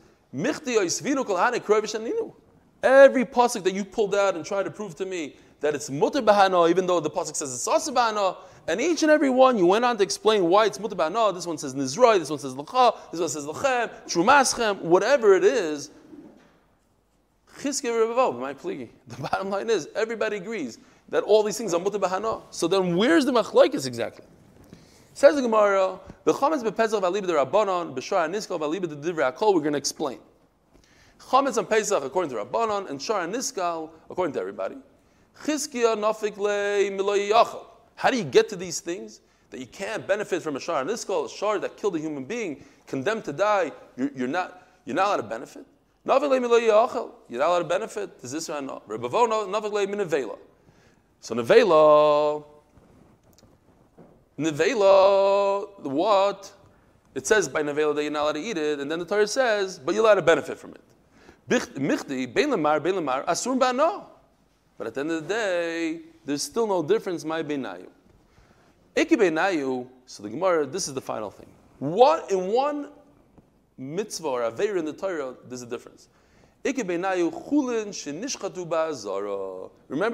every 2.83 3.25
pasuk 3.25 3.63
that 3.65 3.73
you 3.73 3.85
pulled 3.85 4.15
out 4.15 4.35
and 4.35 4.45
tried 4.45 4.65
to 4.65 4.71
prove 4.71 4.95
to 4.97 5.07
me 5.07 5.37
that 5.61 5.75
it's 5.75 5.91
mutter 5.91 6.23
bahana, 6.23 6.69
even 6.71 6.87
though 6.87 7.01
the 7.01 7.11
pasuk 7.11 7.37
says 7.37 7.55
it's 7.55 7.69
asa 7.69 7.93
bahana, 7.93 8.37
and 8.67 8.81
each 8.81 9.03
and 9.03 9.11
every 9.11 9.31
one 9.31 9.59
you 9.59 9.67
went 9.67 9.85
on 9.85 9.97
to 9.97 10.03
explain 10.03 10.45
why 10.45 10.67
it's 10.67 10.79
mutter 10.81 10.97
bahana. 10.97 11.35
This 11.35 11.47
one 11.47 11.59
says 11.59 11.75
nizroi, 11.75 12.19
this 12.19 12.31
one 12.31 12.39
says 12.39 12.55
lacha, 12.55 12.97
this 13.11 13.21
one 13.21 13.29
says 13.29 13.47
lachem, 13.47 13.91
trumaschem, 14.07 14.81
whatever 14.81 15.35
it 15.35 15.45
is. 15.45 15.91
The 17.63 18.93
bottom 19.19 19.51
line 19.51 19.69
is, 19.69 19.89
everybody 19.95 20.39
agrees 20.39 20.79
that 21.11 21.25
all 21.25 21.43
these 21.43 21.59
things 21.59 21.75
are 21.75 21.81
mutter 21.81 21.99
bahana. 21.99 22.43
So 22.51 22.67
then 22.67 22.97
where's 22.97 23.27
the 23.27 23.33
machlokes 23.33 23.87
exactly? 23.87 24.25
Says 25.13 25.35
the 25.37 25.43
Gemara, 25.43 26.01
the 26.25 26.33
chametz 26.33 26.63
bepesach 26.63 27.03
the 27.03 27.33
rabbanon 27.35 27.95
b'shar 27.95 28.31
niskal 28.31 28.59
v'alibah 28.59 28.89
the 28.89 28.97
divrei 28.97 29.31
akol. 29.31 29.53
We're 29.55 29.61
going 29.61 29.73
to 29.73 29.79
explain. 29.79 30.21
Chametz 31.21 31.59
on 31.59 31.67
Pesach 31.67 32.03
according 32.03 32.31
to 32.31 32.43
Rabbanon 32.43 32.91
and 32.91 33.01
Shar 33.01 33.27
Niskal 33.27 33.91
according 34.09 34.33
to 34.35 34.41
everybody. 34.41 34.77
How 37.97 38.11
do 38.11 38.17
you 38.17 38.25
get 38.25 38.49
to 38.49 38.57
these 38.57 38.81
things? 38.81 39.21
That 39.51 39.59
you 39.59 39.67
can't 39.67 40.07
benefit 40.07 40.43
from 40.43 40.57
a 40.57 40.61
Shar 40.61 40.85
Niskal, 40.85 41.27
a 41.27 41.29
Shar 41.29 41.59
that 41.59 41.77
killed 41.77 41.97
a 41.97 41.99
human 41.99 42.25
being, 42.25 42.65
condemned 42.87 43.25
to 43.25 43.33
die. 43.33 43.73
You're, 43.97 44.11
you're 44.15 44.29
not 44.29 44.63
you're 44.85 44.97
not 44.97 45.07
allowed 45.07 45.17
to 45.17 45.23
benefit. 45.25 45.67
You're 46.05 46.19
not 46.19 47.49
allowed 47.49 47.59
to 47.59 47.65
benefit. 47.65 48.21
Does 48.21 48.33
this 48.33 48.49
not? 48.49 48.89
Nevela. 48.89 50.39
So 51.21 51.35
Nevela, 51.35 52.45
Nevela, 54.39 55.81
what? 55.83 56.53
It 57.15 57.27
says 57.27 57.49
by 57.49 57.63
Nevela 57.63 57.95
that 57.95 58.03
you're 58.03 58.11
not 58.13 58.23
allowed 58.23 58.33
to 58.33 58.41
eat 58.41 58.57
it, 58.57 58.81
and 58.81 58.91
then 58.91 58.99
the 58.99 59.05
Torah 59.05 59.27
says, 59.27 59.79
but 59.79 59.95
you're 59.95 60.05
allowed 60.05 60.15
to 60.15 60.23
benefit 60.23 60.59
from 60.59 60.75
it. 60.75 60.81
Michti, 61.75 62.33
Bein 62.33 62.51
Lamar, 62.51 62.81
Bein 62.81 62.95
Lamar, 62.95 63.25
Asur 63.25 63.59
Ba'no. 63.59 64.05
But 64.81 64.87
at 64.87 64.95
the 64.95 65.01
end 65.01 65.11
of 65.11 65.29
the 65.29 65.35
day, 65.35 66.01
there's 66.25 66.43
still 66.43 66.67
no 66.67 66.83
difference, 66.83 67.23
my 67.23 67.43
Beinayu. 67.43 67.89
Iki 68.97 69.17
Beinayu, 69.17 69.87
so 70.07 70.23
the 70.23 70.31
Gemara, 70.31 70.65
this 70.65 70.89
is 70.89 70.95
the 70.95 71.03
final 71.03 71.31
thing. 71.31 71.49
What, 71.81 72.31
in 72.31 72.47
one 72.47 72.89
mitzvah 73.77 74.27
or 74.27 74.43
aver 74.45 74.79
in 74.79 74.87
the 74.87 74.95
Torah, 74.95 75.35
there's 75.47 75.61
a 75.61 75.67
difference. 75.67 76.09
Remember 76.65 76.89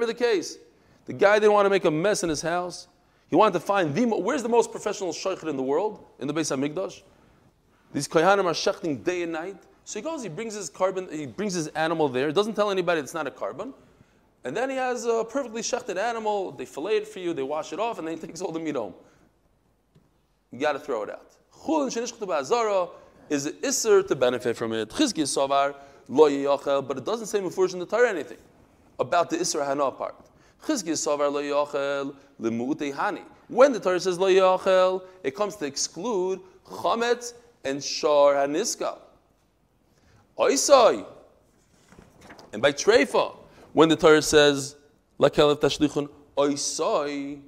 the 0.05 0.13
case? 0.13 0.57
The 1.05 1.13
guy 1.13 1.39
didn't 1.39 1.53
want 1.53 1.65
to 1.65 1.69
make 1.69 1.85
a 1.85 1.91
mess 1.91 2.23
in 2.23 2.29
his 2.29 2.41
house. 2.41 2.89
He 3.29 3.37
wanted 3.37 3.53
to 3.53 3.61
find 3.61 3.95
the 3.95 4.03
where's 4.03 4.43
the 4.43 4.49
most 4.49 4.73
professional 4.73 5.13
shaykhid 5.13 5.47
in 5.47 5.55
the 5.55 5.63
world 5.63 6.03
in 6.19 6.27
the 6.27 6.33
Beis 6.33 6.53
Hamikdash. 6.53 7.03
These 7.93 8.09
kohanim 8.09 8.43
are 8.43 8.51
shechting 8.51 9.01
day 9.01 9.23
and 9.23 9.31
night. 9.31 9.63
So 9.85 9.99
he 9.99 10.03
goes, 10.03 10.23
he 10.23 10.27
brings 10.27 10.55
his 10.55 10.69
korban, 10.69 11.09
he 11.09 11.25
brings 11.25 11.53
his 11.53 11.67
animal 11.69 12.09
there. 12.09 12.33
Doesn't 12.33 12.55
tell 12.55 12.69
anybody 12.69 12.99
it's 12.99 13.13
not 13.13 13.27
a 13.27 13.31
korban. 13.31 13.73
And 14.47 14.55
then 14.55 14.69
he 14.69 14.77
has 14.77 15.03
a 15.03 15.25
perfectly 15.29 15.61
shechted 15.61 15.97
animal. 15.97 16.53
They 16.53 16.63
fillet 16.63 16.99
it 16.99 17.07
for 17.09 17.19
you. 17.19 17.33
They 17.33 17.43
wash 17.43 17.73
it 17.73 17.79
off, 17.81 17.99
and 17.99 18.07
then 18.07 18.15
he 18.15 18.25
takes 18.25 18.39
all 18.39 18.53
the 18.53 18.61
meat 18.61 18.77
home. 18.77 18.93
You 20.53 20.59
got 20.59 20.71
to 20.71 20.79
throw 20.79 21.03
it 21.03 21.09
out 21.09 21.33
is 23.29 23.45
it 23.45 23.61
Isser 23.61 24.07
to 24.07 24.15
benefit 24.15 24.55
from 24.55 24.71
it. 24.71 24.87
Chizki 24.87 25.23
Savar, 25.23 25.75
Lo 26.07 26.29
Yachel, 26.29 26.87
but 26.87 26.97
it 26.97 27.03
doesn't 27.03 27.25
say 27.25 27.41
Mufurish 27.41 27.73
in 27.73 27.79
the 27.79 27.85
Torah 27.85 28.09
anything 28.09 28.37
about 28.99 29.29
the 29.29 29.35
Isser 29.35 29.65
Hana 29.65 29.91
part. 29.91 30.15
Chizki 30.63 30.93
Savar, 30.93 31.29
Lo 31.29 31.41
Yachel, 31.41 32.15
Limu'ute 32.39 32.93
Hani. 32.93 33.23
When 33.49 33.73
the 33.73 33.81
Torah 33.81 33.99
says 33.99 34.17
Lo 34.17 34.29
Yachel, 34.29 35.03
it 35.25 35.35
comes 35.35 35.57
to 35.57 35.65
exclude 35.65 36.39
Chametz 36.65 37.33
and 37.65 37.83
Shar 37.83 38.35
Haniska. 38.35 38.97
Oisai. 40.39 41.05
And 42.53 42.61
by 42.61 42.71
Treifa, 42.71 43.35
when 43.77 43.89
the 43.89 43.95
Torah 43.95 44.23
says, 44.23 44.75
Lakelef 45.19 45.59
Tashlichun, 45.59 46.09
Oisai, 46.35 47.39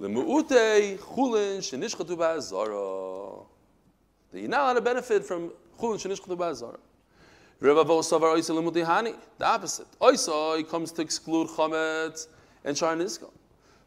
Limu'ute 0.00 0.98
Chulin 0.98 1.58
Shenishchatu 1.58 2.16
Ba'azara 2.16 3.46
that 4.32 4.40
you're 4.40 4.48
not 4.48 4.60
allowed 4.62 4.72
to 4.74 4.80
benefit 4.80 5.24
from 5.24 5.52
chulin 5.78 5.98
shenishchatu 5.98 6.36
ba'azara. 6.36 6.78
Revavo 7.60 8.00
savar 8.00 8.34
oisa 8.34 8.50
lemutihani, 8.50 9.14
the 9.38 9.46
opposite. 9.46 9.86
Oisa 10.00 10.68
comes 10.68 10.92
to 10.92 11.02
exclude 11.02 11.48
chametz 11.48 12.26
and 12.64 12.76
shar 12.76 12.96
nizka. 12.96 13.30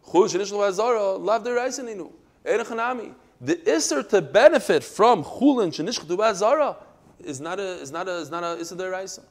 Chulin 0.08 0.30
shenishchatu 0.30 0.60
ba'azara, 0.60 1.24
lav 1.24 1.44
deraiseninu, 1.44 2.12
erechanami. 2.46 3.14
The 3.42 3.70
iser 3.70 4.04
to 4.04 4.22
benefit 4.22 4.84
from 4.84 5.24
chulin 5.24 5.74
shenishchatu 5.74 6.18
ba'azara 6.18 6.78
is 7.20 7.40
not 7.40 7.60
a 7.60 7.82
is 7.82 7.92
not 7.92 8.08
a 8.08 8.16
is 8.16 8.32
not 8.32 8.44
a 8.44 8.60
iser 8.60 8.76
deraisa. 8.76 9.24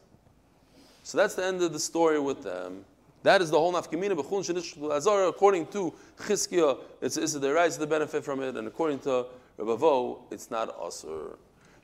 So 1.03 1.19
that's 1.19 1.35
the 1.35 1.45
end 1.45 1.63
of 1.63 1.73
the 1.73 1.79
story 1.79 2.21
with 2.21 2.43
them. 2.43 2.85
That 3.23 3.41
is 3.41 3.51
the 3.51 3.59
whole 3.59 3.73
nafkamina 3.73 4.17
ba'azara. 4.17 5.29
According 5.29 5.67
to 5.69 5.95
Chizkiah, 6.21 6.79
it's 7.01 7.15
the 7.15 7.41
deraisa 7.41 7.79
to 7.79 7.87
benefit 7.87 8.25
from 8.25 8.43
it, 8.43 8.57
and 8.57 8.67
according 8.67 9.01
to 9.01 9.27
Rabavo, 9.59 10.21
it's 10.31 10.51
not 10.51 10.77
Asur. 10.81 11.37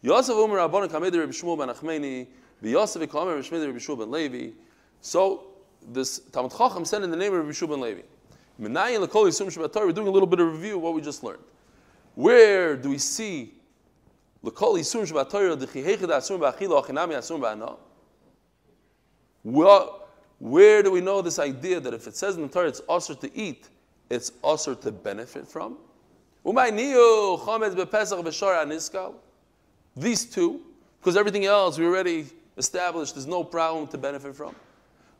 Yosef 0.02 0.34
Umar 0.34 0.68
Rabban 0.68 0.88
Kamed 0.90 1.14
Rabbi 1.14 1.32
Shmuel 1.32 1.58
ben 1.58 1.68
Achmeni, 1.68 2.26
Yosef 2.62 3.02
Kamer 3.02 3.36
Rabbi 3.36 3.46
Shmuel 3.46 3.74
Shmuel 3.74 3.98
ben 3.98 4.10
Levi. 4.10 4.50
So 5.00 5.44
this 5.92 6.20
Talmud 6.32 6.52
Chacham 6.56 6.84
said 6.84 7.02
in 7.02 7.10
the 7.10 7.16
name 7.16 7.32
of 7.32 7.40
Rabbi 7.40 7.50
Shmuel 7.50 7.70
ben 7.70 7.80
Levi. 7.80 8.02
Menayin 8.60 9.06
Lekol 9.06 9.28
Yisum 9.28 9.56
We're 9.56 9.92
doing 9.92 10.08
a 10.08 10.10
little 10.10 10.26
bit 10.26 10.40
of 10.40 10.52
review 10.52 10.76
of 10.76 10.82
what 10.82 10.94
we 10.94 11.00
just 11.00 11.22
learned. 11.22 11.42
Where 12.16 12.76
do 12.76 12.90
we 12.90 12.98
see 12.98 13.54
Lekol 14.44 14.78
Yisum 14.78 15.06
The 15.58 15.66
Chihechid 15.66 16.08
Asur 16.08 16.38
Ba'achila 16.38 16.84
Achinami 16.84 17.16
Asur 17.16 17.76
Ba'ana. 19.46 19.94
Where 20.38 20.82
do 20.84 20.90
we 20.92 21.00
know 21.00 21.20
this 21.20 21.38
idea 21.38 21.80
that 21.80 21.92
if 21.92 22.06
it 22.06 22.16
says 22.16 22.36
in 22.36 22.42
the 22.42 22.48
Torah 22.48 22.68
it's 22.68 22.80
usher 22.88 23.14
to 23.14 23.36
eat, 23.36 23.68
it's 24.08 24.30
usher 24.44 24.74
to 24.76 24.92
benefit 24.92 25.48
from? 25.48 25.78
These 29.96 30.26
two, 30.26 30.60
because 31.00 31.16
everything 31.16 31.44
else 31.44 31.78
we 31.78 31.86
already 31.86 32.26
established, 32.56 33.14
there's 33.14 33.26
no 33.26 33.42
problem 33.42 33.88
to 33.88 33.98
benefit 33.98 34.36
from. 34.36 34.54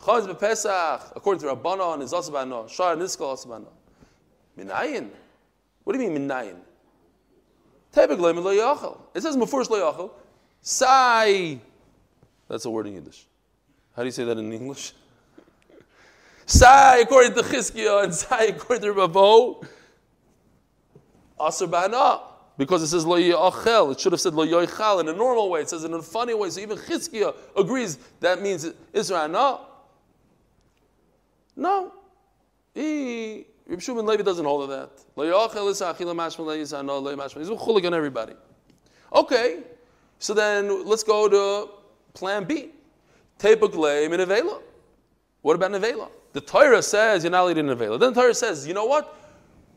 Chametz 0.01 0.33
bepesach, 0.33 1.13
according 1.17 1.41
to 1.43 1.55
Rabbanon, 1.55 2.03
is 2.03 2.13
also 2.13 2.31
bano. 2.31 2.69
Shar 2.69 2.95
aniskal 2.95 3.23
also 3.23 3.49
bano. 3.49 3.73
Minayin. 4.57 5.11
What 5.83 5.95
do 5.95 6.01
you 6.01 6.11
mean 6.11 6.29
minayin? 6.29 6.57
Tebek 7.93 8.19
lo 8.19 8.33
yachal. 8.33 9.01
It 9.15 9.23
says 9.23 9.37
mafurish 9.37 9.69
lo 9.69 9.93
yachal. 9.93 10.11
Sai. 10.63 11.59
That's 12.49 12.65
a 12.65 12.71
word 12.71 12.87
in 12.87 12.95
Yiddish. 12.95 13.27
How 13.99 14.05
do 14.05 14.07
you 14.07 14.13
say 14.13 14.23
that 14.23 14.39
in 14.39 14.53
English? 14.53 14.93
Sai 16.47 16.99
according 16.99 17.35
to 17.35 17.43
Chizkiah 17.43 18.05
and 18.05 18.15
Sai 18.15 18.45
according 18.45 18.83
to 18.85 18.93
Ravo. 18.93 19.61
Bana. 21.69 22.21
Because 22.57 22.81
it 22.85 22.87
says 22.87 23.05
lo 23.05 23.17
yachel. 23.19 23.91
It 23.91 23.99
should 23.99 24.13
have 24.13 24.21
said 24.21 24.35
lo 24.35 24.47
yochal 24.47 25.01
in 25.01 25.09
a 25.09 25.13
normal 25.13 25.51
way. 25.51 25.63
It 25.63 25.71
says 25.71 25.83
it 25.83 25.91
in 25.91 25.95
a 25.95 26.01
funny 26.01 26.33
way. 26.33 26.49
So 26.51 26.61
even 26.61 26.79
Chizkiah 26.79 27.35
agrees 27.57 27.99
that 28.21 28.41
means 28.41 28.73
Israel. 28.93 29.27
No. 29.27 29.63
No. 31.57 31.93
He 32.75 33.47
Reb 33.67 33.83
Levi 33.85 34.23
doesn't 34.23 34.45
hold 34.45 34.63
of 34.63 34.69
that. 34.69 34.91
Lo 35.17 35.25
yochel 35.25 35.69
is 35.71 35.81
achila 35.81 36.15
mashma 36.15 36.47
le'yisa 36.47 36.85
no 36.85 37.01
lo 37.01 37.17
mashma. 37.17 37.39
He's 37.39 37.49
a 37.49 37.57
chulik 37.57 37.85
on 37.85 37.95
everybody. 37.95 38.35
Okay, 39.13 39.65
so 40.21 40.35
then 40.35 40.87
let's 40.87 41.03
go 41.03 41.29
to 41.29 41.73
plan 42.15 42.45
B. 42.45 42.75
In. 43.45 44.51
What 45.43 45.55
about 45.55 45.71
Nevela? 45.71 46.11
The 46.33 46.41
Torah 46.41 46.83
says 46.83 47.25
you're 47.25 47.31
not 47.31 47.45
allowed 47.45 47.59
in 47.59 47.67
Nevela. 47.67 47.99
Then 47.99 48.13
the 48.13 48.21
Torah 48.21 48.35
says, 48.35 48.67
you 48.67 48.75
know 48.75 48.85
what? 48.85 49.15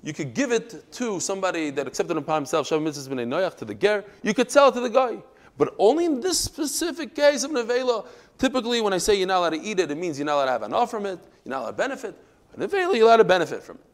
You 0.04 0.14
could 0.14 0.34
give 0.34 0.52
it 0.52 0.92
to 0.94 1.20
somebody 1.20 1.70
that 1.70 1.88
accepted 1.88 2.18
upon 2.18 2.42
himself, 2.42 2.68
Shavim 2.68 2.84
Mitzvah 2.84 3.14
B'nai 3.14 3.28
Noach, 3.28 3.56
to 3.58 3.66
the 3.66 3.76
ger. 3.76 4.04
You 4.24 4.34
could 4.34 4.50
sell 4.50 4.70
it 4.70 4.74
to 4.74 4.80
the 4.80 4.90
guy. 4.90 5.18
But 5.58 5.76
only 5.78 6.06
in 6.06 6.20
this 6.22 6.40
specific 6.40 7.14
case 7.14 7.44
of 7.44 7.52
Nevela, 7.52 8.08
typically 8.40 8.82
when 8.82 8.94
I 8.94 8.98
say 8.98 9.14
you're 9.16 9.28
not 9.28 9.40
allowed 9.40 9.52
to 9.52 9.62
eat 9.62 9.80
it, 9.80 9.92
it 9.92 9.98
means 9.98 10.18
you're 10.18 10.26
not 10.26 10.36
allowed 10.36 10.46
to 10.46 10.52
have 10.54 10.64
an 10.64 10.74
offer 10.74 10.98
from 10.98 11.06
it, 11.06 11.20
you're 11.46 11.52
not 11.52 11.62
allowed 11.62 11.72
to 11.72 11.78
benefit. 11.78 12.16
But 12.52 12.68
Nevela, 12.68 12.96
you're 12.96 13.06
allowed 13.06 13.18
to 13.18 13.24
benefit 13.24 13.62
from 13.62 13.78
it. 13.78 13.86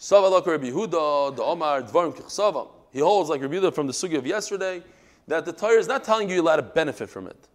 Savalak 0.00 0.44
Rabbi 0.44 0.70
Yehuda, 0.70 1.36
the 1.36 1.42
Omar, 1.44 1.82
Dvarim 1.82 2.16
Kichsavam. 2.16 2.68
He 2.92 2.98
holds 2.98 3.30
like 3.30 3.40
Rabbi 3.40 3.54
Yehuda 3.54 3.72
from 3.72 3.86
the 3.86 3.92
Sugi 3.92 4.18
of 4.18 4.26
yesterday, 4.26 4.82
that 5.28 5.44
the 5.44 5.52
Torah 5.52 5.78
is 5.78 5.86
not 5.86 6.02
telling 6.02 6.28
you 6.28 6.34
you're 6.34 6.44
allowed 6.44 6.56
to 6.56 6.62
benefit 6.62 7.08
from 7.08 7.28
it. 7.28 7.48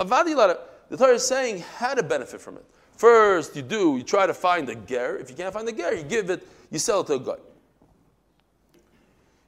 Avadi 0.00 0.32
allowed 0.32 0.54
to, 0.54 0.58
the 0.92 0.98
Torah 0.98 1.14
is 1.14 1.26
saying 1.26 1.64
how 1.78 1.94
to 1.94 2.02
benefit 2.02 2.38
from 2.38 2.58
it. 2.58 2.66
First, 2.98 3.56
you 3.56 3.62
do, 3.62 3.96
you 3.96 4.02
try 4.02 4.26
to 4.26 4.34
find 4.34 4.68
a 4.68 4.74
ger. 4.74 5.16
If 5.16 5.30
you 5.30 5.36
can't 5.36 5.50
find 5.50 5.66
the 5.66 5.72
ger, 5.72 5.94
you 5.94 6.02
give 6.02 6.28
it, 6.28 6.46
you 6.70 6.78
sell 6.78 7.00
it 7.00 7.06
to 7.06 7.14
a 7.14 7.18
guy. 7.18 7.36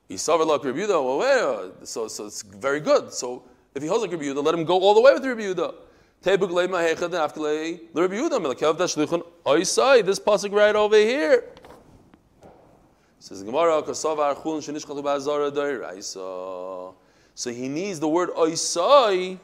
Wait, 0.09 0.19
uh, 0.19 1.85
so, 1.85 2.09
so 2.09 2.25
it's 2.25 2.41
very 2.41 2.81
good. 2.81 3.13
So 3.13 3.43
if 3.75 3.83
he 3.83 3.89
holds 3.89 4.03
like 4.03 4.13
Rabbi 4.13 4.33
let 4.33 4.55
him 4.55 4.65
go 4.65 4.81
all 4.81 4.95
the 4.95 5.03
way 5.03 5.13
with 5.13 5.23
Rabbi 5.23 5.43
Yehuda. 5.43 5.75
This 10.07 10.21
pasuk 10.21 10.53
right 10.53 10.75
over 10.75 10.97
here. 10.97 11.45
Says 13.19 13.43
Gemara. 13.43 13.83
So 17.35 17.51
he 17.51 17.69
needs 17.69 18.01
the 18.01 18.09
word 18.09 18.31
oisai 18.31 19.39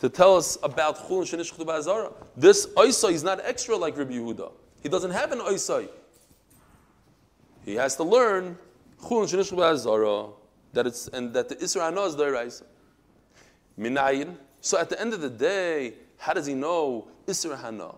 to 0.00 0.08
tell 0.08 0.36
us 0.36 0.58
about 0.62 0.96
chulin 0.98 1.22
shenishchatu 1.22 1.66
ba'azara. 1.66 2.12
This 2.36 2.66
oisai 2.66 3.12
is 3.12 3.24
not 3.24 3.40
extra 3.44 3.76
like 3.76 3.96
Rabbi 3.96 4.14
Yehuda. 4.14 4.52
He 4.82 4.88
doesn't 4.88 5.10
have 5.10 5.32
an 5.32 5.40
oisai. 5.40 5.88
He 7.64 7.74
has 7.74 7.96
to 7.96 8.04
learn 8.04 8.56
chulin 9.02 9.26
shenishchatu 9.28 9.56
ba'azara 9.56 10.32
that 10.72 10.86
it's 10.86 11.08
and 11.08 11.32
that 11.34 11.48
the 11.48 11.56
isra 11.56 11.82
hana 11.82 12.02
is 12.02 12.14
doiraisa. 12.14 12.64
Minayin. 13.78 14.36
So 14.60 14.78
at 14.78 14.88
the 14.88 15.00
end 15.00 15.14
of 15.14 15.20
the 15.20 15.30
day, 15.30 15.94
how 16.16 16.32
does 16.32 16.46
he 16.46 16.54
know 16.54 17.08
isra 17.26 17.60
hana 17.60 17.94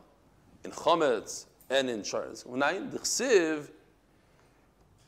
in 0.64 0.70
chametz 0.70 1.46
and 1.68 1.90
in 1.90 2.00
sharas? 2.00 2.46
Minayin 2.46 2.90
the 2.90 2.98
Chsiv, 2.98 3.68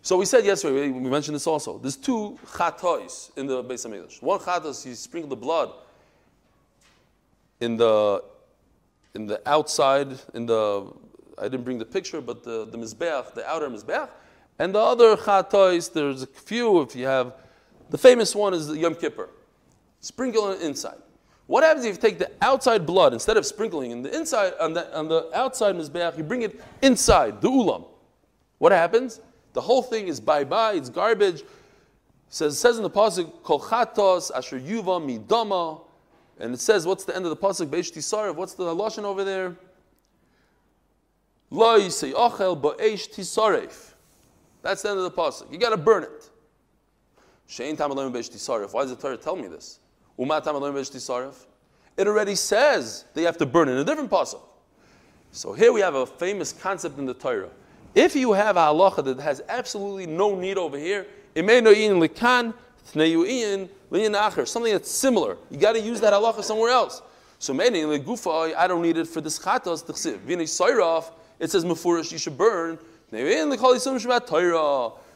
so 0.05 0.17
we 0.17 0.25
said 0.25 0.45
yesterday, 0.45 0.91
we 0.91 1.09
mentioned 1.09 1.37
this 1.37 1.47
also. 1.47 1.79
There's 1.79 1.97
two 1.97 2.37
chatois 2.55 3.31
in 3.37 3.47
the 3.47 3.63
Beis 3.63 3.87
Hamikdash. 3.87 4.21
One 4.21 4.41
chatos, 4.41 4.85
you 4.85 4.97
sprinkled 4.97 5.31
the 5.31 5.37
blood 5.37 5.73
in 7.63 7.77
the 7.77 8.23
in 9.15 9.27
the 9.27 9.41
outside, 9.47 10.09
in 10.35 10.47
the 10.47 10.93
I 11.39 11.45
didn't 11.45 11.65
bring 11.65 11.79
the 11.79 11.85
picture, 11.85 12.21
but 12.21 12.43
the, 12.43 12.67
the 12.67 12.77
mizbeach, 12.77 13.35
the 13.35 13.47
outer 13.49 13.69
mizbeach, 13.69 14.09
and 14.59 14.75
the 14.75 14.79
other 14.79 15.17
chatois, 15.17 15.93
there's 15.93 16.23
a 16.23 16.27
few. 16.27 16.81
If 16.83 16.97
you 16.97 17.07
have, 17.07 17.35
the 17.91 17.99
famous 17.99 18.35
one 18.35 18.53
is 18.53 18.67
the 18.67 18.77
Yom 18.79 18.95
Kippur. 18.95 19.29
Sprinkle 20.01 20.53
inside. 20.53 20.99
What 21.47 21.63
happens 21.63 21.85
if 21.85 21.97
you 21.97 22.01
take 22.01 22.19
the 22.19 22.31
outside 22.41 22.87
blood 22.87 23.13
instead 23.13 23.37
of 23.37 23.45
sprinkling 23.47 23.91
in 23.91 24.03
the 24.03 24.17
inside 24.17 24.55
on 24.61 24.73
the, 24.73 24.97
on 24.97 25.09
the 25.09 25.31
outside 25.35 25.75
mizbeach, 25.75 26.17
you 26.17 26.25
bring 26.25 26.43
it 26.43 26.61
inside 26.83 27.41
the 27.41 27.49
ulam? 27.49 27.87
What 28.59 28.73
happens? 28.73 29.21
The 29.53 29.61
whole 29.61 29.83
thing 29.83 30.09
is 30.09 30.21
bye 30.21 30.45
bye, 30.45 30.75
it's 30.75 30.89
garbage. 30.89 31.41
It 31.41 31.47
says, 32.29 32.55
it 32.55 32.57
says 32.57 32.77
in 32.79 32.83
the 32.83 32.91
Pasuk, 32.91 33.43
Kol 33.43 33.61
chatos 33.61 34.31
asher 34.35 34.59
yuva 34.59 35.01
midama. 35.01 35.83
And 36.41 36.55
it 36.55 36.61
says, 36.61 36.87
what's 36.87 37.05
the 37.05 37.15
end 37.15 37.25
of 37.25 37.31
the 37.31 37.37
Pasuk? 37.37 37.69
Beish 37.69 37.93
tisarev. 37.93 38.35
What's 38.35 38.55
the 38.55 38.65
Lashon 38.65 39.05
over 39.05 39.25
there? 39.25 39.57
Lo 41.51 41.79
yisei 41.79 42.13
ochel 42.13 42.61
ba'esh 42.61 43.11
tisarev. 43.11 43.93
That's 44.63 44.83
the 44.83 44.91
end 44.91 44.99
of 44.99 45.05
the 45.05 45.11
Pasuk. 45.11 45.53
You 45.53 45.59
got 45.59 45.71
to 45.71 45.77
burn 45.77 46.05
it. 46.05 46.31
Shein 47.49 47.77
tamalim 47.77 48.13
beish 48.13 48.31
tisarev. 48.31 48.73
Why 48.73 48.83
does 48.83 48.97
the 48.97 49.01
Torah 49.01 49.17
tell 49.17 49.37
me 49.37 49.49
this? 49.49 49.79
Uma 50.19 50.41
tamalim 50.41 50.73
beish 50.73 50.91
tisarev. 50.91 51.35
It 51.97 52.07
already 52.07 52.35
says 52.35 53.05
they 53.13 53.23
have 53.25 53.37
to 53.39 53.47
burn 53.47 53.69
it 53.69 53.73
in 53.73 53.79
a 53.79 53.85
different 53.85 54.11
Pasuk. 54.11 54.41
So 55.31 55.53
here 55.53 55.73
we 55.73 55.81
have 55.81 55.95
a 55.95 56.07
famous 56.07 56.53
concept 56.53 56.99
in 56.99 57.05
the 57.05 57.15
Torah. 57.15 57.51
If 57.95 58.17
you 58.17 58.33
have 58.33 58.57
a 58.57 58.61
halacha 58.61 59.05
that 59.05 59.21
has 59.21 59.43
absolutely 59.49 60.07
no 60.07 60.35
need 60.35 60.57
over 60.57 60.79
here, 60.79 61.07
it 61.35 61.45
may 61.45 61.61
likan, 61.61 62.55
something 64.47 64.73
that's 64.73 64.91
similar. 64.91 65.37
You 65.51 65.59
got 65.59 65.73
to 65.73 65.81
use 65.81 66.01
that 66.01 66.13
halacha 66.13 66.43
somewhere 66.43 66.71
else. 66.71 67.03
So 67.39 67.53
many 67.53 67.83
gufa, 67.83 68.55
I 68.55 68.67
don't 68.67 68.83
need 68.83 68.97
it 68.97 69.07
for 69.07 69.21
this 69.21 69.39
chatos. 69.39 69.89
It 71.41 71.51
says 71.51 71.65
mufurish, 71.65 72.13
you 72.13 72.19
should 72.19 72.39
burn. 72.39 72.79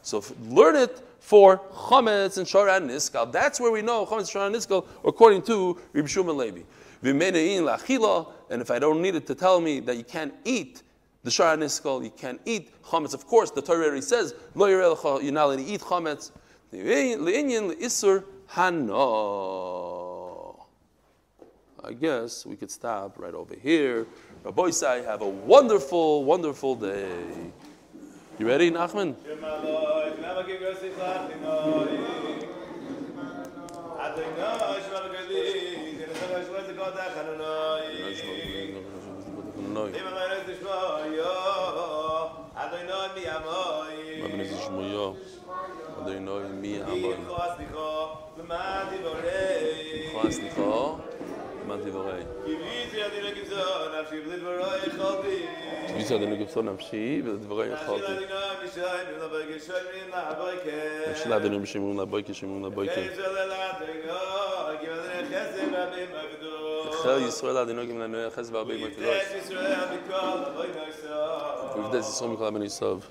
So 0.03 0.25
learn 0.49 0.77
it 0.77 1.03
for 1.21 1.59
chametz 1.59 2.39
and 2.39 2.47
shara 2.47 2.77
and 2.77 2.91
niskal. 2.91 3.31
That's 3.33 3.59
where 3.61 3.71
we 3.71 3.81
know 3.83 4.05
chametz 4.07 4.31
shara 4.33 4.47
and 4.47 4.57
niskal, 4.57 4.87
according 5.05 5.43
to 5.43 5.81
Reb 5.93 6.09
Shimon 6.09 6.37
Levi. 6.37 6.63
And 7.03 7.23
if 8.63 8.71
I 8.71 8.79
don't 8.79 9.01
need 9.01 9.15
it 9.15 9.27
to 9.27 9.35
tell 9.35 9.61
me 9.61 9.81
that 9.81 9.97
you 9.97 10.05
can't 10.05 10.35
eat 10.45 10.83
the 11.23 11.31
Shara 11.31 11.57
Niskal, 11.59 12.03
you 12.03 12.11
can't 12.11 12.41
eat 12.45 12.71
chametz. 12.83 13.15
Of 13.15 13.27
course, 13.27 13.51
the 13.51 13.61
Torah 13.63 13.85
already 13.85 14.01
says, 14.01 14.35
Lo 14.55 14.67
you're 14.67 14.81
not 14.81 15.45
allowed 15.45 15.57
to 15.57 15.63
eat 15.65 15.81
chametz. 15.81 16.31
Le'inyan 16.73 17.71
le'isur 17.75 18.25
hana. 18.49 18.93
I 21.85 21.93
guess 21.93 22.45
we 22.45 22.57
could 22.57 22.71
stop 22.71 23.19
right 23.19 23.35
over 23.35 23.55
here. 23.55 24.07
Rabbi 24.45 24.71
have 25.03 25.23
a 25.23 25.29
wonderful, 25.29 26.25
wonderful 26.25 26.75
day. 26.75 27.07
You 28.39 28.49
ready, 28.49 28.71
Nachman? 28.71 29.15
אדוני 46.09 46.49
מי 46.61 46.83
אבוי. 46.83 47.15
לכו 47.25 47.37
אסליחו, 47.37 48.07
ומה 48.39 48.85
דברי. 48.93 50.09
לכו 50.09 50.29
אסליחו, 50.29 50.97
ומה 51.65 51.77
דברי. 51.77 52.23
קיביצי 52.45 53.07
אדוני 53.07 53.31
גבסו 53.41 53.57
נפשי 54.01 54.21
ולדברי 54.27 54.87
יכולתי. 54.87 55.47
קיביצי 55.87 56.17
אדוני 56.17 56.37
גבסו 56.37 56.63
נפשי 56.63 57.23
ולדברי 57.25 57.67
יכולתי. 57.67 58.13
נפשי 61.11 61.29
לאדוני 61.29 61.59
משמרים 61.59 62.01
לבויקי 62.01 62.35
שמרים 62.35 62.65
לבויקי. 62.65 63.01
חר 67.03 67.19
ישראל 67.29 67.57
עד 67.57 67.69
הנוגעים 67.69 68.01
לנו 68.01 68.19
יחס 68.19 68.51
בהרבה 68.51 68.75
מפלוס. 68.75 69.17
ויבדס 71.77 72.09
ישראל 72.09 72.31
מכל 72.31 72.45
הבן 72.47 72.63
יסוב. 72.63 73.07